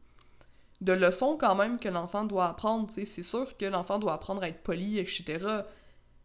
de 0.81 0.93
leçon 0.93 1.37
quand 1.39 1.55
même 1.55 1.79
que 1.79 1.89
l'enfant 1.89 2.25
doit 2.25 2.47
apprendre. 2.49 2.87
C'est 2.89 3.23
sûr 3.23 3.57
que 3.57 3.67
l'enfant 3.67 3.99
doit 3.99 4.15
apprendre 4.15 4.43
à 4.43 4.49
être 4.49 4.63
poli, 4.63 4.99
etc. 4.99 5.39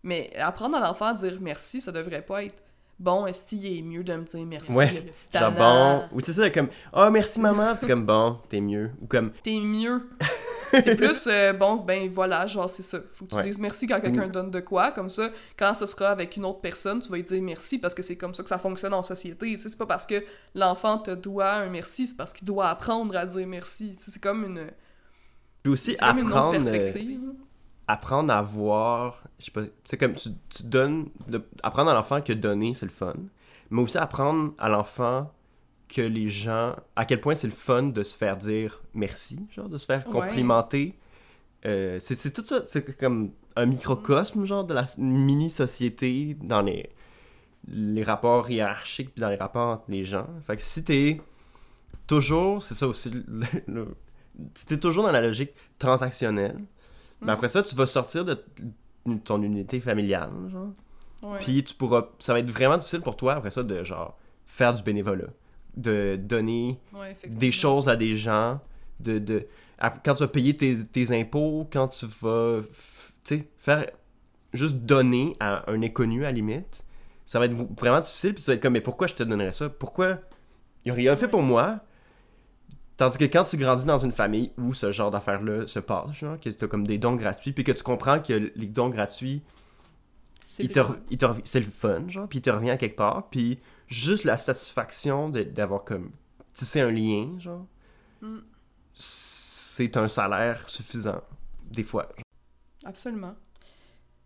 Mais 0.04 0.32
apprendre 0.38 0.78
à 0.78 0.80
l'enfant 0.80 1.08
à 1.08 1.14
dire 1.14 1.38
merci, 1.40 1.80
ça 1.82 1.92
devrait 1.92 2.24
pas 2.24 2.44
être 2.44 2.62
bon, 3.00 3.26
est-ce 3.26 3.50
qu'il 3.50 3.66
est 3.66 3.82
mieux 3.82 4.04
de 4.04 4.14
me 4.16 4.24
dire 4.24 4.46
merci, 4.46 4.74
Ouais, 4.74 4.92
le 4.92 5.02
petit 5.02 5.30
talent. 5.30 5.52
bon. 5.58 6.04
Ou 6.18 6.22
tu 6.22 6.34
sais, 6.34 6.52
comme, 6.52 6.70
oh 6.94 7.10
merci 7.10 7.40
maman, 7.40 7.76
t'es 7.76 7.88
comme 7.88 8.06
bon, 8.06 8.38
t'es 8.50 8.62
mieux. 8.62 8.92
Ou 9.02 9.08
comme, 9.08 9.32
T'es 9.44 9.60
mieux. 9.60 10.10
c'est 10.74 10.96
plus, 10.96 11.28
euh, 11.28 11.54
bon, 11.54 11.76
ben 11.78 12.10
voilà, 12.10 12.46
genre 12.48 12.70
c'est 12.70 12.84
ça. 12.84 13.00
Faut 13.14 13.26
que 13.26 13.32
tu 13.32 13.36
Ouais. 13.38 13.44
dises 13.44 13.60
merci 13.60 13.88
quand 13.88 14.00
quelqu'un 14.00 14.28
Ou- 14.28 14.32
donne 14.32 14.52
de 14.52 14.60
quoi, 14.60 14.92
comme 14.92 15.10
ça, 15.10 15.30
quand 15.58 15.74
ce 15.74 15.86
sera 15.86 16.10
avec 16.10 16.38
une 16.38 16.46
autre 16.46 16.62
personne, 16.62 17.00
tu 17.02 17.10
vas 17.10 17.18
lui 17.18 17.24
dire 17.24 17.42
merci 17.42 17.80
parce 17.80 17.94
que 17.94 18.02
c'est 18.04 18.16
comme 18.18 18.34
ça 18.34 18.44
que 18.44 18.50
ça 18.50 18.58
fonctionne 18.58 18.94
en 18.94 19.04
société. 19.04 19.48
Tu 19.52 19.58
sais, 19.58 19.70
c'est 19.70 19.78
pas 19.78 19.86
parce 19.86 20.06
que 20.06 20.24
l'enfant 20.56 20.98
te 21.00 21.12
doit 21.12 21.52
un 21.54 21.70
merci, 21.70 22.08
c'est 22.08 22.16
parce 22.18 22.34
qu'il 22.34 22.48
doit 22.48 22.68
apprendre 22.70 23.16
à 23.16 23.26
dire 23.26 23.48
merci. 23.48 23.96
C'est 24.00 24.22
comme 24.22 24.44
une, 24.46 24.68
puis 25.64 25.74
aussi 25.74 25.96
c'est 25.96 26.06
comme 26.06 26.20
une 26.20 26.28
autre 26.28 26.36
apprendre, 26.38 26.68
euh, 26.68 26.72
perspective. 26.72 27.22
apprendre 27.88 28.34
à 28.34 28.42
voir, 28.42 29.22
je 29.40 29.46
sais 29.46 29.52
pas, 29.52 29.62
tu 29.84 29.98
comme 29.98 30.14
tu, 30.14 30.30
tu 30.50 30.64
donnes, 30.64 31.10
de- 31.28 31.42
apprendre 31.64 31.92
à 31.92 31.94
l'enfant 31.94 32.22
que 32.22 32.34
donner, 32.34 32.74
c'est 32.74 32.86
le 32.86 32.92
fun. 32.92 33.14
Mais 33.70 33.82
aussi 33.82 33.98
apprendre 33.98 34.54
à 34.58 34.70
l'enfant 34.70 35.32
que 35.94 36.02
les 36.02 36.28
gens. 36.30 36.76
À 36.96 37.06
quel 37.06 37.20
point 37.22 37.36
c'est 37.36 37.48
le 37.48 37.54
fun 37.54 37.84
de 37.84 38.04
se 38.04 38.16
faire 38.18 38.38
dire 38.38 38.82
merci, 38.94 39.46
genre, 39.52 39.68
de 39.70 39.78
se 39.78 39.86
faire 39.86 40.06
Ouais. 40.08 40.12
complimenter. 40.28 40.98
Euh, 41.66 41.98
c'est 42.00 42.32
tout 42.34 42.46
ça, 42.46 42.64
c'est 42.66 42.98
comme 42.98 43.32
un 43.56 43.66
microcosme, 43.66 44.46
genre, 44.46 44.64
de 44.64 44.74
la 44.74 44.86
mini-société 44.98 46.36
dans 46.42 46.62
les, 46.62 46.90
les 47.68 48.04
rapports 48.04 48.50
hiérarchiques 48.50 49.14
puis 49.14 49.22
dans 49.22 49.30
les 49.30 49.36
rapports 49.36 49.68
entre 49.70 49.84
les 49.90 50.04
gens. 50.06 50.28
Fait 50.48 50.56
que 50.56 50.62
si 50.62 50.84
t'es 50.84 51.22
toujours, 52.08 52.64
c'est 52.64 52.74
ça 52.76 52.88
aussi, 52.88 53.10
le- 53.12 53.46
le- 53.68 53.96
si 54.56 54.66
t'es 54.66 54.78
toujours 54.78 55.04
dans 55.04 55.12
la 55.12 55.22
logique 55.22 55.52
transactionnelle, 55.78 56.58
mais 57.22 57.28
Mm. 57.28 57.30
après 57.36 57.48
ça, 57.48 57.62
tu 57.64 57.76
vas 57.76 57.86
sortir 57.86 58.26
de 58.26 58.44
ton 59.24 59.42
unité 59.42 59.80
familiale, 59.80 60.32
genre. 60.52 60.70
Ouais. 61.24 61.38
Puis 61.40 61.64
tu 61.64 61.76
pourras. 61.76 62.08
Ça 62.18 62.34
va 62.34 62.40
être 62.40 62.50
vraiment 62.50 62.78
difficile 62.78 63.02
pour 63.02 63.16
toi 63.16 63.34
après 63.36 63.52
ça 63.52 63.62
de 63.62 63.84
genre 63.84 64.18
faire 64.48 64.74
du 64.74 64.82
bénévolat. 64.82 65.28
De 65.78 66.18
donner 66.18 66.80
Ouais, 66.94 67.16
des 67.28 67.52
choses 67.52 67.88
à 67.88 67.96
des 67.96 68.16
gens. 68.16 68.60
De, 69.00 69.20
de, 69.20 69.48
à- 69.80 69.90
quand 69.90 70.14
tu 70.16 70.24
vas 70.24 70.28
payer 70.28 70.56
tes, 70.56 70.86
tes 70.86 71.18
impôts, 71.20 71.68
quand 71.72 71.88
tu 71.88 72.06
vas 72.22 72.62
faire 73.58 73.86
juste 74.54 74.76
donner 74.76 75.36
à 75.40 75.70
un 75.72 75.82
inconnu 75.82 76.24
à 76.24 76.28
la 76.28 76.32
limite, 76.34 76.84
ça 77.26 77.40
va 77.40 77.46
être 77.46 77.56
vraiment 77.80 78.02
difficile. 78.02 78.34
Puis 78.34 78.44
tu 78.44 78.50
vas 78.50 78.56
être 78.56 78.62
comme, 78.62 78.74
mais 78.74 78.82
pourquoi 78.82 79.08
je 79.08 79.14
te 79.16 79.24
donnerais 79.24 79.54
ça? 79.54 79.70
Pourquoi? 79.70 80.18
Il 80.86 80.92
a 80.92 80.94
rien 80.96 81.16
fait 81.16 81.28
pour 81.28 81.42
moi. 81.42 81.80
Tandis 82.98 83.18
que 83.18 83.24
quand 83.26 83.44
tu 83.44 83.58
grandis 83.58 83.86
dans 83.86 83.98
une 83.98 84.12
famille 84.12 84.52
où 84.58 84.74
ce 84.74 84.92
genre 84.92 85.10
d'affaires-là 85.10 85.66
se 85.66 85.80
passe, 85.80 86.12
genre, 86.12 86.40
que 86.40 86.50
tu 86.50 86.66
as 86.66 86.68
comme 86.68 86.86
des 86.86 86.98
dons 86.98 87.16
gratuits, 87.16 87.52
puis 87.54 87.64
que 87.64 87.72
tu 87.72 87.82
comprends 87.82 88.20
que 88.20 88.52
les 88.56 88.68
dons 88.68 88.90
gratuits, 88.90 89.42
C'est 90.44 91.60
le 91.60 91.66
fun, 91.72 92.08
genre, 92.10 92.28
puis 92.28 92.40
il 92.40 92.42
te 92.42 92.50
revient 92.50 92.72
à 92.72 92.78
quelque 92.78 92.98
part, 92.98 93.30
puis 93.30 93.58
juste 93.92 94.24
la 94.24 94.38
satisfaction 94.38 95.30
d'avoir 95.30 95.84
comme 95.84 96.12
tissé 96.54 96.80
un 96.82 96.90
lien, 96.92 97.38
genre, 97.40 97.68
Mm. 98.22 98.40
c'est 98.94 99.98
un 99.98 100.08
salaire 100.08 100.70
suffisant, 100.70 101.22
des 101.70 101.84
fois. 101.84 102.04
genre. 102.16 102.24
Absolument. 102.86 103.36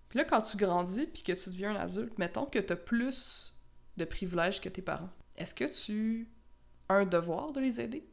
Puis 0.09 0.19
là, 0.19 0.25
quand 0.25 0.41
tu 0.41 0.57
grandis 0.57 1.07
puis 1.07 1.23
que 1.23 1.31
tu 1.33 1.49
deviens 1.49 1.75
un 1.75 1.79
adulte, 1.79 2.17
mettons 2.17 2.45
que 2.45 2.59
tu 2.59 2.73
as 2.73 2.75
plus 2.77 3.53
de 3.97 4.05
privilèges 4.05 4.61
que 4.61 4.69
tes 4.69 4.81
parents. 4.81 5.09
Est-ce 5.37 5.53
que 5.53 5.65
tu 5.65 6.29
as 6.89 6.95
un 6.95 7.05
devoir 7.05 7.51
de 7.51 7.59
les 7.61 7.79
aider? 7.81 8.05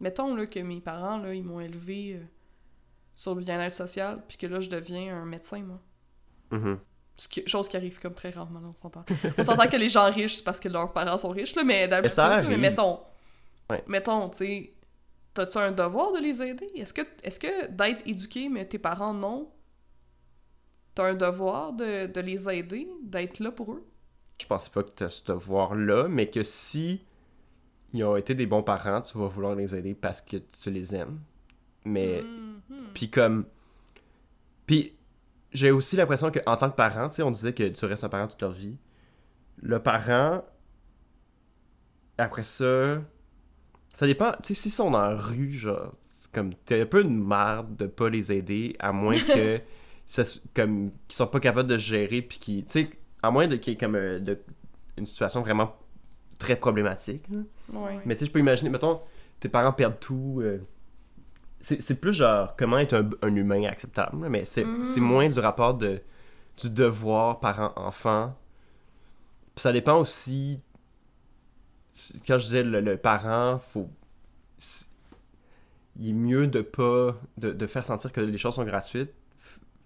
Mettons 0.00 0.34
là, 0.34 0.46
que 0.46 0.60
mes 0.60 0.80
parents, 0.80 1.18
là, 1.18 1.34
ils 1.34 1.44
m'ont 1.44 1.60
élevé 1.60 2.14
euh, 2.16 2.24
sur 3.14 3.34
le 3.34 3.42
bien-être 3.42 3.72
social, 3.74 4.22
puis 4.28 4.36
que 4.38 4.46
là, 4.46 4.60
je 4.60 4.70
deviens 4.70 5.16
un 5.16 5.24
médecin, 5.26 5.62
moi. 5.62 5.80
Mhm. 6.50 6.78
Qui- 6.78 6.84
chose 7.46 7.68
qui 7.68 7.76
arrive 7.76 7.98
comme 8.00 8.14
très 8.14 8.30
rarement, 8.30 8.60
là, 8.60 8.68
on 8.70 8.76
s'entend. 8.76 9.04
On 9.38 9.42
s'entend 9.42 9.66
que 9.68 9.76
les 9.76 9.88
gens 9.88 10.10
riches, 10.10 10.36
c'est 10.36 10.44
parce 10.44 10.60
que 10.60 10.68
leurs 10.68 10.92
parents 10.92 11.18
sont 11.18 11.30
riches, 11.30 11.54
là, 11.56 11.64
mais 11.64 11.86
d'habitude, 11.88 12.48
mais 12.48 12.56
mettons, 12.56 13.00
Ouais. 13.70 13.84
mettons, 13.86 14.28
tu 14.30 14.36
sais, 14.38 14.72
t'as-tu 15.34 15.58
un 15.58 15.70
devoir 15.72 16.12
de 16.12 16.18
les 16.18 16.42
aider? 16.42 16.68
Est-ce 16.74 16.92
que, 16.92 17.02
est-ce 17.22 17.38
que 17.38 17.68
d'être 17.68 18.06
éduqué, 18.06 18.48
mais 18.48 18.66
tes 18.66 18.78
parents 18.78 19.14
non, 19.14 19.50
t'as 20.94 21.10
un 21.10 21.14
devoir 21.14 21.72
de, 21.72 22.06
de 22.06 22.20
les 22.20 22.48
aider, 22.48 22.88
d'être 23.02 23.38
là 23.40 23.50
pour 23.52 23.72
eux? 23.72 23.86
Je 24.40 24.46
pense 24.46 24.68
pas 24.68 24.82
que 24.82 24.90
tu 24.96 25.04
as 25.04 25.10
ce 25.10 25.24
devoir-là, 25.24 26.08
mais 26.08 26.28
que 26.30 26.42
si 26.42 27.02
ils 27.92 28.02
ont 28.04 28.16
été 28.16 28.34
des 28.34 28.46
bons 28.46 28.62
parents, 28.62 29.02
tu 29.02 29.18
vas 29.18 29.26
vouloir 29.26 29.54
les 29.54 29.74
aider 29.74 29.94
parce 29.94 30.20
que 30.20 30.38
tu 30.38 30.70
les 30.70 30.94
aimes. 30.94 31.20
Mais 31.84 32.22
Mhm. 32.22 32.60
Puis 32.94 33.10
comme. 33.10 33.46
Puis 34.66 34.94
j'ai 35.52 35.70
aussi 35.70 35.96
l'impression 35.96 36.30
qu'en 36.30 36.56
tant 36.56 36.70
que 36.70 36.76
parent, 36.76 37.08
tu 37.08 37.16
sais, 37.16 37.22
on 37.22 37.30
disait 37.30 37.52
que 37.52 37.68
tu 37.68 37.84
restes 37.84 38.04
un 38.04 38.08
parent 38.08 38.28
toute 38.28 38.40
leur 38.42 38.52
vie. 38.52 38.76
Le 39.62 39.78
parent, 39.82 40.42
après 42.18 42.42
ça, 42.42 43.02
ça 43.94 44.06
dépend. 44.06 44.32
Tu 44.42 44.48
sais, 44.48 44.54
s'ils 44.54 44.70
sont 44.72 44.90
dans 44.90 45.00
la 45.00 45.16
rue, 45.16 45.52
genre, 45.52 45.94
c'est 46.18 46.30
comme. 46.32 46.54
T'es 46.66 46.82
un 46.82 46.86
peu 46.86 47.02
une 47.02 47.26
merde 47.26 47.76
de 47.76 47.86
pas 47.86 48.08
les 48.10 48.32
aider, 48.32 48.76
à 48.78 48.92
moins 48.92 49.18
que. 49.34 49.60
ça, 50.06 50.22
comme. 50.54 50.90
qu'ils 51.08 51.16
sont 51.16 51.26
pas 51.26 51.40
capables 51.40 51.68
de 51.68 51.78
se 51.78 51.84
gérer, 51.84 52.22
puis 52.22 52.38
qui. 52.38 52.64
Tu 52.64 52.70
sais, 52.84 52.90
à 53.22 53.30
moins 53.30 53.46
de 53.48 53.56
qu'il 53.56 53.72
y 53.72 53.76
ait 53.76 53.78
comme. 53.78 53.96
euh, 53.96 54.18
de- 54.18 54.38
une 54.96 55.06
situation 55.06 55.40
vraiment 55.40 55.74
très 56.38 56.56
problématique. 56.56 57.24
Ouais. 57.72 57.98
Mais 58.04 58.14
tu 58.14 58.20
sais, 58.20 58.26
je 58.26 58.30
peux 58.30 58.38
imaginer, 58.38 58.68
mettons, 58.70 59.00
tes 59.40 59.48
parents 59.48 59.72
perdent 59.72 59.98
tout. 60.00 60.40
euh, 60.42 60.58
c'est 61.60 62.00
plus 62.00 62.12
genre 62.12 62.56
comment 62.56 62.78
être 62.78 62.94
un, 62.94 63.10
un 63.22 63.34
humain 63.34 63.64
acceptable, 63.64 64.16
mais 64.28 64.44
c'est 64.44 64.64
c'est 64.82 65.00
moins 65.00 65.28
du 65.28 65.38
rapport 65.40 65.74
de, 65.74 66.00
du 66.56 66.70
devoir 66.70 67.40
parent-enfant. 67.40 68.34
Puis 69.54 69.62
ça 69.62 69.72
dépend 69.72 69.98
aussi. 69.98 70.60
Quand 72.26 72.38
je 72.38 72.44
disais 72.44 72.62
le, 72.62 72.80
le 72.80 72.96
parent, 72.96 73.58
faut. 73.58 73.88
Il 75.96 76.10
est 76.10 76.12
mieux 76.12 76.46
de 76.46 76.62
pas. 76.62 77.16
de, 77.36 77.52
de 77.52 77.66
faire 77.66 77.84
sentir 77.84 78.12
que 78.12 78.20
les 78.20 78.38
choses 78.38 78.54
sont 78.54 78.64
gratuites. 78.64 79.12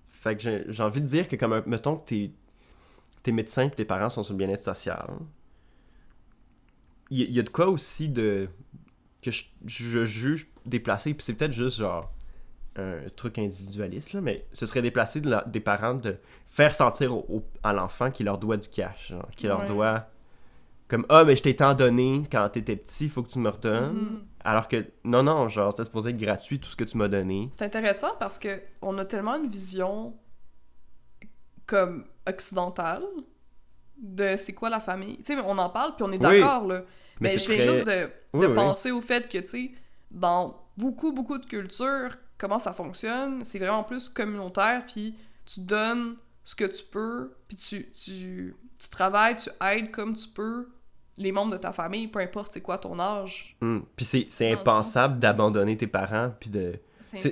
Fait 0.06 0.36
que 0.36 0.64
j'ai 0.70 0.82
envie 0.82 1.02
de 1.02 1.06
dire 1.06 1.28
que, 1.28 1.36
comme, 1.36 1.62
mettons 1.66 1.96
que 1.96 2.06
tes, 2.06 2.32
tes 3.22 3.32
médecins 3.32 3.64
et 3.64 3.70
tes 3.70 3.84
parents 3.84 4.08
sont 4.08 4.22
sur 4.22 4.32
le 4.34 4.38
bien-être 4.38 4.62
social 4.62 5.06
il 7.10 7.20
y, 7.20 7.32
y 7.32 7.40
a 7.40 7.42
de 7.42 7.48
quoi 7.48 7.68
aussi 7.68 8.08
de 8.08 8.48
que 9.22 9.30
je, 9.30 9.44
je 9.66 10.04
juge 10.04 10.48
déplacé 10.66 11.14
puis 11.14 11.22
c'est 11.24 11.34
peut-être 11.34 11.52
juste 11.52 11.78
genre 11.78 12.10
un 12.76 13.08
truc 13.14 13.38
individualiste 13.38 14.12
là, 14.14 14.20
mais 14.20 14.46
ce 14.52 14.66
serait 14.66 14.82
déplacé 14.82 15.20
de 15.20 15.30
la- 15.30 15.44
des 15.46 15.60
parents 15.60 15.94
de 15.94 16.16
faire 16.48 16.74
sentir 16.74 17.14
au- 17.14 17.24
au- 17.28 17.44
à 17.62 17.72
l'enfant 17.72 18.10
qu'il 18.10 18.26
leur 18.26 18.38
doit 18.38 18.56
du 18.56 18.68
cash 18.68 19.08
genre, 19.10 19.28
qu'il 19.36 19.48
leur 19.48 19.64
doit 19.66 20.08
comme 20.88 21.06
ah 21.08 21.24
mais 21.24 21.34
je 21.36 21.42
t'ai 21.42 21.54
tant 21.56 21.74
donné 21.74 22.24
quand 22.30 22.48
t'étais 22.50 22.76
petit 22.76 23.08
faut 23.08 23.22
que 23.22 23.28
tu 23.30 23.38
me 23.38 23.48
redonnes 23.48 23.94
Mhm. 23.94 24.22
alors 24.44 24.68
que 24.68 24.84
non 25.04 25.22
non 25.22 25.48
genre 25.48 25.70
c'était 25.72 25.84
supposé 25.84 26.10
être 26.10 26.16
gratuit 26.16 26.58
tout 26.58 26.68
ce 26.68 26.76
que 26.76 26.84
tu 26.84 26.96
m'as 26.98 27.08
donné 27.08 27.48
C'est 27.52 27.64
intéressant 27.64 28.10
parce 28.18 28.38
que 28.38 28.60
on 28.82 28.98
a 28.98 29.04
tellement 29.04 29.36
une 29.36 29.48
vision 29.48 30.14
comme 31.66 32.04
occidentale 32.28 33.04
de 33.96 34.34
c'est 34.36 34.52
quoi 34.54 34.68
la 34.70 34.80
famille. 34.80 35.16
Tu 35.18 35.34
sais, 35.34 35.36
on 35.38 35.56
en 35.58 35.70
parle 35.70 35.94
puis 35.96 36.02
on 36.04 36.10
est 36.12 36.16
Oui. 36.24 36.40
d'accord 36.40 36.66
là. 36.66 36.82
Mais, 37.20 37.38
c'est 37.38 37.56
je 37.56 37.62
juste 37.62 37.86
de, 37.86 38.10
de 38.40 38.46
oui. 38.48 38.54
penser 38.54 38.90
au 38.90 39.00
fait 39.00 39.28
que, 39.28 39.38
tu 39.38 39.46
sais, 39.46 39.70
dans 40.10 40.60
beaucoup, 40.76 41.12
beaucoup 41.12 41.38
de 41.38 41.46
cultures, 41.46 42.16
comment 42.38 42.58
ça 42.58 42.72
fonctionne, 42.72 43.44
c'est 43.44 43.58
vraiment 43.58 43.84
plus 43.84 44.08
communautaire, 44.08 44.84
puis 44.86 45.14
tu 45.46 45.60
donnes 45.60 46.16
ce 46.44 46.54
que 46.54 46.64
tu 46.64 46.84
peux, 46.84 47.32
puis 47.48 47.56
tu, 47.56 47.90
tu, 47.90 48.54
tu 48.78 48.88
travailles, 48.88 49.36
tu 49.36 49.50
aides 49.64 49.90
comme 49.90 50.14
tu 50.14 50.28
peux 50.28 50.68
les 51.16 51.30
membres 51.32 51.52
de 51.52 51.58
ta 51.58 51.72
famille, 51.72 52.08
peu 52.08 52.18
importe 52.18 52.52
c'est 52.52 52.60
quoi 52.60 52.76
ton 52.78 52.98
âge. 52.98 53.56
Hmm. 53.60 53.80
puis 53.96 54.26
c'est 54.28 54.52
impensable 54.52 55.18
d'abandonner 55.20 55.76
tes 55.76 55.86
parents 55.86 56.32
puis 56.40 56.50
de 56.50 56.74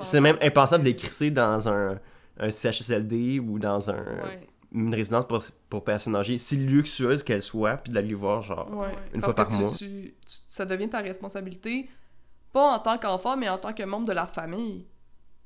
c'est 0.01 0.21
même 0.21 0.39
impensable 0.41 0.85
de 0.85 0.91
les 0.91 0.97
crisser 0.97 1.31
dans 1.33 1.69
un 1.69 1.99
un 2.39 2.51
CHSLD 2.51 3.41
ou 3.41 3.59
dans 3.59 3.91
un, 3.91 3.95
Ouais, 3.97 4.49
une 4.73 4.95
résidence 4.95 5.27
pour, 5.27 5.43
pour 5.69 5.85
personnes 5.85 6.17
âgées, 6.17 6.39
si 6.39 6.57
luxueuse 6.57 7.23
qu'elle 7.23 7.43
soit, 7.43 7.77
puis 7.77 7.93
d'aller 7.93 8.15
voir, 8.15 8.41
genre, 8.41 8.71
ouais. 8.75 8.89
une 9.13 9.21
Parce 9.21 9.35
fois 9.35 9.45
que 9.45 9.51
par 9.51 9.59
tu- 9.59 9.63
mois. 9.65 9.71
tu- 9.77 10.15
ça 10.49 10.65
devient 10.65 10.89
ta 10.89 11.01
responsabilité, 11.01 11.91
pas 12.53 12.75
en 12.75 12.79
tant 12.79 12.99
qu'enfant, 12.99 13.37
mais 13.37 13.49
en 13.49 13.59
tant 13.59 13.73
que 13.73 13.83
membre 13.83 14.07
de 14.07 14.13
la 14.13 14.27
famille. 14.27 14.87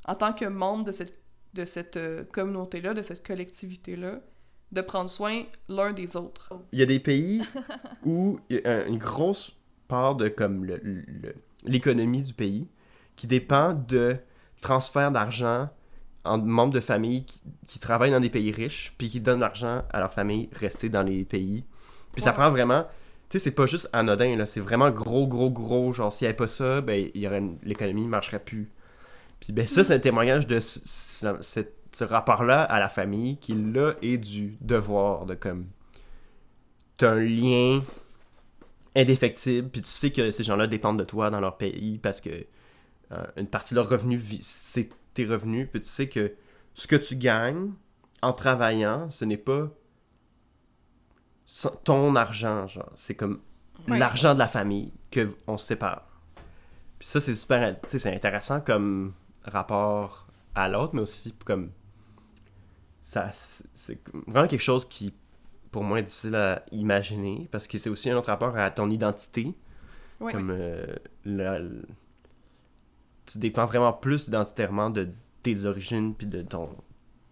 En 0.06 0.14
tant 0.14 0.32
que 0.32 0.44
membre 0.44 0.84
de 0.84 0.92
cette, 0.92 1.18
de 1.54 1.64
cette 1.64 1.96
euh, 1.96 2.24
communauté-là, 2.32 2.94
de 2.94 3.02
cette 3.02 3.26
collectivité-là, 3.26 4.20
de 4.72 4.80
prendre 4.80 5.08
soin 5.10 5.44
l'un 5.68 5.92
des 5.92 6.16
autres. 6.16 6.52
Il 6.72 6.78
y 6.78 6.82
a 6.82 6.86
des 6.86 6.98
pays 7.00 7.42
où 8.04 8.38
il 8.50 8.56
y 8.56 8.66
a 8.66 8.70
un- 8.82 8.86
une 8.86 8.98
grosse 8.98 9.52
part 9.88 10.16
de 10.16 10.28
comme 10.28 10.64
le- 10.64 10.80
le- 10.82 11.34
l'économie 11.64 12.22
du 12.22 12.34
pays 12.34 12.66
qui 13.14 13.26
dépend 13.26 13.74
de 13.74 14.16
transfert 14.60 15.10
d'argent 15.12 15.68
en 16.24 16.38
membres 16.38 16.72
de 16.74 16.80
famille 16.80 17.24
qui, 17.24 17.40
qui 17.68 17.78
travaillent 17.78 18.10
dans 18.10 18.20
des 18.20 18.30
pays 18.30 18.50
riches 18.50 18.92
puis 18.98 19.08
qui 19.08 19.20
donnent 19.20 19.40
l'argent 19.40 19.82
à 19.92 20.00
leur 20.00 20.12
famille 20.12 20.48
rester 20.52 20.88
dans 20.88 21.02
les 21.04 21.24
pays. 21.24 21.64
Puis 22.12 22.22
ça 22.22 22.32
prend 22.32 22.50
vraiment 22.50 22.84
tu 23.28 23.38
sais 23.38 23.44
c'est 23.44 23.50
pas 23.50 23.66
juste 23.66 23.88
anodin 23.92 24.36
là, 24.36 24.46
c'est 24.46 24.60
vraiment 24.60 24.90
gros 24.90 25.26
gros 25.26 25.50
gros. 25.50 25.92
Genre 25.92 26.12
s'il 26.12 26.26
n'y 26.26 26.28
avait 26.30 26.36
pas 26.36 26.48
ça, 26.48 26.80
ben 26.80 27.08
il 27.14 27.20
y 27.20 27.26
aurait 27.26 27.38
une- 27.38 27.58
l'économie 27.62 28.04
ne 28.04 28.08
marcherait 28.08 28.40
plus. 28.44 28.70
Puis 29.40 29.52
ben 29.52 29.66
ça 29.66 29.84
c'est 29.84 29.94
un 29.94 29.98
témoignage 29.98 30.46
de 30.46 30.60
ce, 30.60 30.78
ce- 30.84 31.36
cette- 31.42 31.74
ce 31.92 32.04
rapport-là 32.04 32.62
à 32.62 32.78
la 32.80 32.88
famille 32.88 33.38
qui 33.38 33.52
là 33.54 33.94
est 34.02 34.18
du 34.18 34.56
devoir 34.60 35.26
de 35.26 35.34
comme 35.34 35.66
t'as 36.98 37.10
un 37.12 37.20
lien 37.20 37.82
indéfectible, 38.94 39.68
puis 39.68 39.82
tu 39.82 39.88
sais 39.90 40.10
que 40.10 40.30
ces 40.30 40.42
gens-là 40.42 40.66
dépendent 40.66 40.98
de 40.98 41.04
toi 41.04 41.30
dans 41.30 41.40
leur 41.40 41.56
pays 41.58 41.98
parce 41.98 42.20
que 42.20 42.30
euh, 43.12 43.24
une 43.36 43.46
partie 43.46 43.74
de 43.74 43.76
leur 43.80 43.88
revenu, 43.88 44.16
vi- 44.16 44.40
c'est 44.42 44.88
tes 45.14 45.24
revenus, 45.26 45.68
puis 45.70 45.80
tu 45.80 45.88
sais 45.88 46.08
que 46.08 46.32
ce 46.74 46.86
que 46.86 46.96
tu 46.96 47.14
gagnes 47.16 47.70
en 48.22 48.32
travaillant, 48.32 49.10
ce 49.10 49.24
n'est 49.24 49.36
pas 49.36 49.68
ton 51.84 52.14
argent, 52.16 52.66
genre. 52.66 52.90
C'est 52.96 53.14
comme 53.14 53.40
Ouais. 53.88 53.98
l'argent 53.98 54.34
de 54.34 54.38
la 54.38 54.48
famille 54.48 54.92
que 55.10 55.28
on 55.46 55.56
se 55.56 55.66
sépare. 55.66 56.02
Puis 56.98 57.06
ça, 57.08 57.20
c'est 57.20 57.34
super, 57.36 57.78
tu 57.82 57.88
sais, 57.90 57.98
c'est 57.98 58.14
intéressant 58.14 58.60
comme 58.60 59.12
rapport 59.44 60.26
à 60.54 60.68
l'autre, 60.68 60.94
mais 60.94 61.02
aussi 61.02 61.32
comme 61.44 61.70
ça, 63.00 63.30
c'est- 63.32 63.98
vraiment 64.26 64.48
quelque 64.48 64.62
chose 64.62 64.84
qui, 64.88 65.12
pour 65.70 65.84
moi, 65.84 66.00
est 66.00 66.02
difficile 66.04 66.34
à 66.34 66.64
imaginer 66.72 67.48
parce 67.52 67.66
que 67.68 67.78
c'est 67.78 67.90
aussi 67.90 68.10
un 68.10 68.16
autre 68.16 68.28
rapport 68.30 68.56
à 68.56 68.70
ton 68.70 68.90
identité. 68.90 69.54
Ouais, 70.18 70.32
Comme 70.32 70.50
euh, 70.50 70.86
la- 71.26 71.60
tu 73.26 73.38
dépends 73.38 73.66
vraiment 73.66 73.92
plus 73.92 74.28
identitairement 74.28 74.88
de 74.90 75.10
tes 75.42 75.64
origines 75.66 76.14
puis 76.14 76.26
de 76.26 76.42
ton, 76.42 76.70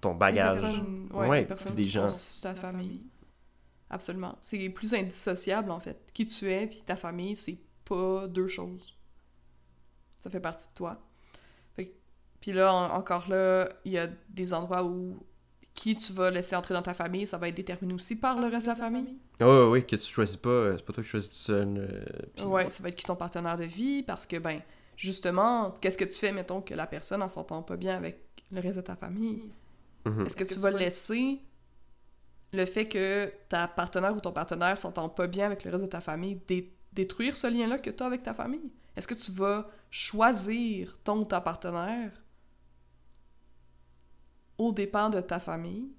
ton 0.00 0.14
bagage. 0.14 0.60
personnes, 0.60 1.08
ouais, 1.14 1.28
Ouais, 1.28 1.40
les 1.40 1.46
personnes 1.46 1.74
des 1.74 1.84
gens. 1.84 2.08
ta 2.42 2.54
famille. 2.54 3.00
Absolument. 3.90 4.38
C'est 4.42 4.68
plus 4.70 4.94
indissociable, 4.94 5.70
en 5.70 5.78
fait. 5.80 5.98
Qui 6.14 6.26
tu 6.26 6.50
es, 6.50 6.66
puis 6.66 6.82
ta 6.84 6.96
famille, 6.96 7.36
c'est 7.36 7.58
pas 7.84 8.26
deux 8.28 8.46
choses. 8.48 8.94
Ça 10.20 10.30
fait 10.30 10.40
partie 10.40 10.68
de 10.68 10.74
toi. 10.74 11.00
Fait 11.76 11.86
que- 11.86 11.92
Puis 12.40 12.52
là, 12.52 12.72
en- 12.74 12.90
encore 12.96 13.28
là, 13.28 13.68
il 13.84 13.92
y 13.92 13.98
a 13.98 14.08
des 14.28 14.52
endroits 14.54 14.84
où 14.84 15.18
qui 15.74 15.96
tu 15.96 16.12
vas 16.12 16.30
laisser 16.30 16.54
entrer 16.54 16.72
dans 16.72 16.82
ta 16.82 16.94
famille, 16.94 17.26
ça 17.26 17.36
va 17.36 17.48
être 17.48 17.54
déterminé 17.56 17.94
aussi 17.94 18.16
par 18.16 18.40
le 18.40 18.46
reste 18.46 18.66
de 18.66 18.72
la 18.72 18.76
famille. 18.78 19.16
Oui, 19.40 19.46
oui, 19.46 19.64
oui, 19.70 19.86
que 19.86 19.96
tu 19.96 20.04
choisis 20.06 20.36
pas, 20.36 20.48
euh, 20.48 20.76
c'est 20.76 20.84
pas 20.84 20.92
toi 20.92 21.02
qui 21.02 21.08
choisis 21.10 21.30
tout 21.30 21.36
seul. 21.36 21.74
euh, 22.38 22.44
Ouais, 22.46 22.70
ça 22.70 22.82
va 22.82 22.88
être 22.90 22.94
qui 22.94 23.04
ton 23.04 23.16
partenaire 23.16 23.56
de 23.56 23.64
vie, 23.64 24.02
parce 24.04 24.24
que, 24.24 24.36
ben, 24.36 24.60
justement, 24.96 25.72
qu'est-ce 25.80 25.98
que 25.98 26.04
tu 26.04 26.14
fais, 26.16 26.30
mettons, 26.32 26.60
que 26.62 26.74
la 26.74 26.86
personne, 26.86 27.22
en 27.22 27.28
s'entend 27.28 27.62
pas 27.62 27.76
bien 27.76 27.96
avec 27.96 28.20
le 28.52 28.60
reste 28.60 28.76
de 28.76 28.82
ta 28.82 28.94
famille? 28.94 29.50
Mhm. 30.06 30.24
Est-ce 30.26 30.36
que 30.36 30.44
tu 30.44 30.54
vas 30.60 30.70
laisser 30.78 31.40
le 32.54 32.66
fait 32.66 32.88
que 32.88 33.32
ta 33.48 33.68
partenaire 33.68 34.14
ou 34.16 34.20
ton 34.20 34.32
partenaire 34.32 34.78
s'entend 34.78 35.08
pas 35.08 35.26
bien 35.26 35.46
avec 35.46 35.64
le 35.64 35.70
reste 35.70 35.84
de 35.84 35.90
ta 35.90 36.00
famille 36.00 36.40
dé- 36.46 36.72
détruire 36.92 37.36
ce 37.36 37.46
lien-là 37.46 37.78
que 37.78 37.90
tu 37.90 38.02
as 38.02 38.06
avec 38.06 38.22
ta 38.22 38.34
famille? 38.34 38.72
Est-ce 38.96 39.06
que 39.06 39.14
tu 39.14 39.32
vas 39.32 39.68
choisir 39.90 40.98
ton 41.04 41.20
ou 41.20 41.24
ta 41.24 41.40
partenaire 41.40 42.12
au 44.58 44.72
dépend 44.72 45.10
de 45.10 45.20
ta 45.20 45.38
famille? 45.38 45.90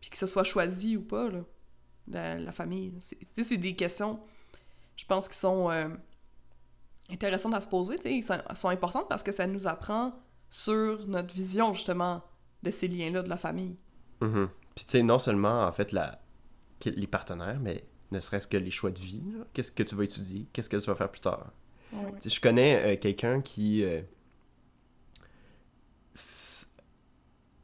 Puis 0.00 0.10
que 0.10 0.16
ce 0.16 0.26
soit 0.26 0.44
choisi 0.44 0.96
ou 0.96 1.02
pas, 1.02 1.28
là, 1.28 2.38
la, 2.38 2.52
famille. 2.52 2.98
Tu 3.34 3.44
c'est 3.44 3.56
des 3.56 3.76
questions, 3.76 4.20
je 4.96 5.04
pense, 5.04 5.28
qui 5.28 5.36
sont 5.36 5.70
euh, 5.70 5.88
intéressantes 7.10 7.54
à 7.54 7.60
se 7.60 7.68
poser. 7.68 7.98
Ils 8.04 8.24
sont, 8.24 8.38
elles 8.48 8.56
sont 8.56 8.68
importantes 8.68 9.08
parce 9.08 9.22
que 9.22 9.32
ça 9.32 9.46
nous 9.46 9.66
apprend 9.66 10.14
sur 10.48 11.06
notre 11.06 11.34
vision, 11.34 11.74
justement, 11.74 12.22
de 12.62 12.70
ces 12.70 12.88
liens-là 12.88 13.22
de 13.22 13.28
la 13.28 13.36
famille. 13.36 13.76
Mhm. 14.20 14.48
Puis 14.74 14.84
tu 14.84 14.92
sais, 14.92 15.02
non 15.02 15.18
seulement 15.18 15.64
en 15.66 15.72
fait 15.72 15.92
la... 15.92 16.20
les 16.84 17.06
partenaires, 17.06 17.58
mais 17.60 17.84
ne 18.12 18.20
serait-ce 18.20 18.46
que 18.46 18.56
les 18.56 18.70
choix 18.70 18.90
de 18.90 18.98
vie. 19.00 19.22
Qu'est-ce 19.52 19.70
que 19.72 19.82
tu 19.82 19.94
vas 19.94 20.04
étudier? 20.04 20.46
Qu'est-ce 20.52 20.68
que 20.68 20.76
tu 20.76 20.86
vas 20.86 20.94
faire 20.94 21.10
plus 21.10 21.20
tard? 21.20 21.52
Ouais. 21.92 22.12
Je 22.24 22.40
connais 22.40 22.94
euh, 22.94 22.96
quelqu'un 23.00 23.40
qui. 23.40 23.82
euh, 23.84 24.00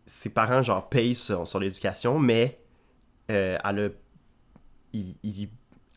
ses 0.06 0.30
parents, 0.30 0.62
genre, 0.62 0.88
payent 0.88 1.14
sur, 1.14 1.46
sur 1.46 1.58
l'éducation, 1.58 2.18
mais 2.18 2.60
euh, 3.30 3.58
elle 3.64 3.78
a. 3.80 3.88
il- 4.92 5.16
il- 5.22 5.48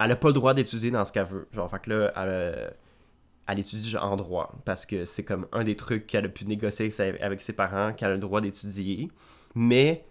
elle 0.01 0.11
a 0.11 0.15
pas 0.15 0.29
le 0.29 0.33
droit 0.33 0.53
d'étudier 0.53 0.91
dans 0.91 1.03
ce 1.05 1.11
qu'elle 1.11 1.25
veut. 1.27 1.47
Genre, 1.51 1.69
fait 1.69 1.79
que 1.79 1.89
là, 1.89 2.13
elle, 2.15 2.73
elle 3.47 3.59
étudie 3.59 3.89
genre, 3.89 4.05
en 4.05 4.15
droit. 4.15 4.55
Parce 4.65 4.85
que 4.85 5.03
c'est 5.05 5.23
comme 5.25 5.47
un 5.51 5.63
des 5.65 5.75
trucs 5.75 6.07
qu'elle 6.07 6.25
a 6.25 6.29
pu 6.29 6.45
négocier 6.45 6.93
avec 7.21 7.41
ses 7.41 7.53
parents, 7.53 7.93
qu'elle 7.93 8.11
a 8.11 8.13
le 8.13 8.19
droit 8.19 8.39
d'étudier. 8.41 9.09
Mais 9.55 10.05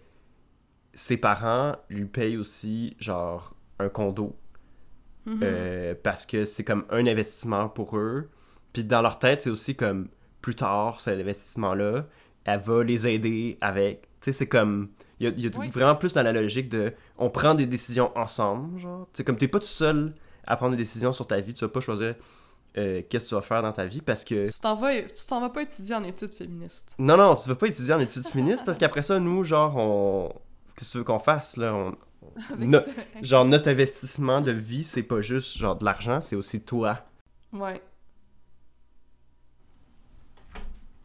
ses 0.99 1.15
parents 1.15 1.77
lui 1.89 2.03
payent 2.05 2.35
aussi, 2.37 2.95
genre, 2.99 3.53
un 3.79 3.87
condo. 3.87 4.35
Mhm. 5.25 5.39
Euh, 5.43 5.95
parce 6.03 6.25
que 6.25 6.43
c'est 6.43 6.65
comme 6.65 6.83
un 6.89 7.07
investissement 7.07 7.69
pour 7.69 7.97
eux. 7.97 8.29
Puis 8.73 8.83
dans 8.83 9.01
leur 9.01 9.17
tête, 9.17 9.43
c'est 9.43 9.49
aussi 9.49 9.75
comme 9.75 10.09
plus 10.41 10.55
tard, 10.55 10.99
cet 10.99 11.19
investissement-là, 11.19 12.05
elle 12.43 12.59
va 12.59 12.83
les 12.83 13.07
aider 13.07 13.57
avec. 13.61 14.01
Tu 14.01 14.07
sais, 14.25 14.31
c'est 14.33 14.47
comme. 14.47 14.89
Il 15.21 15.29
y 15.29 15.31
a, 15.31 15.37
y 15.37 15.47
a 15.47 15.57
Oui. 15.59 15.69
vraiment 15.69 15.95
plus 15.95 16.13
dans 16.13 16.23
la 16.23 16.33
logique 16.33 16.67
de. 16.67 16.93
On 17.17 17.29
prend 17.29 17.55
des 17.55 17.65
décisions 17.65 18.11
ensemble, 18.17 18.77
genre. 18.79 19.07
Tu 19.13 19.17
sais, 19.17 19.23
comme 19.23 19.37
t'es 19.37 19.47
pas 19.47 19.59
tout 19.59 19.65
seul 19.65 20.13
à 20.45 20.57
prendre 20.57 20.71
des 20.71 20.77
décisions 20.83 21.13
sur 21.13 21.27
ta 21.27 21.39
vie, 21.39 21.53
tu 21.53 21.63
vas 21.63 21.69
pas 21.69 21.79
choisir 21.81 22.15
euh, 22.77 23.01
qu'est-ce 23.09 23.25
que 23.25 23.29
tu 23.29 23.35
vas 23.35 23.41
faire 23.41 23.61
dans 23.61 23.71
ta 23.73 23.85
vie 23.85 24.01
parce 24.01 24.25
que. 24.25 24.51
Tu 24.51 24.59
t'en 24.59 24.75
vas, 24.75 25.01
tu 25.01 25.25
t'en 25.29 25.39
vas 25.39 25.49
pas 25.49 25.61
étudier 25.61 25.95
en 25.95 26.03
études 26.03 26.33
féministes. 26.35 26.95
Non, 26.99 27.15
non, 27.15 27.35
tu 27.35 27.47
vas 27.47 27.55
pas 27.55 27.67
étudier 27.67 27.93
en 27.93 27.99
études 28.01 28.27
féministes 28.27 28.65
parce 28.65 28.77
qu'après 28.77 29.01
ça, 29.01 29.17
nous, 29.17 29.45
genre, 29.45 29.75
on. 29.77 30.33
Qu'est-ce 30.79 30.89
que 30.89 30.91
tu 30.93 30.97
veux 30.99 31.03
qu'on 31.03 31.19
fasse, 31.19 31.57
là? 31.57 31.75
On- 31.75 31.97
No-. 32.57 32.79
Genre, 33.21 33.43
notre 33.45 33.69
investissement 33.69 34.39
de 34.41 34.51
vie, 34.51 34.83
c'est 34.85 35.03
pas 35.03 35.19
juste, 35.19 35.57
genre, 35.57 35.75
de 35.75 35.83
l'argent, 35.83 36.21
c'est 36.21 36.35
aussi 36.37 36.61
toi. 36.61 37.05
Ouais. 37.51 37.81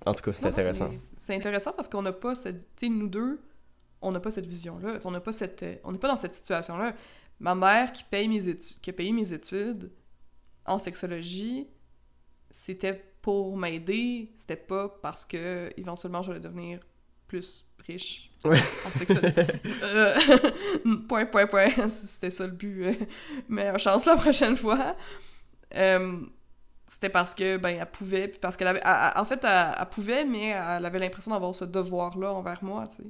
En 0.06 0.12
tout 0.12 0.22
cas, 0.22 0.32
c'est 0.32 0.46
intéressant. 0.46 0.86
C'est 0.88 1.34
intéressant 1.34 1.72
parce 1.72 1.88
qu'on 1.88 2.02
n'a 2.02 2.12
pas 2.12 2.34
cette. 2.34 2.74
Tu 2.76 2.86
sais, 2.86 2.92
nous 2.92 3.08
deux, 3.08 3.40
on 4.02 4.12
n'a 4.12 4.20
pas 4.20 4.30
cette 4.30 4.46
vision-là. 4.46 4.98
On 5.04 5.10
n'a 5.10 5.20
pas 5.20 5.32
cette. 5.32 5.62
euh, 5.62 5.76
On 5.84 5.92
n'est 5.92 5.98
pas 5.98 6.08
dans 6.08 6.16
cette 6.16 6.34
situation-là. 6.34 6.94
Ma 7.40 7.54
mère 7.54 7.90
qui 7.92 8.04
paye 8.04 8.28
mes 8.28 8.46
études, 8.46 8.80
qui 8.80 8.90
a 8.90 8.92
payé 8.92 9.12
mes 9.12 9.32
études 9.32 9.90
en 10.66 10.78
sexologie, 10.78 11.68
c'était 12.50 13.02
pour 13.22 13.56
m'aider. 13.56 14.30
C'était 14.36 14.56
pas 14.56 14.88
parce 14.88 15.24
que 15.24 15.70
éventuellement 15.76 16.22
j'allais 16.22 16.40
devenir 16.40 16.80
plus 17.26 17.66
riche 17.86 18.30
Ouais. 18.44 18.60
en 18.86 18.90
sexologie. 18.98 19.34
Euh, 19.82 20.14
point, 21.08 21.26
point, 21.26 21.46
point. 21.46 21.88
C'était 21.88 22.30
ça 22.30 22.46
le 22.46 22.52
but. 22.52 22.84
euh, 22.84 22.94
meilleure 23.48 23.78
chance 23.78 24.04
la 24.06 24.16
prochaine 24.16 24.56
fois. 24.56 24.96
Euh, 25.74 26.20
c'était 26.86 27.08
parce 27.08 27.34
que, 27.34 27.56
ben, 27.56 27.76
elle 27.80 27.90
pouvait, 27.90 28.28
puis 28.28 28.38
parce 28.38 28.56
qu'elle 28.56 28.68
avait... 28.68 28.80
elle- 28.84 29.10
elle- 29.14 29.20
en 29.20 29.24
fait, 29.24 29.42
elle, 29.44 29.74
elle 29.80 29.86
pouvait, 29.88 30.24
mais 30.24 30.48
elle 30.48 30.84
avait 30.84 30.98
l'impression 30.98 31.30
d'avoir 31.32 31.54
ce 31.56 31.64
devoir-là 31.64 32.32
envers 32.32 32.62
moi, 32.62 32.86
tu 32.88 32.96
sais. 32.96 33.08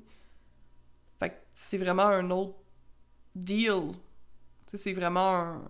Fait 1.18 1.31
que 1.31 1.35
c'est 1.53 1.79
vraiment 1.79 2.07
un 2.07 2.31
autre 2.31 2.55
deal. 3.35 3.93
Tu 4.66 4.70
sais, 4.72 4.79
c'est 4.79 4.93
vraiment 4.93 5.37
un, 5.37 5.62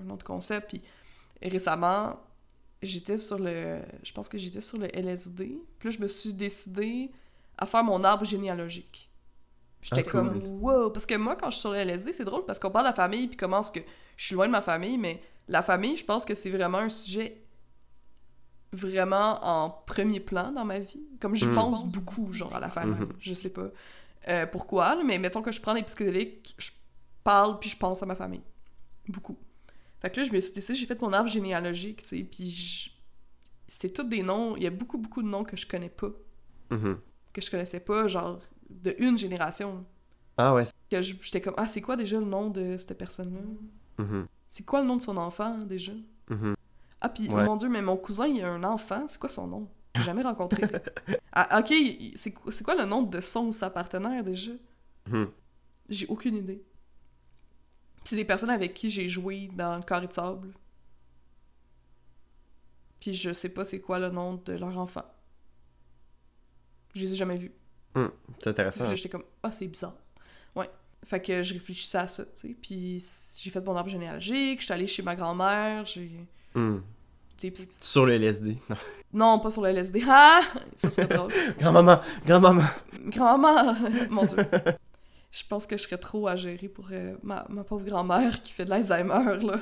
un 0.00 0.10
autre 0.10 0.24
concept. 0.26 0.68
Puis 0.68 0.82
récemment, 1.42 2.18
j'étais 2.82 3.18
sur 3.18 3.38
le... 3.38 3.80
Je 4.02 4.12
pense 4.12 4.28
que 4.28 4.38
j'étais 4.38 4.60
sur 4.60 4.78
le 4.78 4.86
LSD. 4.96 5.58
Puis 5.78 5.88
là, 5.88 5.94
je 5.96 6.00
me 6.02 6.08
suis 6.08 6.32
décidée 6.34 7.10
à 7.58 7.66
faire 7.66 7.84
mon 7.84 8.02
arbre 8.04 8.24
généalogique. 8.24 9.10
J'étais 9.82 10.00
Ah, 10.06 10.10
cool. 10.10 10.10
comme, 10.12 10.42
wow! 10.60 10.90
Parce 10.90 11.06
que 11.06 11.14
moi, 11.14 11.36
quand 11.36 11.46
je 11.50 11.54
suis 11.56 11.60
sur 11.60 11.70
le 11.72 11.78
LSD, 11.78 12.12
c'est 12.12 12.24
drôle 12.24 12.44
parce 12.44 12.58
qu'on 12.58 12.70
parle 12.70 12.86
de 12.86 12.90
la 12.90 12.94
famille, 12.94 13.28
puis 13.28 13.36
comment 13.36 13.60
est-ce 13.60 13.70
que 13.72 13.80
je 14.16 14.24
suis 14.24 14.34
loin 14.34 14.46
de 14.46 14.52
ma 14.52 14.62
famille, 14.62 14.98
mais 14.98 15.22
la 15.48 15.62
famille, 15.62 15.96
je 15.96 16.04
pense 16.04 16.24
que 16.24 16.34
c'est 16.34 16.50
vraiment 16.50 16.78
un 16.78 16.88
sujet 16.88 17.40
vraiment 18.72 19.38
en 19.44 19.70
premier 19.70 20.20
plan 20.20 20.52
dans 20.52 20.64
ma 20.64 20.78
vie. 20.80 21.00
Comme 21.20 21.34
je 21.34 21.46
Mm. 21.46 21.54
pense 21.54 21.84
beaucoup, 21.86 22.32
genre, 22.32 22.54
à 22.54 22.60
la 22.60 22.68
famille. 22.70 22.98
Mhm. 23.06 23.12
Je 23.18 23.34
sais 23.34 23.50
pas 23.50 23.68
euh, 24.28 24.44
pourquoi, 24.44 25.02
mais 25.04 25.18
mettons 25.18 25.40
que 25.40 25.52
je 25.52 25.60
prends 25.60 25.74
des 25.74 25.84
psychédéliques, 25.84 26.56
je 26.58 26.72
parle 27.22 27.60
puis 27.60 27.70
je 27.70 27.76
pense 27.76 28.02
à 28.02 28.06
ma 28.06 28.16
famille. 28.16 28.42
Beaucoup. 29.08 29.38
Fait 30.00 30.10
que 30.10 30.16
là, 30.18 30.24
je 30.26 30.32
me 30.32 30.40
suis 30.40 30.52
décidé, 30.52 30.74
j'ai 30.76 30.86
fait 30.86 31.00
mon 31.00 31.12
arbre 31.12 31.28
généalogique, 31.30 32.02
tu 32.02 32.08
sais, 32.08 32.24
puis 32.24 32.50
je- 32.50 32.90
c'est 33.68 33.90
tous 33.90 34.02
des 34.02 34.24
noms, 34.24 34.56
il 34.56 34.64
y 34.64 34.66
a 34.66 34.70
beaucoup, 34.70 34.98
beaucoup 34.98 35.22
de 35.22 35.28
noms 35.28 35.44
que 35.44 35.56
je 35.56 35.64
connais 35.64 35.88
pas, 35.88 36.10
Mhm. 36.70 36.98
Que 37.36 37.44
je 37.44 37.50
connaissais 37.50 37.80
pas, 37.80 38.08
genre, 38.08 38.40
de 38.70 38.94
une 38.98 39.18
génération. 39.18 39.84
Ah 40.38 40.54
ouais. 40.54 40.64
Que 40.90 41.02
j'étais 41.02 41.40
comme, 41.40 41.54
ah, 41.56 41.68
c'est 41.68 41.80
quoi 41.82 41.96
déjà 41.96 42.18
le 42.18 42.24
nom 42.24 42.48
de 42.50 42.76
cette 42.78 42.96
personne-là? 42.96 43.40
Mhm. 44.04 44.26
C'est 44.48 44.64
quoi 44.64 44.80
le 44.80 44.86
nom 44.86 44.96
de 44.96 45.02
son 45.02 45.16
enfant, 45.16 45.58
déjà? 45.58 45.92
Mhm. 46.30 46.54
Ah, 47.00 47.08
puis, 47.08 47.28
Ouais. 47.28 47.44
mon 47.44 47.56
Dieu, 47.56 47.68
mais 47.68 47.82
mon 47.82 47.96
cousin, 47.96 48.26
il 48.26 48.42
a 48.42 48.48
un 48.50 48.64
enfant. 48.64 49.04
C'est 49.08 49.20
quoi 49.20 49.28
son 49.28 49.46
nom? 49.46 49.68
J'ai 49.94 50.02
jamais 50.02 50.22
rencontré. 50.22 50.62
ah, 51.32 51.60
ok, 51.60 51.74
c'est 52.14 52.62
quoi 52.64 52.74
le 52.74 52.84
nom 52.86 53.02
de 53.02 53.20
son 53.20 53.46
ou 53.46 53.52
sa 53.52 53.70
partenaire, 53.70 54.24
déjà? 54.24 54.52
Mhm. 55.08 55.28
J'ai 55.88 56.06
aucune 56.08 56.36
idée. 56.36 56.62
C'est 58.04 58.16
des 58.16 58.24
personnes 58.24 58.50
avec 58.50 58.72
qui 58.74 58.88
j'ai 58.88 59.08
joué 59.08 59.50
dans 59.54 59.76
le 59.76 59.82
carré 59.82 60.06
de 60.06 60.12
sable. 60.12 60.52
Puis 63.00 63.12
je 63.14 63.32
sais 63.32 63.48
pas 63.48 63.64
c'est 63.64 63.80
quoi 63.80 63.98
le 63.98 64.10
nom 64.10 64.40
de 64.44 64.52
leur 64.54 64.76
enfant. 64.78 65.04
Je 66.96 67.00
les 67.02 67.12
ai 67.12 67.16
jamais 67.16 67.36
vus. 67.36 67.52
C'est 68.42 68.48
intéressant. 68.50 68.80
Puis 68.80 68.88
là, 68.90 68.96
j'étais 68.96 69.08
comme, 69.08 69.24
ah, 69.42 69.50
c'est 69.52 69.66
bizarre. 69.66 69.94
Ouais. 70.54 70.68
Fait 71.06 71.20
que 71.20 71.42
je 71.42 71.54
réfléchissais 71.54 71.98
à 71.98 72.08
ça, 72.08 72.24
tu 72.24 72.30
sais. 72.34 72.56
Puis 72.60 73.02
j'ai 73.40 73.50
fait 73.50 73.60
mon 73.64 73.76
arbre 73.76 73.88
généalogique, 73.90 74.60
je 74.60 74.64
suis 74.64 74.72
allée 74.74 74.86
chez 74.86 75.02
ma 75.02 75.14
grand-mère, 75.16 75.84
j'ai. 75.86 76.10
Sais, 77.38 77.50
puis- 77.50 77.68
Sur 77.80 78.06
le 78.06 78.14
LSD. 78.14 78.56
Non. 78.68 78.76
Non, 79.12 79.38
pas 79.38 79.50
sur 79.50 79.62
le 79.62 79.68
LSD. 79.70 80.02
Ah! 80.08 80.40
Ça 80.74 80.90
serait 80.90 81.06
drôle. 81.06 81.32
Grand-maman, 81.58 82.00
grand-maman. 82.26 82.64
Grand-maman! 83.06 83.74
Mon 84.10 84.24
Dieu. 84.24 84.36
Je 85.30 85.42
pense 85.48 85.66
que 85.66 85.76
je 85.76 85.82
serais 85.84 85.98
trop 85.98 86.26
à 86.28 86.36
gérer 86.36 86.68
pour 86.68 86.88
euh, 86.92 87.14
ma, 87.22 87.46
ma 87.48 87.62
pauvre 87.64 87.84
grand-mère 87.84 88.42
qui 88.42 88.52
fait 88.52 88.64
de 88.64 88.70
l'Alzheimer, 88.70 89.38
là. 89.42 89.60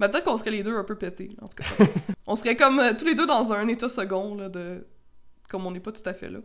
Mais 0.00 0.08
peut-être 0.08 0.24
qu'on 0.24 0.38
serait 0.38 0.50
les 0.50 0.62
deux 0.62 0.76
un 0.76 0.84
peu 0.84 0.96
pétés, 0.96 1.36
en 1.40 1.48
tout 1.48 1.56
cas. 1.62 1.84
on 2.26 2.34
serait 2.36 2.56
comme 2.56 2.78
euh, 2.78 2.92
tous 2.96 3.04
les 3.04 3.14
deux 3.14 3.26
dans 3.26 3.52
un 3.52 3.66
état 3.68 3.88
second, 3.88 4.34
là, 4.36 4.48
de... 4.48 4.86
Comme 5.48 5.66
on 5.66 5.70
n'est 5.70 5.80
pas 5.80 5.92
tout 5.92 6.06
à 6.06 6.14
fait 6.14 6.30
là. 6.30 6.40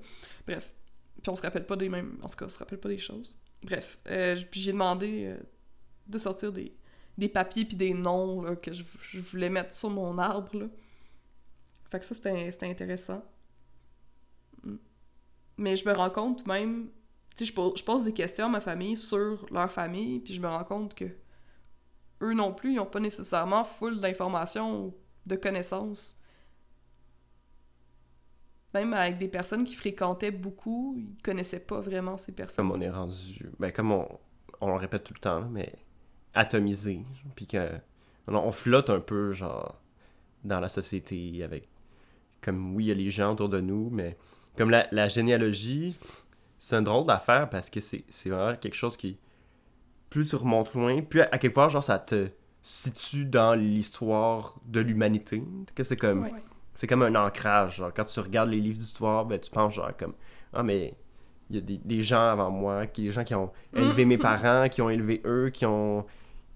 Bref. 0.46 0.74
Puis 1.22 1.30
on 1.30 1.36
se 1.36 1.42
rappelle 1.42 1.66
pas 1.66 1.76
des 1.76 1.90
mêmes... 1.90 2.20
En 2.22 2.28
tout 2.28 2.36
cas, 2.36 2.46
on 2.46 2.50
se 2.50 2.60
rappelle 2.60 2.80
pas 2.80 2.90
des 2.90 2.98
choses. 2.98 3.40
Bref. 3.64 4.00
Euh, 4.08 4.36
puis 4.52 4.60
j'ai 4.60 4.72
demandé 4.72 5.26
euh, 5.26 5.38
de 6.08 6.18
sortir 6.18 6.52
des, 6.52 6.76
des 7.18 7.30
papiers 7.30 7.66
puis 7.66 7.76
des 7.76 7.94
noms, 7.94 8.42
là, 8.42 8.56
que 8.56 8.72
je, 8.74 8.84
je 9.12 9.20
voulais 9.20 9.50
mettre 9.50 9.74
sur 9.74 9.90
mon 9.90 10.18
arbre, 10.18 10.58
là. 10.58 10.66
Fait 11.90 12.00
que 12.00 12.06
ça, 12.06 12.14
c'était 12.16 12.66
intéressant. 12.70 13.24
Mm. 14.64 14.76
Mais 15.58 15.76
je 15.76 15.88
me 15.88 15.94
rends 15.94 16.10
compte 16.10 16.46
même, 16.46 16.90
tu 17.36 17.38
sais, 17.38 17.46
je, 17.46 17.54
pose- 17.54 17.78
je 17.78 17.84
pose 17.84 18.04
des 18.04 18.14
questions 18.14 18.46
à 18.46 18.50
ma 18.50 18.62
famille 18.62 18.98
sur 18.98 19.46
leur 19.52 19.72
famille, 19.72 20.20
puis 20.20 20.34
je 20.34 20.42
me 20.42 20.48
rends 20.48 20.66
compte 20.66 20.94
que 20.94 21.06
eux 22.22 22.34
non 22.34 22.54
plus, 22.54 22.74
ils 22.74 22.80
ont 22.80 22.86
pas 22.86 23.00
nécessairement 23.00 23.64
full 23.64 24.02
d'informations 24.02 24.94
de 25.26 25.36
connaissances. 25.36 26.20
Même 28.74 28.94
avec 28.94 29.18
des 29.18 29.28
personnes 29.28 29.64
qui 29.64 29.76
fréquentaient 29.76 30.32
beaucoup, 30.32 30.96
ils 30.98 31.22
connaissaient 31.24 31.66
pas 31.66 31.80
vraiment 31.80 32.18
ces 32.18 32.34
personnes. 32.36 32.68
Comme 32.68 32.78
on 32.78 32.82
est 32.82 32.90
rendu. 32.90 33.50
Ben, 33.60 33.72
comme 33.72 33.92
on, 33.92 34.08
on 34.62 34.68
le 34.70 34.76
répète 34.76 35.04
tout 35.04 35.14
le 35.14 35.20
temps, 35.20 35.48
mais 35.50 35.74
atomisé. 36.34 37.02
Puis 37.36 37.48
que. 37.48 37.80
On, 38.28 38.36
on 38.36 38.52
flotte 38.52 38.90
un 38.90 39.00
peu, 39.00 39.32
genre, 39.32 39.82
dans 40.44 40.60
la 40.60 40.70
société 40.70 41.44
avec. 41.44 41.68
Comme, 42.42 42.76
oui, 42.76 42.86
il 42.86 42.88
y 42.88 42.92
a 42.92 42.96
les 42.96 43.10
gens 43.10 43.32
autour 43.34 43.50
de 43.50 43.62
nous, 43.62 43.90
mais. 43.90 44.18
Comme 44.58 44.70
la, 44.70 44.88
la 44.92 45.08
généalogie, 45.08 45.96
c'est 46.60 46.76
un 46.76 46.82
drôle 46.82 47.06
d'affaire 47.06 47.48
parce 47.50 47.70
que 47.70 47.80
c'est 47.80 48.04
c'est 48.10 48.30
vraiment 48.30 48.56
quelque 48.58 48.76
chose 48.76 48.98
qui. 48.98 49.18
Plus 50.10 50.26
tu 50.30 50.36
remontes 50.36 50.74
loin, 50.74 51.02
plus 51.02 51.22
à, 51.22 51.30
à 51.32 51.38
quelque 51.38 51.54
part, 51.54 51.70
genre, 51.70 51.84
ça 51.84 52.00
te 52.00 52.30
situe 52.62 53.26
dans 53.26 53.54
l'histoire 53.54 54.60
de 54.66 54.80
l'humanité. 54.82 55.44
Que 55.74 55.84
c'est 55.84 55.98
comme. 55.98 56.24
Ouais. 56.24 56.34
C'est 56.78 56.86
comme 56.86 57.02
un 57.02 57.16
ancrage. 57.16 57.78
Genre, 57.78 57.92
quand 57.92 58.04
tu 58.06 58.20
regardes 58.20 58.50
les 58.52 58.60
livres 58.62 58.78
d'histoire, 58.78 59.26
ben, 59.26 59.40
tu 59.40 59.50
penses 59.50 59.74
genre 59.74 59.92
comme 59.98 60.14
Ah, 60.54 60.62
mais 60.62 60.92
il 61.50 61.56
y 61.56 61.60
a 61.60 61.62
des, 61.62 61.78
des 61.80 62.02
gens 62.04 62.30
avant 62.30 62.52
moi, 62.52 62.86
qui, 62.86 63.04
des 63.06 63.12
gens 63.12 63.24
qui 63.24 63.34
ont 63.34 63.52
élevé 63.76 64.06
mes 64.06 64.20
parents, 64.20 64.70
qui 64.70 64.82
ont 64.84 64.90
élevé 64.92 65.20
eux, 65.26 65.50
qui 65.52 65.66
ont. 65.66 66.06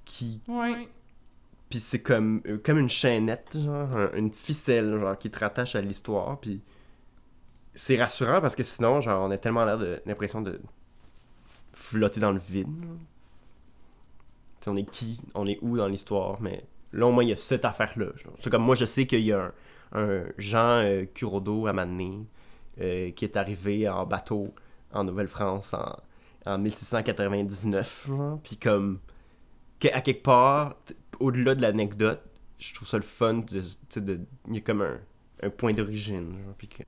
qui 0.06 0.40
Ouais. 0.48 0.88
Puis 1.72 1.80
c'est 1.80 2.02
comme, 2.04 2.42
euh, 2.48 2.60
comme 2.64 2.78
une 2.78 2.90
chaînette, 2.90 3.58
genre, 3.60 3.98
un- 3.98 4.12
une 4.14 4.32
ficelle, 4.32 5.00
genre, 5.00 5.16
qui 5.16 5.32
te 5.32 5.40
rattache 5.40 5.76
à 5.76 5.82
l'histoire. 5.82 6.40
Puis 6.40 6.62
c'est 7.74 7.98
rassurant 8.00 8.42
parce 8.42 8.56
que 8.56 8.64
sinon, 8.64 9.02
genre, 9.02 9.26
on 9.28 9.32
a 9.32 9.38
tellement 9.40 9.66
l'air 9.66 9.80
de 9.80 10.02
l'impression 10.06 10.42
de 10.42 10.62
flotter 11.74 12.20
dans 12.20 12.32
le 12.32 12.40
vide. 12.40 12.68
on 14.68 14.76
est 14.78 14.84
qui, 14.88 15.20
on 15.34 15.48
est 15.48 15.58
où 15.64 15.78
dans 15.78 15.88
l'histoire, 15.88 16.40
mais 16.42 16.64
là, 16.94 17.08
au 17.08 17.12
moins, 17.12 17.24
il 17.24 17.30
y 17.30 17.34
a 17.34 17.38
cette 17.38 17.66
affaire-là. 17.66 18.08
C'est 18.42 18.50
comme 18.52 18.64
moi, 18.64 18.76
je 18.76 18.86
sais 18.86 19.08
qu'il 19.08 19.22
y 19.22 19.32
a 19.34 19.46
un, 19.46 19.52
un 19.94 20.24
Jean 20.38 20.82
euh, 20.84 21.06
Curodo 21.06 21.68
à 21.68 21.74
Mané 21.74 22.26
euh, 22.80 23.12
qui 23.12 23.26
est 23.26 23.38
arrivé 23.38 23.88
en 23.90 24.06
bateau 24.06 24.54
en 24.94 25.04
Nouvelle-France 25.04 25.74
en, 25.74 25.98
en 26.46 26.58
1699, 26.58 28.08
genre, 28.08 28.40
puis 28.44 28.58
comme 28.58 29.00
que- 29.80 29.90
à 29.94 30.02
quelque 30.02 30.24
part, 30.24 30.76
au-delà 31.20 31.56
de 31.56 31.62
l'anecdote, 31.62 32.22
je 32.60 32.74
trouve 32.74 32.88
ça 32.88 32.98
le 32.98 33.04
fun, 33.04 33.36
de, 33.36 33.62
tu 33.62 33.68
sais, 33.90 34.02
de, 34.02 34.20
il 34.48 34.56
y 34.56 34.58
a 34.60 34.62
comme 34.62 34.82
un, 34.82 35.00
un 35.44 35.50
point 35.50 35.74
d'origine, 35.74 36.32
que 36.60 36.84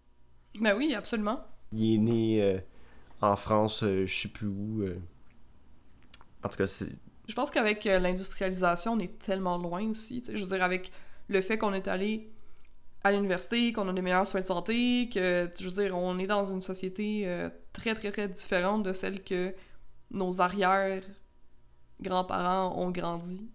Ben 0.60 0.76
oui, 0.78 0.94
absolument. 0.96 1.46
il 1.74 1.96
est 1.96 1.98
né 1.98 2.42
euh, 2.42 2.60
en 3.22 3.36
France, 3.36 3.84
euh, 3.84 4.06
je 4.06 4.22
sais 4.22 4.30
plus 4.30 4.48
où. 4.48 4.82
euh. 4.84 5.00
En 6.44 6.50
tout 6.50 6.58
cas, 6.58 6.68
c'est. 6.68 6.90
Je 7.28 7.34
pense 7.36 7.52
qu'avec 7.52 7.86
euh, 7.88 8.00
l'industrialisation, 8.00 8.94
on 8.94 9.00
est 9.00 9.18
tellement 9.20 9.58
loin 9.58 9.90
aussi. 9.90 10.20
tu 10.22 10.28
sais. 10.28 10.38
Je 10.38 10.44
veux 10.44 10.50
dire, 10.56 10.64
avec 10.64 10.92
le 11.30 11.42
fait 11.42 11.58
qu'on 11.58 11.74
est 11.74 11.88
allé 11.88 12.30
à 13.04 13.12
l'université, 13.12 13.74
qu'on 13.74 13.88
a 13.90 13.94
des 13.94 14.02
meilleurs 14.02 14.28
soins 14.28 14.42
de 14.42 14.46
santé, 14.46 15.10
que, 15.14 15.52
je 15.60 15.66
veux 15.68 15.84
dire, 15.84 15.98
on 15.98 16.18
est 16.20 16.28
dans 16.28 16.46
une 16.46 16.62
société 16.62 17.24
euh, 17.26 17.50
très, 17.74 17.96
très, 17.96 18.12
très 18.12 18.30
différente 18.30 18.84
de 18.84 18.94
celle 18.94 19.24
que 19.24 19.54
nos 20.12 20.40
arrière-grands-parents 20.40 22.80
ont 22.80 22.92
grandi. 22.92 23.50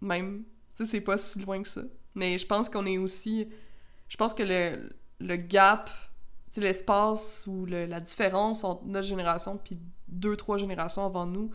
Même. 0.00 0.44
Tu 0.74 0.84
sais, 0.84 0.92
c'est 0.92 1.00
pas 1.02 1.18
si 1.18 1.40
loin 1.40 1.62
que 1.62 1.68
ça. 1.68 1.82
Mais 2.14 2.38
je 2.38 2.46
pense 2.46 2.68
qu'on 2.68 2.86
est 2.86 2.98
aussi... 2.98 3.48
Je 4.08 4.16
pense 4.16 4.34
que 4.34 4.42
le, 4.42 4.90
le 5.20 5.36
gap, 5.36 5.90
l'espace 6.56 7.46
ou 7.46 7.66
le- 7.66 7.86
la 7.86 8.00
différence 8.00 8.64
entre 8.64 8.84
notre 8.84 9.06
génération 9.06 9.56
puis 9.56 9.78
deux, 10.08 10.36
trois 10.36 10.58
générations 10.58 11.06
avant 11.06 11.26
nous 11.26 11.50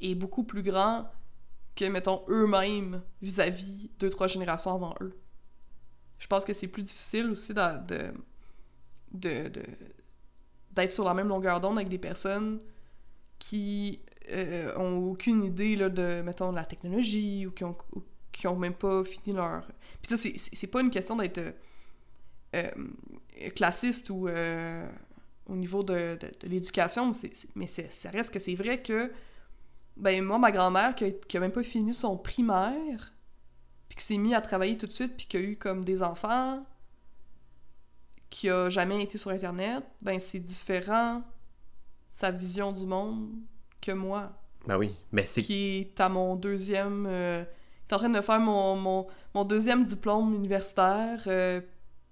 est 0.00 0.14
beaucoup 0.14 0.44
plus 0.44 0.62
grand 0.62 1.10
que, 1.76 1.84
mettons, 1.84 2.24
eux-mêmes 2.28 3.02
vis-à-vis 3.22 3.90
deux, 3.98 4.10
trois 4.10 4.26
générations 4.26 4.74
avant 4.74 4.94
eux. 5.00 5.19
Je 6.20 6.26
pense 6.28 6.44
que 6.44 6.54
c'est 6.54 6.68
plus 6.68 6.82
difficile 6.82 7.30
aussi 7.30 7.52
d'être 7.52 8.12
sur 10.90 11.04
la 11.04 11.14
même 11.14 11.28
longueur 11.28 11.60
d'onde 11.60 11.78
avec 11.78 11.88
des 11.88 11.98
personnes 11.98 12.60
qui 13.40 14.00
euh, 14.30 14.72
ont 14.76 15.10
aucune 15.10 15.42
idée 15.42 15.74
là, 15.74 15.88
de, 15.88 16.22
mettons, 16.22 16.52
de 16.52 16.56
la 16.56 16.64
technologie 16.64 17.46
ou 17.46 17.50
qui 17.50 18.46
ont, 18.46 18.56
même 18.56 18.74
pas 18.74 19.02
fini 19.02 19.34
leur... 19.34 19.66
Puis 20.02 20.10
ça, 20.10 20.16
c'est, 20.16 20.34
c'est 20.36 20.68
pas 20.68 20.82
une 20.82 20.90
question 20.90 21.16
d'être 21.16 21.38
euh, 21.38 21.52
euh, 22.54 22.70
classiste 23.50 24.10
ou 24.10 24.28
euh, 24.28 24.86
au 25.46 25.56
niveau 25.56 25.82
de, 25.82 26.18
l'éducation, 26.42 27.10
mais, 27.54 27.66
ça 27.66 28.10
reste 28.10 28.32
que 28.34 28.38
c'est 28.38 28.54
vrai 28.54 28.82
que 28.82 29.10
ben 29.96 30.22
moi, 30.22 30.38
ma 30.38 30.52
grand-mère, 30.52 30.94
qui 30.94 31.04
a, 31.04 31.10
qui 31.10 31.36
a 31.36 31.40
même 31.40 31.52
pas 31.52 31.62
fini 31.62 31.94
son 31.94 32.16
primaire, 32.16 33.12
puis 33.90 33.96
qui 33.98 34.04
s'est 34.04 34.16
mis 34.16 34.34
à 34.34 34.40
travailler 34.40 34.78
tout 34.78 34.86
de 34.86 34.92
suite, 34.92 35.14
puis 35.18 35.26
qui 35.26 35.36
a 35.36 35.40
eu 35.40 35.56
comme 35.58 35.84
des 35.84 36.02
enfants, 36.02 36.64
qui 38.30 38.48
a 38.48 38.70
jamais 38.70 39.02
été 39.02 39.18
sur 39.18 39.30
Internet, 39.30 39.84
ben 40.00 40.18
c'est 40.18 40.38
différent 40.40 41.22
sa 42.10 42.30
vision 42.30 42.72
du 42.72 42.86
monde 42.86 43.28
que 43.80 43.92
moi, 43.92 44.32
Ben 44.66 44.78
oui, 44.78 44.94
mais 45.12 45.26
c'est. 45.26 45.42
qui 45.42 45.78
est 45.80 46.00
à 46.00 46.08
mon 46.08 46.36
deuxième... 46.36 47.06
euh, 47.08 47.44
qui 47.88 47.92
est 47.92 47.96
en 47.96 47.98
train 47.98 48.08
de 48.08 48.20
faire 48.20 48.38
mon, 48.38 48.76
mon, 48.76 49.06
mon 49.34 49.44
deuxième 49.44 49.84
diplôme 49.84 50.34
universitaire, 50.34 51.22
euh, 51.26 51.60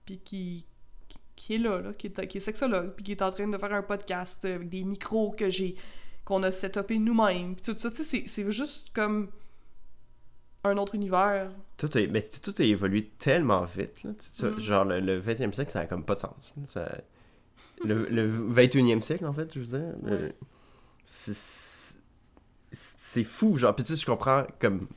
puis 0.04 0.18
qui, 0.18 0.66
qui, 1.08 1.18
qui 1.36 1.54
est 1.54 1.58
là, 1.58 1.80
là 1.80 1.92
qui, 1.92 2.08
est, 2.08 2.26
qui 2.26 2.38
est 2.38 2.40
sexologue, 2.40 2.90
puis 2.96 3.04
qui 3.04 3.12
est 3.12 3.22
en 3.22 3.30
train 3.30 3.46
de 3.46 3.56
faire 3.56 3.72
un 3.72 3.82
podcast 3.82 4.44
avec 4.44 4.68
des 4.68 4.82
micros 4.82 5.30
que 5.30 5.48
j'ai 5.50 5.76
qu'on 6.24 6.42
a 6.42 6.50
setupé 6.52 6.98
nous-mêmes, 6.98 7.54
puis 7.54 7.64
tout 7.72 7.78
ça, 7.78 7.90
tu 7.90 7.96
sais, 7.98 8.04
c'est- 8.04 8.28
c'est 8.28 8.50
juste 8.50 8.90
comme 8.92 9.30
un 10.68 10.76
autre 10.78 10.94
univers. 10.94 11.50
Tout 11.76 11.90
a, 11.94 12.06
mais 12.08 12.22
tout 12.22 12.54
a 12.58 12.62
évolué 12.64 13.10
tellement 13.18 13.62
vite. 13.64 14.02
Là, 14.04 14.10
Mm. 14.42 14.58
Genre, 14.60 14.84
le, 14.84 15.00
le 15.00 15.20
20e 15.20 15.52
siècle, 15.52 15.70
ça 15.70 15.80
a 15.80 15.86
comme 15.86 16.04
pas 16.04 16.14
de 16.14 16.20
sens. 16.20 16.52
Ça- 16.68 17.00
le, 17.84 18.06
le 18.08 18.28
21e 18.52 19.00
siècle, 19.02 19.24
en 19.26 19.32
fait, 19.32 19.52
je 19.54 19.60
veux 19.60 19.78
dire. 19.78 19.94
Ouais. 20.02 20.34
c'est- 21.04 21.96
fou, 23.24 23.56
genre. 23.56 23.74
Puis 23.74 23.84
tu 23.84 23.94
sais, 23.94 24.00
je 24.00 24.06
comprends 24.06 24.44
comme 24.58 24.88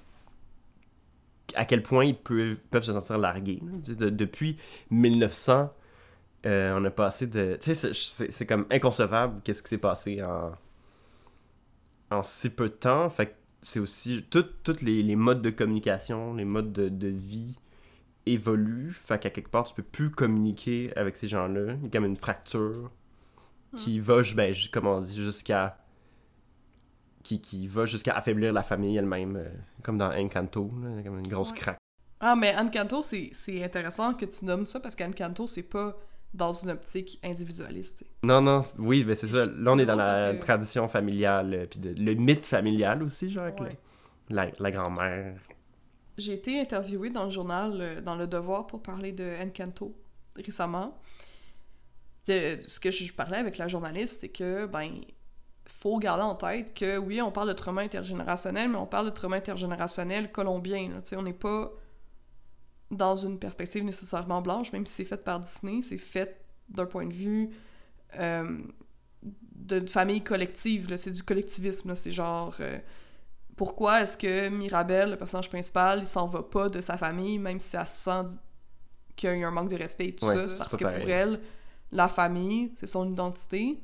à 1.55 1.65
quel 1.65 1.83
point 1.83 2.05
ils 2.05 2.17
peuvent, 2.17 2.57
peuvent 2.71 2.83
se 2.83 2.93
sentir 2.93 3.17
largués. 3.17 3.61
de- 3.87 4.09
depuis 4.09 4.57
1900, 4.89 5.71
euh, 6.45 6.77
on 6.79 6.85
a 6.85 6.91
passé 6.91 7.27
de. 7.27 7.57
Tu 7.61 7.75
sais, 7.75 7.93
c'est- 7.93 8.45
comme 8.45 8.65
inconcevable 8.71 9.41
qu'est-ce 9.43 9.61
qui 9.63 9.69
s'est 9.69 9.77
passé 9.77 10.23
en, 10.23 10.51
en 12.09 12.23
si 12.23 12.49
peu 12.49 12.69
de 12.69 12.73
temps. 12.73 13.09
Fait 13.09 13.27
que 13.27 13.33
c'est 13.61 13.79
aussi. 13.79 14.25
Tous 14.29 14.45
les, 14.81 15.03
les 15.03 15.15
modes 15.15 15.41
de 15.41 15.49
communication, 15.49 16.33
les 16.33 16.45
modes 16.45 16.73
de, 16.73 16.89
de 16.89 17.07
vie 17.07 17.55
évoluent. 18.25 18.91
Fait 18.93 19.19
qu'à 19.19 19.29
quelque 19.29 19.49
part, 19.49 19.65
tu 19.65 19.73
peux 19.73 19.83
plus 19.83 20.09
communiquer 20.11 20.91
avec 20.95 21.17
ces 21.17 21.27
gens-là. 21.27 21.73
Il 21.75 21.83
y 21.83 21.87
a 21.87 21.89
comme 21.89 22.05
une 22.05 22.15
fracture 22.17 22.91
qui 23.77 23.99
va, 23.99 24.21
ben, 24.35 24.53
comme 24.71 24.87
on 24.87 24.99
dit, 25.01 25.15
jusqu'à. 25.23 25.77
Qui, 27.23 27.39
qui 27.39 27.67
va 27.67 27.85
jusqu'à 27.85 28.13
affaiblir 28.17 28.51
la 28.51 28.63
famille 28.63 28.97
elle-même, 28.97 29.35
euh, 29.35 29.49
comme 29.83 29.97
dans 29.99 30.11
Encanto, 30.11 30.71
là, 30.81 31.03
comme 31.03 31.19
une 31.19 31.27
grosse 31.27 31.51
Ouais. 31.51 31.57
craque. 31.57 31.77
Ah, 32.19 32.35
mais 32.35 32.55
Encanto, 32.57 33.01
c'est 33.03 33.29
c'est 33.33 33.63
intéressant 33.63 34.15
que 34.15 34.25
tu 34.25 34.43
nommes 34.43 34.65
ça, 34.65 34.79
parce 34.79 34.95
qu'Encanto, 34.95 35.45
c'est 35.45 35.69
pas 35.69 35.95
dans 36.33 36.53
une 36.53 36.69
optique 36.69 37.19
individualiste. 37.23 38.05
Non, 38.23 38.41
non, 38.41 38.61
oui, 38.79 39.03
mais 39.05 39.15
c'est 39.15 39.27
ça. 39.27 39.45
Là, 39.45 39.71
on 39.73 39.77
est 39.77 39.85
dans 39.85 39.95
la 39.95 40.33
que- 40.33 40.39
tradition 40.39 40.87
familiale, 40.87 41.53
euh, 41.53 41.65
puis 41.65 41.79
de- 41.79 41.93
le 42.01 42.13
mythe 42.13 42.45
familial 42.45 43.03
aussi, 43.03 43.29
genre, 43.29 43.43
avec 43.43 43.59
Ouais. 43.59 43.77
la, 44.29 44.47
la 44.59 44.71
grand-mère. 44.71 45.35
J'ai 46.17 46.33
été 46.33 46.59
interviewée 46.59 47.09
dans 47.09 47.25
le 47.25 47.31
journal, 47.31 47.77
euh, 47.81 48.01
dans 48.01 48.15
Le 48.15 48.27
Devoir, 48.27 48.67
pour 48.67 48.81
parler 48.81 49.11
de 49.11 49.29
Encanto 49.43 49.93
récemment. 50.35 50.97
De- 52.27 52.59
ce 52.61 52.79
que 52.79 52.91
je 52.91 53.11
parlais 53.11 53.37
avec 53.37 53.57
la 53.57 53.67
journaliste, 53.67 54.21
c'est 54.21 54.29
que, 54.29 54.67
ben, 54.67 55.01
faut 55.65 55.97
garder 55.99 56.23
en 56.23 56.35
tête 56.35 56.73
que, 56.73 56.97
oui, 56.97 57.21
on 57.21 57.31
parle 57.31 57.47
de 57.49 57.53
trauma 57.53 57.81
intergénérationnel, 57.81 58.69
mais 58.69 58.77
on 58.77 58.85
parle 58.85 59.07
de 59.07 59.11
trauma 59.11 59.37
intergénérationnel 59.37 60.31
colombien. 60.31 60.89
là. 60.89 61.01
Tu 61.01 61.09
sais, 61.09 61.15
on 61.17 61.23
n'est 61.23 61.33
pas 61.33 61.71
dans 62.91 63.15
une 63.15 63.39
perspective 63.39 63.83
nécessairement 63.83 64.41
blanche, 64.41 64.71
même 64.73 64.85
si 64.85 64.93
c'est 64.93 65.05
fait 65.05 65.23
par 65.23 65.39
Disney, 65.39 65.81
c'est 65.81 65.97
fait 65.97 66.43
d'un 66.69 66.85
point 66.85 67.05
de 67.07 67.13
vue 67.13 67.49
euh, 68.19 68.59
de, 69.55 69.79
de 69.79 69.89
famille 69.89 70.21
collective. 70.23 70.89
là. 70.89 70.97
C'est 70.97 71.11
du 71.11 71.23
collectivisme. 71.23 71.89
là. 71.89 71.95
C'est 71.95 72.11
genre. 72.11 72.55
euh, 72.59 72.77
pourquoi 73.57 74.01
est-ce 74.01 74.17
que 74.17 74.49
Mirabel, 74.49 75.11
le 75.11 75.17
personnage 75.17 75.49
principal, 75.49 75.99
il 75.99 76.07
s'en 76.07 76.25
va 76.27 76.41
pas 76.41 76.67
de 76.69 76.81
sa 76.81 76.97
famille, 76.97 77.37
même 77.37 77.59
si 77.59 77.75
elle 77.75 77.87
sent 77.87 78.39
qu'il 79.15 79.29
y 79.29 79.33
a 79.33 79.35
eu 79.35 79.43
un 79.43 79.51
manque 79.51 79.69
de 79.69 79.75
respect 79.75 80.07
et 80.07 80.15
tout 80.15 80.25
Ouais, 80.25 80.35
ça? 80.35 80.49
c'est 80.49 80.57
parce 80.57 80.75
que 80.77 80.83
pareil. 80.83 81.01
pour 81.01 81.09
elle, 81.11 81.39
la 81.91 82.07
famille, 82.07 82.71
c'est 82.75 82.87
son 82.87 83.07
identité, 83.11 83.79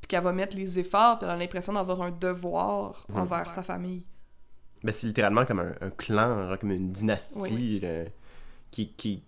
puis 0.00 0.08
qu'elle 0.08 0.22
va 0.22 0.32
mettre 0.32 0.56
les 0.56 0.78
efforts, 0.78 1.18
puis 1.18 1.26
elle 1.26 1.34
a 1.34 1.36
l'impression 1.36 1.72
d'avoir 1.74 2.00
un 2.02 2.12
devoir 2.12 3.06
envers 3.12 3.50
sa 3.50 3.62
famille. 3.62 4.06
Ben, 4.82 4.92
c'est 4.92 5.08
littéralement 5.08 5.44
comme 5.44 5.58
un, 5.60 5.74
un 5.82 5.90
clan, 5.90 6.48
genre, 6.48 6.58
comme 6.58 6.70
une 6.70 6.90
dynastie, 6.92 7.34
Oui, 7.36 7.80
qui... 8.70 8.92
qui... 8.94 9.22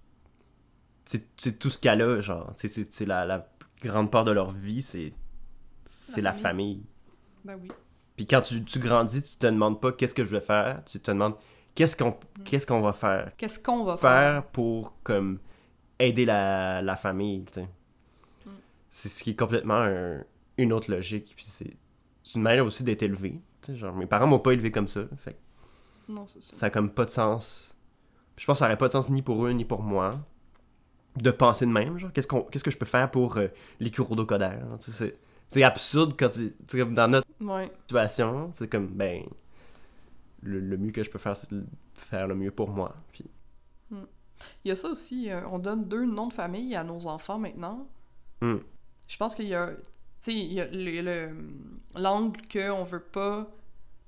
C'est 1.04 1.58
tout 1.58 1.68
ce 1.70 1.78
qu'elle 1.78 2.00
a, 2.02 2.20
genre. 2.20 2.52
C'est- 2.56 3.00
la, 3.06 3.24
la 3.26 3.48
grande 3.82 4.10
part 4.10 4.24
de 4.24 4.30
leur 4.32 4.50
vie, 4.50 4.82
c'est 4.82 5.12
c'est 5.84 6.20
la 6.22 6.30
La 6.32 6.38
famille. 6.38 6.84
Ben 7.44 7.58
oui. 7.60 7.68
Puis 8.16 8.26
quand 8.26 8.40
tu, 8.40 8.62
tu 8.64 8.78
grandis, 8.78 9.22
tu 9.22 9.36
te 9.36 9.46
demandes 9.46 9.80
pas 9.80 9.90
qu'est-ce 9.92 10.14
que 10.14 10.24
je 10.24 10.30
vais 10.30 10.40
faire, 10.40 10.82
tu 10.84 11.00
te 11.00 11.10
demandes 11.10 11.34
qu'est-ce 11.74 11.96
qu'on 11.96 12.16
qu'est-ce 12.44 12.66
qu'on 12.66 12.80
va 12.80 12.92
faire. 12.92 13.32
Qu'est-ce 13.36 13.58
qu'on 13.58 13.82
va 13.84 13.96
faire? 13.96 14.46
Pour 14.46 14.94
comme 15.02 15.40
aider 15.98 16.24
la, 16.24 16.80
la 16.82 16.94
famille, 16.96 17.44
tu 17.46 17.54
sais. 17.54 17.68
Mm. 18.46 18.50
C'est 18.88 19.08
ce 19.08 19.22
qui 19.24 19.30
est 19.30 19.36
complètement 19.36 19.78
un- 19.80 20.22
une 20.56 20.72
autre 20.72 20.90
logique. 20.90 21.32
Puis 21.36 21.46
c'est 21.48 21.76
une 22.36 22.42
manière 22.42 22.64
aussi 22.64 22.84
d'être 22.84 23.02
élevé. 23.02 23.40
Genre, 23.68 23.94
mes 23.94 24.06
parents 24.06 24.26
m'ont 24.28 24.38
pas 24.38 24.52
élevé 24.52 24.70
comme 24.70 24.88
ça. 24.88 25.02
Fait 25.18 25.36
Non, 26.08 26.26
c'est 26.28 26.40
ça. 26.42 26.54
ça 26.56 26.66
a 26.66 26.70
comme 26.70 26.90
pas 26.90 27.04
de 27.04 27.10
sens. 27.10 27.74
Je 28.36 28.46
pense 28.46 28.56
que 28.56 28.58
ça 28.60 28.64
aurait 28.66 28.78
pas 28.78 28.88
de 28.88 28.92
sens 28.92 29.08
ni 29.10 29.22
pour 29.22 29.44
eux 29.46 29.50
ni 29.52 29.64
pour 29.64 29.82
moi 29.82 30.12
de 31.16 31.30
penser 31.30 31.66
de 31.66 31.70
même. 31.70 31.98
Genre, 31.98 32.12
qu'est-ce, 32.12 32.26
qu'on, 32.26 32.42
qu'est-ce 32.42 32.64
que 32.64 32.70
je 32.70 32.78
peux 32.78 32.86
faire 32.86 33.10
pour 33.10 33.36
euh, 33.36 33.48
les 33.80 33.90
curodocodères? 33.90 34.64
hein, 34.64 34.78
C'est, 34.80 35.16
c'est 35.50 35.62
absurde 35.62 36.14
quand 36.18 36.30
tu, 36.30 36.54
dans 36.86 37.08
notre 37.08 37.28
Ouais. 37.40 37.70
situation. 37.82 38.50
C'est 38.54 38.68
comme, 38.68 38.86
ben, 38.88 39.22
le, 40.42 40.60
le 40.60 40.76
mieux 40.78 40.92
que 40.92 41.02
je 41.02 41.10
peux 41.10 41.18
faire, 41.18 41.36
c'est 41.36 41.50
de 41.52 41.64
faire 41.94 42.26
le 42.26 42.34
mieux 42.34 42.50
pour 42.50 42.70
moi. 42.70 42.94
Puis, 43.12 43.24
Il 43.90 44.68
y 44.68 44.70
a 44.70 44.76
ça 44.76 44.88
aussi, 44.88 45.30
euh, 45.30 45.46
on 45.50 45.58
donne 45.58 45.84
deux 45.86 46.04
noms 46.06 46.28
de 46.28 46.32
famille 46.32 46.74
à 46.74 46.82
nos 46.84 47.06
enfants 47.06 47.38
maintenant. 47.38 47.86
Hmm. 48.40 48.56
Je 49.06 49.16
pense 49.16 49.34
qu'il 49.34 49.46
y 49.48 49.54
a, 49.54 49.68
tu 49.68 49.74
sais, 50.20 50.32
il 50.32 50.52
y 50.52 50.60
a 50.60 50.66
le- 50.66 51.02
le- 51.02 52.00
l'angle 52.00 52.40
qu'on 52.50 52.84
veut 52.84 53.02
pas 53.02 53.46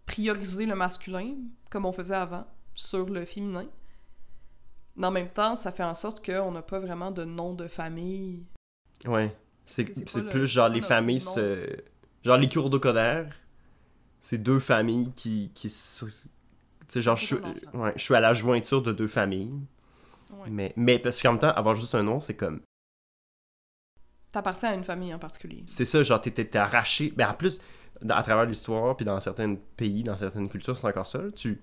prioriser 0.07 0.67
le 0.67 0.75
masculin, 0.75 1.35
comme 1.71 1.85
on 1.85 1.93
faisait 1.93 2.15
avant, 2.15 2.47
sur 2.75 3.07
le 3.11 3.25
féminin. 3.27 3.67
Mais 4.97 5.07
en 5.07 5.11
même 5.11 5.29
temps, 5.31 5.57
ça 5.57 5.73
fait 5.73 5.83
en 5.83 5.95
sorte 5.95 6.25
qu'on 6.25 6.53
n'a 6.53 6.63
pas 6.63 6.79
vraiment 6.79 7.11
de 7.11 7.25
nom 7.25 7.53
de 7.55 7.67
famille. 7.69 8.45
ouais. 9.07 9.35
C'est, 9.67 9.87
C'est 9.97 10.09
c'est 10.11 10.21
le- 10.21 10.29
plus 10.29 10.41
c'est 10.47 10.55
genre 10.55 10.69
les 10.69 10.83
familles. 10.83 11.21
se- 11.21 11.77
Genre 12.23 12.37
les 12.37 12.49
curodocodères, 12.49 13.35
c'est 14.21 14.39
deux 14.39 14.61
familles 14.61 15.11
qui. 15.17 15.51
qui 15.55 15.69
sais, 15.71 16.07
genre, 17.01 17.17
je 17.17 17.37
C'est 17.37 17.77
ouais, 17.77 17.93
je 17.97 18.03
suis 18.03 18.15
à 18.15 18.21
la 18.21 18.35
jointure 18.35 18.83
de 18.83 18.93
deux 18.93 19.07
familles. 19.09 19.53
Ouais. 20.33 20.51
Mais, 20.51 20.73
mais 20.77 20.99
parce 20.99 21.21
qu'en 21.23 21.33
même 21.33 21.39
temps, 21.41 21.49
avoir 21.51 21.75
juste 21.77 21.95
un 21.95 22.03
nom, 22.03 22.21
c'est 22.21 22.35
comme. 22.37 22.61
T'appartiens 24.33 24.71
à 24.71 24.75
une 24.75 24.85
famille 24.85 25.15
en 25.15 25.19
particulier. 25.19 25.63
C'est 25.67 25.85
ça, 25.85 26.03
genre, 26.03 26.21
t'es- 26.21 26.57
arraché. 26.57 27.13
Mais 27.17 27.25
en 27.25 27.35
plus, 27.35 27.61
à 28.09 28.23
travers 28.23 28.45
l'histoire, 28.47 28.97
puis 28.97 29.05
dans 29.07 29.21
certains 29.21 29.55
pays, 29.77 30.03
dans 30.03 30.17
certaines 30.17 30.49
cultures, 30.49 30.77
c'est 30.77 30.87
encore 30.87 31.07
ça. 31.07 31.21
Tu 31.37 31.63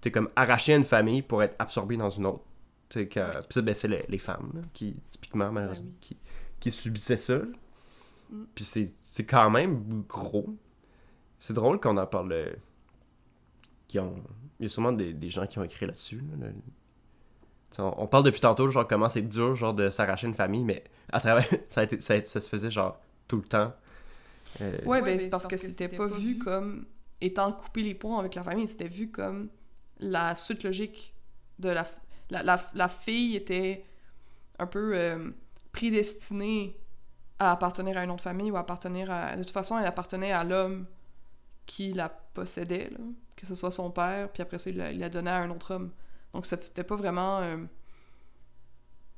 t'es 0.00 0.10
comme 0.10 0.28
arraché 0.34 0.72
à 0.74 0.76
une 0.76 0.84
famille 0.84 1.22
pour 1.22 1.42
être 1.42 1.54
absorbé 1.58 1.96
dans 1.96 2.10
une 2.10 2.26
autre. 2.26 2.44
Puis 2.90 3.08
ça, 3.50 3.62
ben, 3.62 3.74
c'est 3.74 3.88
les, 3.88 4.04
les 4.08 4.18
femmes, 4.18 4.50
là, 4.54 4.62
qui, 4.74 4.96
typiquement, 5.10 5.50
malheureusement, 5.52 5.86
oui. 5.88 5.94
qui, 6.00 6.16
qui 6.60 6.70
subissaient 6.72 7.16
ça. 7.16 7.38
Mm. 8.30 8.44
Puis 8.54 8.64
c'est 8.64 8.90
c'est 9.02 9.26
quand 9.26 9.50
même 9.50 10.04
gros. 10.08 10.56
C'est 11.40 11.54
drôle 11.54 11.80
qu'on 11.80 11.96
en 11.96 12.06
parle. 12.06 12.32
euh, 12.32 12.52
qui 13.88 13.98
ont... 13.98 14.14
Il 14.58 14.64
y 14.64 14.66
a 14.66 14.68
sûrement 14.68 14.92
des, 14.92 15.12
des 15.14 15.30
gens 15.30 15.46
qui 15.46 15.58
ont 15.58 15.64
écrit 15.64 15.86
là-dessus. 15.86 16.18
là, 16.38 16.46
le- 16.46 16.54
On, 17.78 17.94
on 18.02 18.06
parle 18.06 18.24
depuis 18.24 18.40
tantôt, 18.40 18.68
genre, 18.70 18.86
comment 18.86 19.08
c'est 19.08 19.22
dur, 19.22 19.54
genre, 19.54 19.74
de 19.74 19.90
s'arracher 19.90 20.26
une 20.26 20.34
famille, 20.34 20.64
mais 20.64 20.84
à 21.12 21.20
travers. 21.20 21.46
ça, 21.68 21.80
a 21.82 21.84
été, 21.84 22.00
ça, 22.00 22.14
a 22.14 22.16
été- 22.16 22.26
ça 22.26 22.40
se 22.40 22.48
faisait, 22.48 22.70
genre, 22.70 23.00
tout 23.28 23.36
le 23.36 23.42
temps. 23.44 23.72
Euh, 24.60 24.78
Ouais, 24.84 25.00
ben 25.02 25.18
c'est 25.18 25.30
parce 25.30 25.46
que 25.46 25.56
c'était 25.56 25.88
pas 25.88 26.06
vu 26.06 26.38
comme 26.38 26.86
étant 27.20 27.52
coupé 27.52 27.82
les 27.82 27.94
ponts 27.94 28.18
avec 28.18 28.34
la 28.34 28.42
famille, 28.42 28.66
c'était 28.68 28.88
vu 28.88 29.10
comme 29.10 29.48
la 29.98 30.34
suite 30.34 30.64
logique 30.64 31.14
de 31.58 31.68
la 31.68 31.84
la, 32.30 32.88
fille 32.88 33.36
était 33.36 33.84
un 34.58 34.66
peu 34.66 34.92
euh, 34.94 35.30
prédestinée 35.72 36.76
à 37.38 37.52
appartenir 37.52 37.96
à 37.98 38.04
une 38.04 38.10
autre 38.10 38.22
famille 38.22 38.50
ou 38.50 38.56
à 38.56 38.60
appartenir 38.60 39.10
à 39.10 39.36
de 39.36 39.42
toute 39.42 39.52
façon 39.52 39.78
elle 39.78 39.86
appartenait 39.86 40.32
à 40.32 40.44
l'homme 40.44 40.86
qui 41.66 41.92
la 41.92 42.08
possédait 42.08 42.90
que 43.36 43.46
ce 43.46 43.54
soit 43.54 43.70
son 43.70 43.90
père 43.90 44.30
puis 44.30 44.42
après 44.42 44.58
ça 44.58 44.70
il 44.70 44.76
la, 44.76 45.08
donnait 45.08 45.30
à 45.30 45.38
un 45.38 45.50
autre 45.50 45.74
homme 45.74 45.90
donc 46.34 46.46
c'était 46.46 46.84
pas 46.84 46.96
vraiment 46.96 47.40
euh, 47.40 47.56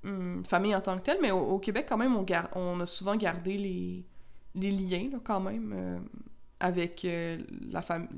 une 0.04 0.44
famille 0.46 0.74
en 0.74 0.80
tant 0.80 0.96
que 0.98 1.02
telle 1.02 1.18
mais 1.20 1.32
au, 1.32 1.58
Québec 1.58 1.86
quand 1.88 1.98
même 1.98 2.14
on, 2.14 2.22
gar- 2.22 2.50
on 2.54 2.78
a 2.80 2.86
souvent 2.86 3.16
gardé 3.16 3.58
les 4.54 4.70
liens 4.70 5.10
quand 5.24 5.40
même 5.40 5.72
euh, 5.76 5.98
avec 6.62 7.06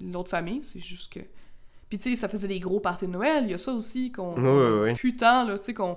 l'autre 0.01 0.29
famille. 0.29 0.63
C'est 0.63 0.81
juste 0.81 1.13
que. 1.15 1.21
Puis 1.95 1.99
tu 2.03 2.11
sais, 2.11 2.17
ça 2.17 2.29
faisait 2.29 2.49
des 2.49 2.59
gros 2.59 2.81
parties 2.81 3.07
de 3.07 3.13
Noël. 3.13 3.45
Il 3.45 3.51
y 3.53 3.55
a 3.55 3.59
ça 3.59 3.73
aussi 3.73 4.11
qu'on. 4.11 4.35
Putain, 4.95 5.45
là, 5.45 5.57
tu 5.61 5.67
sais, 5.67 5.75
qu'on. 5.75 5.97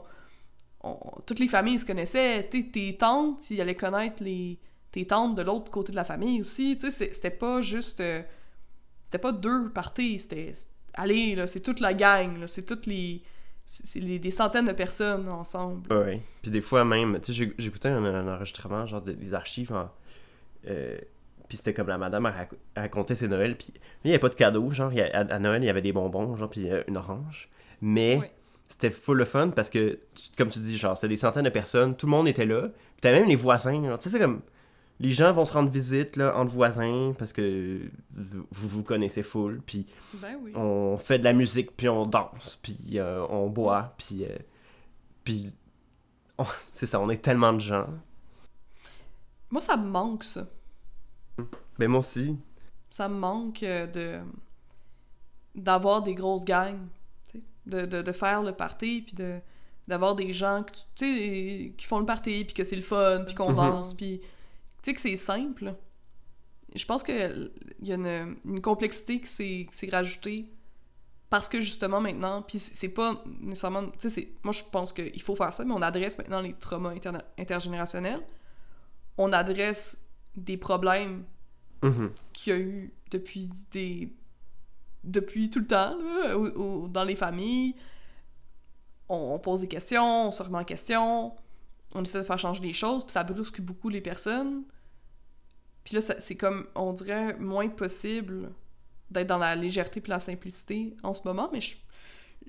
on- 0.84 1.00
toutes 1.26 1.40
les 1.40 1.48
familles 1.48 1.80
se 1.80 1.86
connaissaient. 1.88 2.44
Tes 2.44 2.96
tantes, 2.98 3.50
ils 3.50 3.60
allaient 3.60 3.74
connaître 3.74 4.22
les, 4.24 4.60
tes 4.92 5.08
tantes 5.08 5.34
de 5.34 5.42
l'autre 5.42 5.72
côté 5.72 5.92
de 5.92 5.96
la 5.96 6.04
famille 6.06 6.40
aussi. 6.40 6.78
Tu 6.80 6.92
sais, 6.92 7.12
c'était- 7.12 7.32
pas 7.32 7.62
juste. 7.62 8.00
euh, 8.00 8.22
c'était 9.06 9.18
pas 9.18 9.32
deux 9.32 9.70
parties. 9.72 10.20
C'était. 10.20 10.54
Allez, 10.94 11.34
là, 11.34 11.48
c'est 11.48 11.62
toute 11.62 11.80
la 11.80 11.96
gang, 11.96 12.42
là. 12.42 12.48
C'est 12.48 12.66
toutes 12.68 12.86
les. 12.86 13.24
C'est 13.66 14.00
des 14.00 14.32
centaines 14.32 14.68
de 14.68 14.72
personnes 14.74 15.28
ensemble. 15.28 15.92
Ouais. 15.92 16.22
Puis 16.44 16.52
des 16.52 16.62
fois 16.62 16.86
même, 16.86 17.20
tu 17.22 17.34
sais, 17.34 17.54
j'écoutais 17.58 17.90
un, 17.90 18.06
un 18.06 18.28
enregistrement, 18.36 18.86
genre 18.86 19.02
de- 19.02 19.14
des 19.14 19.34
archives 19.34 19.74
en. 19.74 19.90
euh, 20.68 20.96
puis 21.48 21.58
c'était 21.58 21.74
comme 21.74 21.88
la 21.88 21.98
madame 21.98 22.26
rac- 22.26 22.58
racontait 22.76 23.16
ses 23.16 23.28
Noëls, 23.28 23.58
puis 23.58 23.74
il 24.04 24.08
n'y 24.08 24.12
avait 24.12 24.20
pas 24.20 24.30
de 24.30 24.36
cadeaux, 24.36 24.70
genre, 24.72 24.92
y 24.94 25.02
a- 25.02 25.16
à, 25.16 25.20
à 25.22 25.40
Noël, 25.40 25.64
il 25.64 25.68
y 25.68 25.70
avait 25.70 25.82
des 25.82 25.94
bonbons, 25.94 26.36
genre, 26.36 26.50
puis 26.50 26.70
euh, 26.72 26.84
une 26.88 26.98
orange. 26.98 27.50
Mais 27.82 28.20
c'était 28.70 28.90
full 28.90 29.20
de 29.20 29.26
fun 29.26 29.50
parce 29.50 29.70
que, 29.70 30.00
tu- 30.16 30.30
comme 30.38 30.50
tu 30.50 30.60
dis, 30.60 30.78
genre, 30.78 30.96
c'était 30.98 31.08
des 31.10 31.18
centaines 31.18 31.46
de 31.46 31.50
personnes, 31.50 31.96
tout 31.96 32.06
le 32.06 32.12
monde 32.12 32.28
était 32.28 32.46
là, 32.46 32.64
puis 32.70 33.02
t'avais 33.02 33.20
même 33.20 33.30
les 33.30 33.36
voisins, 33.36 33.82
tu 33.98 34.04
sais, 34.04 34.10
c'est 34.10 34.20
comme. 34.20 34.42
Les 35.00 35.12
gens 35.12 35.32
vont 35.32 35.46
se 35.46 35.54
rendre 35.54 35.70
visite, 35.70 36.16
là, 36.16 36.36
entre 36.36 36.52
voisins, 36.52 37.14
parce 37.20 37.32
que 37.32 37.82
vous 38.16 38.44
vous, 38.52 38.82
connaissez 38.82 39.22
full, 39.22 39.62
puis 39.64 39.86
Ben 40.16 40.36
oui. 40.42 40.54
on 40.56 40.98
fait 40.98 41.20
de 41.20 41.24
la 41.24 41.34
musique, 41.34 41.78
puis 41.78 41.88
on 41.88 42.08
danse, 42.08 42.58
puis 42.64 42.76
euh, 42.96 43.24
on 43.30 43.46
boit, 43.48 43.94
puis... 44.00 44.26
euh, 44.26 44.36
puis... 45.24 45.54
c'est 46.72 46.88
ça, 46.88 47.00
on 47.00 47.12
est 47.12 47.22
tellement 47.22 47.54
de 47.54 47.60
gens. 47.60 47.86
Moi, 49.52 49.62
ça 49.62 49.78
me 49.78 49.88
manque, 49.88 50.24
ça. 50.24 50.48
Mais 51.80 51.88
moi 51.88 52.00
aussi. 52.00 52.38
Ça 52.90 53.08
me 53.10 53.16
manque 53.16 53.64
euh, 53.64 53.88
de 53.88 54.20
d'avoir 55.56 56.04
des 56.04 56.14
grosses 56.14 56.46
gangs, 56.46 56.88
de, 57.66 57.86
de, 57.86 58.02
de 58.02 58.12
faire 58.12 58.44
le 58.44 58.54
party, 58.54 59.02
puis 59.02 59.16
de 59.16 59.40
d'avoir 59.88 60.16
des 60.16 60.34
gens 60.34 60.64
que 60.64 60.72
tu 60.96 61.74
qui 61.78 61.86
font 61.86 62.00
le 62.00 62.06
party, 62.06 62.44
puis 62.46 62.54
que 62.54 62.64
c'est 62.66 62.76
le 62.76 62.82
fun, 62.82 63.24
puis 63.26 63.36
qu'on 63.36 63.52
Mhm. 63.52 63.56
danse, 63.56 63.94
puis 63.94 64.20
tu 64.20 64.26
sais 64.84 64.94
que 64.94 65.02
c'est 65.02 65.16
simple. 65.18 65.74
Je 66.76 66.86
pense 66.86 67.04
que 67.04 67.52
il 67.80 67.88
y 67.88 67.94
a 67.94 67.96
une, 67.96 68.36
une 68.46 68.62
complexité 68.62 69.22
qui 69.22 69.28
s'est 69.72 69.90
rajoutée 69.90 70.52
parce 71.30 71.50
que 71.50 71.62
justement 71.62 72.02
maintenant, 72.02 72.42
puis 72.42 72.60
c'est 72.60 72.90
pas 72.94 73.24
nécessairement, 73.42 73.90
tu 74.00 74.10
sais, 74.10 74.30
moi 74.44 74.54
je 74.54 74.64
pense 74.72 74.94
qu'il 74.94 75.22
faut 75.22 75.36
faire 75.36 75.54
ça, 75.54 75.64
mais 75.66 75.74
on 75.74 75.82
adresse 75.82 76.18
maintenant 76.18 76.42
les 76.42 76.54
traumas 76.54 76.94
intergénérationnels, 77.38 78.22
on 79.18 79.32
adresse 79.34 80.07
des 80.38 80.58
problèmes 80.58 81.26
Mhm. 81.84 82.12
qu'il 82.34 82.54
y 82.54 82.56
a 82.56 82.60
eu 82.60 82.94
depuis 83.12 83.50
des 83.72 84.12
depuis 85.04 85.50
tout 85.50 85.60
le 85.60 85.68
temps 85.68 85.96
là, 85.96 86.88
dans 86.90 87.04
les 87.04 87.16
familles. 87.16 87.76
On, 89.10 89.16
on 89.36 89.40
pose 89.40 89.62
des 89.62 89.68
questions 89.68 90.28
on 90.28 90.32
se 90.32 90.42
remet 90.44 90.58
en 90.58 90.64
question 90.64 91.34
on 91.94 92.04
essaie 92.04 92.20
de 92.20 92.24
faire 92.26 92.40
changer 92.40 92.62
les 92.64 92.74
choses 92.74 93.04
puis 93.04 93.14
ça 93.14 93.24
brusque 93.24 93.62
beaucoup 93.62 93.90
les 93.90 94.02
personnes. 94.02 94.64
Puis 95.84 95.96
là 95.96 96.02
c'est 96.02 96.36
comme 96.36 96.68
on 96.76 96.94
dirait 96.94 97.36
moins 97.38 97.70
possible 97.70 98.52
d'être 99.12 99.28
dans 99.28 99.38
la 99.38 99.56
légèreté 99.56 100.02
puis 100.02 100.10
la 100.10 100.20
simplicité 100.20 100.96
en 101.04 101.14
ce 101.14 101.26
moment 101.28 101.50
mais 101.54 101.62
je- 101.62 101.78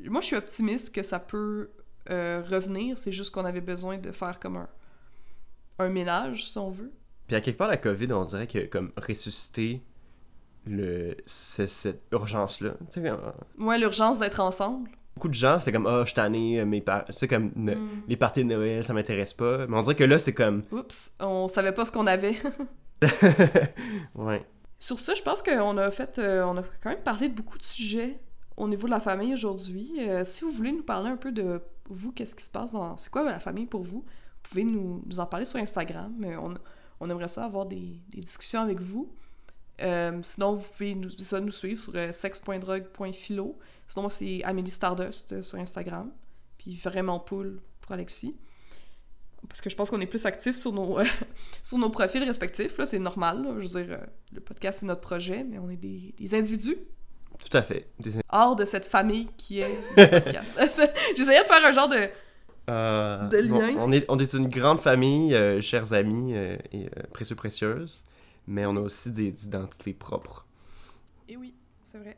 moi 0.08 0.20
je 0.20 0.26
suis 0.26 0.36
optimiste 0.36 0.94
que 0.94 1.02
ça 1.02 1.18
peut 1.20 1.70
euh, 2.10 2.42
revenir. 2.48 2.96
C'est 2.96 3.12
juste 3.12 3.30
qu'on 3.32 3.44
avait 3.44 3.60
besoin 3.60 3.98
de 3.98 4.10
faire 4.12 4.40
comme 4.40 4.56
un 4.56 4.68
un 5.80 5.90
ménage 5.90 6.50
si 6.50 6.58
on 6.58 6.70
veut 6.70 6.90
Puis 7.28 7.36
à 7.36 7.40
quelque 7.40 7.56
part, 7.58 7.68
la 7.68 7.76
COVID, 7.76 8.12
on 8.12 8.24
dirait 8.24 8.46
que 8.48 8.66
comme 8.66 8.90
ressuscité 8.96 9.82
le, 10.66 11.16
cette 11.26 12.02
urgence-là. 12.12 12.72
Moi 13.56 13.78
l'urgence 13.78 14.18
d'être 14.18 14.40
ensemble 14.40 14.90
beaucoup 15.14 15.28
de 15.28 15.34
gens, 15.34 15.58
c'est 15.58 15.72
comme, 15.72 15.86
ah, 15.88 16.02
je 16.02 16.10
suis 16.10 16.14
tanné, 16.14 16.60
euh, 16.60 16.64
mes 16.64 16.80
par... 16.80 17.04
Tu 17.06 17.12
sais, 17.12 17.26
comme, 17.26 17.50
ne- 17.56 17.74
Mm. 17.74 18.02
les 18.06 18.16
parties 18.16 18.44
de 18.44 18.50
Noël, 18.50 18.84
ça 18.84 18.92
m'intéresse 18.92 19.32
pas. 19.34 19.66
Mais 19.66 19.76
on 19.76 19.82
dirait 19.82 19.96
que 19.96 20.04
là, 20.04 20.16
c'est 20.16 20.32
comme, 20.32 20.62
Oups, 20.70 21.12
on 21.18 21.48
savait 21.48 21.72
pas 21.72 21.84
ce 21.84 21.90
qu'on 21.90 22.06
avait. 22.06 22.36
ouais. 24.14 24.44
Sur 24.78 25.00
ça, 25.00 25.14
je 25.16 25.22
pense 25.22 25.42
qu'on 25.42 25.76
a 25.76 25.90
fait, 25.90 26.18
euh, 26.20 26.44
on 26.44 26.56
a 26.58 26.62
quand 26.80 26.90
même 26.90 27.02
parlé 27.02 27.28
de 27.28 27.34
beaucoup 27.34 27.58
de 27.58 27.64
sujets 27.64 28.20
au 28.56 28.68
niveau 28.68 28.86
de 28.86 28.92
la 28.92 29.00
famille 29.00 29.32
aujourd'hui. 29.32 29.90
Euh, 29.98 30.24
si 30.24 30.44
vous 30.44 30.52
voulez 30.52 30.70
nous 30.70 30.84
parler 30.84 31.10
un 31.10 31.16
peu 31.16 31.32
de 31.32 31.60
vous, 31.88 32.12
qu'est-ce 32.12 32.36
qui 32.36 32.44
se 32.44 32.50
passe 32.50 32.72
dans, 32.72 32.96
c'est 32.96 33.10
quoi 33.10 33.24
la 33.24 33.40
famille 33.40 33.66
pour 33.66 33.82
vous, 33.82 34.04
vous 34.04 34.40
pouvez 34.42 34.62
nous, 34.62 35.02
nous 35.04 35.18
en 35.18 35.26
parler 35.26 35.46
sur 35.46 35.58
Instagram. 35.58 36.14
Mais 36.16 36.36
on, 36.36 36.54
on 37.00 37.08
aimerait 37.10 37.28
ça 37.28 37.44
avoir 37.44 37.66
des, 37.66 38.00
des 38.10 38.20
discussions 38.20 38.60
avec 38.60 38.80
vous. 38.80 39.12
Euh, 39.80 40.18
sinon, 40.22 40.54
vous 40.56 40.64
pouvez 40.76 40.94
nous, 40.94 41.10
ça, 41.10 41.40
nous 41.40 41.52
suivre 41.52 41.80
sur 41.80 41.92
euh, 41.94 42.12
sex.drogue.philo. 42.12 43.58
Sinon, 43.86 44.02
moi, 44.02 44.10
c'est 44.10 44.42
Amélie 44.44 44.70
Stardust 44.70 45.32
euh, 45.32 45.42
sur 45.42 45.58
Instagram. 45.58 46.10
Puis 46.58 46.74
vraiment 46.76 47.20
poule 47.20 47.60
pour 47.80 47.92
Alexis. 47.92 48.36
parce 49.48 49.60
que 49.60 49.70
je 49.70 49.76
pense 49.76 49.88
qu'on 49.90 50.00
est 50.00 50.06
plus 50.06 50.26
actifs 50.26 50.56
sur 50.56 50.72
nos, 50.72 50.98
euh, 50.98 51.04
sur 51.62 51.78
nos 51.78 51.90
profils 51.90 52.22
respectifs. 52.24 52.76
Là, 52.78 52.86
c'est 52.86 52.98
normal. 52.98 53.42
là. 53.44 53.50
Je 53.58 53.68
veux 53.68 53.84
dire, 53.84 53.98
le 54.32 54.40
podcast, 54.40 54.80
c'est 54.80 54.86
notre 54.86 55.00
projet, 55.00 55.44
mais 55.44 55.58
on 55.58 55.70
est 55.70 55.76
des, 55.76 56.12
des 56.18 56.34
individus 56.34 56.76
Tout 57.48 57.56
à 57.56 57.62
fait. 57.62 57.88
Des- 58.00 58.14
hors 58.30 58.56
de 58.56 58.64
cette 58.64 58.84
famille 58.84 59.28
qui 59.36 59.60
est 59.60 59.78
le 59.96 60.10
podcast. 60.10 60.56
J'essayais 61.16 61.40
de 61.42 61.46
faire 61.46 61.64
un 61.64 61.72
genre 61.72 61.88
de... 61.88 62.08
Euh, 62.68 63.28
De 63.28 63.48
bon, 63.48 63.60
lien. 63.60 63.74
on, 63.78 63.92
est, 63.92 64.04
on 64.08 64.18
est 64.18 64.32
une 64.34 64.48
grande 64.48 64.78
famille, 64.80 65.34
euh, 65.34 65.60
chers 65.60 65.92
amis 65.92 66.34
euh, 66.34 66.56
et 66.72 66.86
euh, 66.86 67.02
précieux 67.12 67.34
précieuses, 67.36 68.04
mais 68.46 68.66
on 68.66 68.76
a 68.76 68.80
aussi 68.80 69.10
des 69.12 69.44
identités 69.46 69.94
propres. 69.94 70.46
Et 71.28 71.36
oui, 71.36 71.54
c'est 71.84 71.98
vrai. 71.98 72.16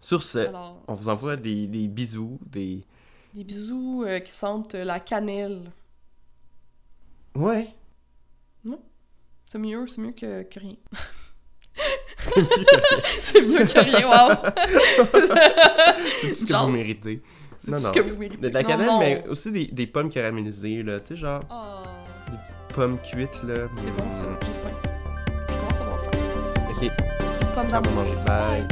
Sur 0.00 0.22
ce, 0.22 0.38
Alors, 0.38 0.82
on 0.88 0.94
vous 0.94 1.08
envoie 1.08 1.36
des, 1.36 1.66
des 1.66 1.86
bisous, 1.88 2.38
des... 2.46 2.84
des 3.34 3.44
bisous 3.44 4.04
euh, 4.06 4.18
qui 4.20 4.32
sentent 4.32 4.74
la 4.74 4.98
cannelle. 5.00 5.70
Ouais. 7.34 7.68
C'est 9.48 9.58
mieux, 9.60 9.86
c'est 9.86 10.00
mieux 10.00 10.10
que, 10.12 10.42
que 10.42 10.58
rien. 10.58 10.74
C'est 12.18 12.40
mieux 12.40 12.64
que- 12.64 12.82
c'est 13.22 13.46
mieux 13.46 13.64
que 13.64 13.78
rien, 13.78 14.06
wow! 14.08 14.36
c'est 16.20 16.28
tout 16.30 16.34
ce 16.34 16.46
que 16.46 16.64
vous 16.64 16.70
méritez. 16.72 17.22
C'est 17.58 17.70
Non, 17.70 17.76
tout 17.78 17.82
ce 17.82 17.86
non. 17.88 17.92
que 17.94 18.00
vous 18.00 18.16
méritez. 18.18 18.48
De 18.48 18.54
la 18.54 18.64
cannelle, 18.64 18.86
non. 18.86 18.98
mais 19.00 19.24
aussi 19.28 19.50
des, 19.52 19.66
des 19.66 19.86
pommes 19.86 20.10
caramélisées, 20.10 20.82
là. 20.82 21.00
Tu 21.00 21.14
sais, 21.14 21.16
genre, 21.20 21.40
Oh, 21.50 21.82
des 22.30 22.36
petites 22.38 22.74
pommes 22.74 22.98
cuites, 23.02 23.42
là. 23.44 23.54
c'est 23.76 23.90
bon 23.96 24.10
ça, 24.10 24.24
j'ai 24.42 24.46
faim. 24.46 24.76
Je 25.48 25.54
commence 25.54 25.80
à 25.80 25.84
avoir 25.84 26.00
faim. 26.00 26.10
Ok, 26.70 26.90
manger. 27.94 28.14
Bye. 28.26 28.68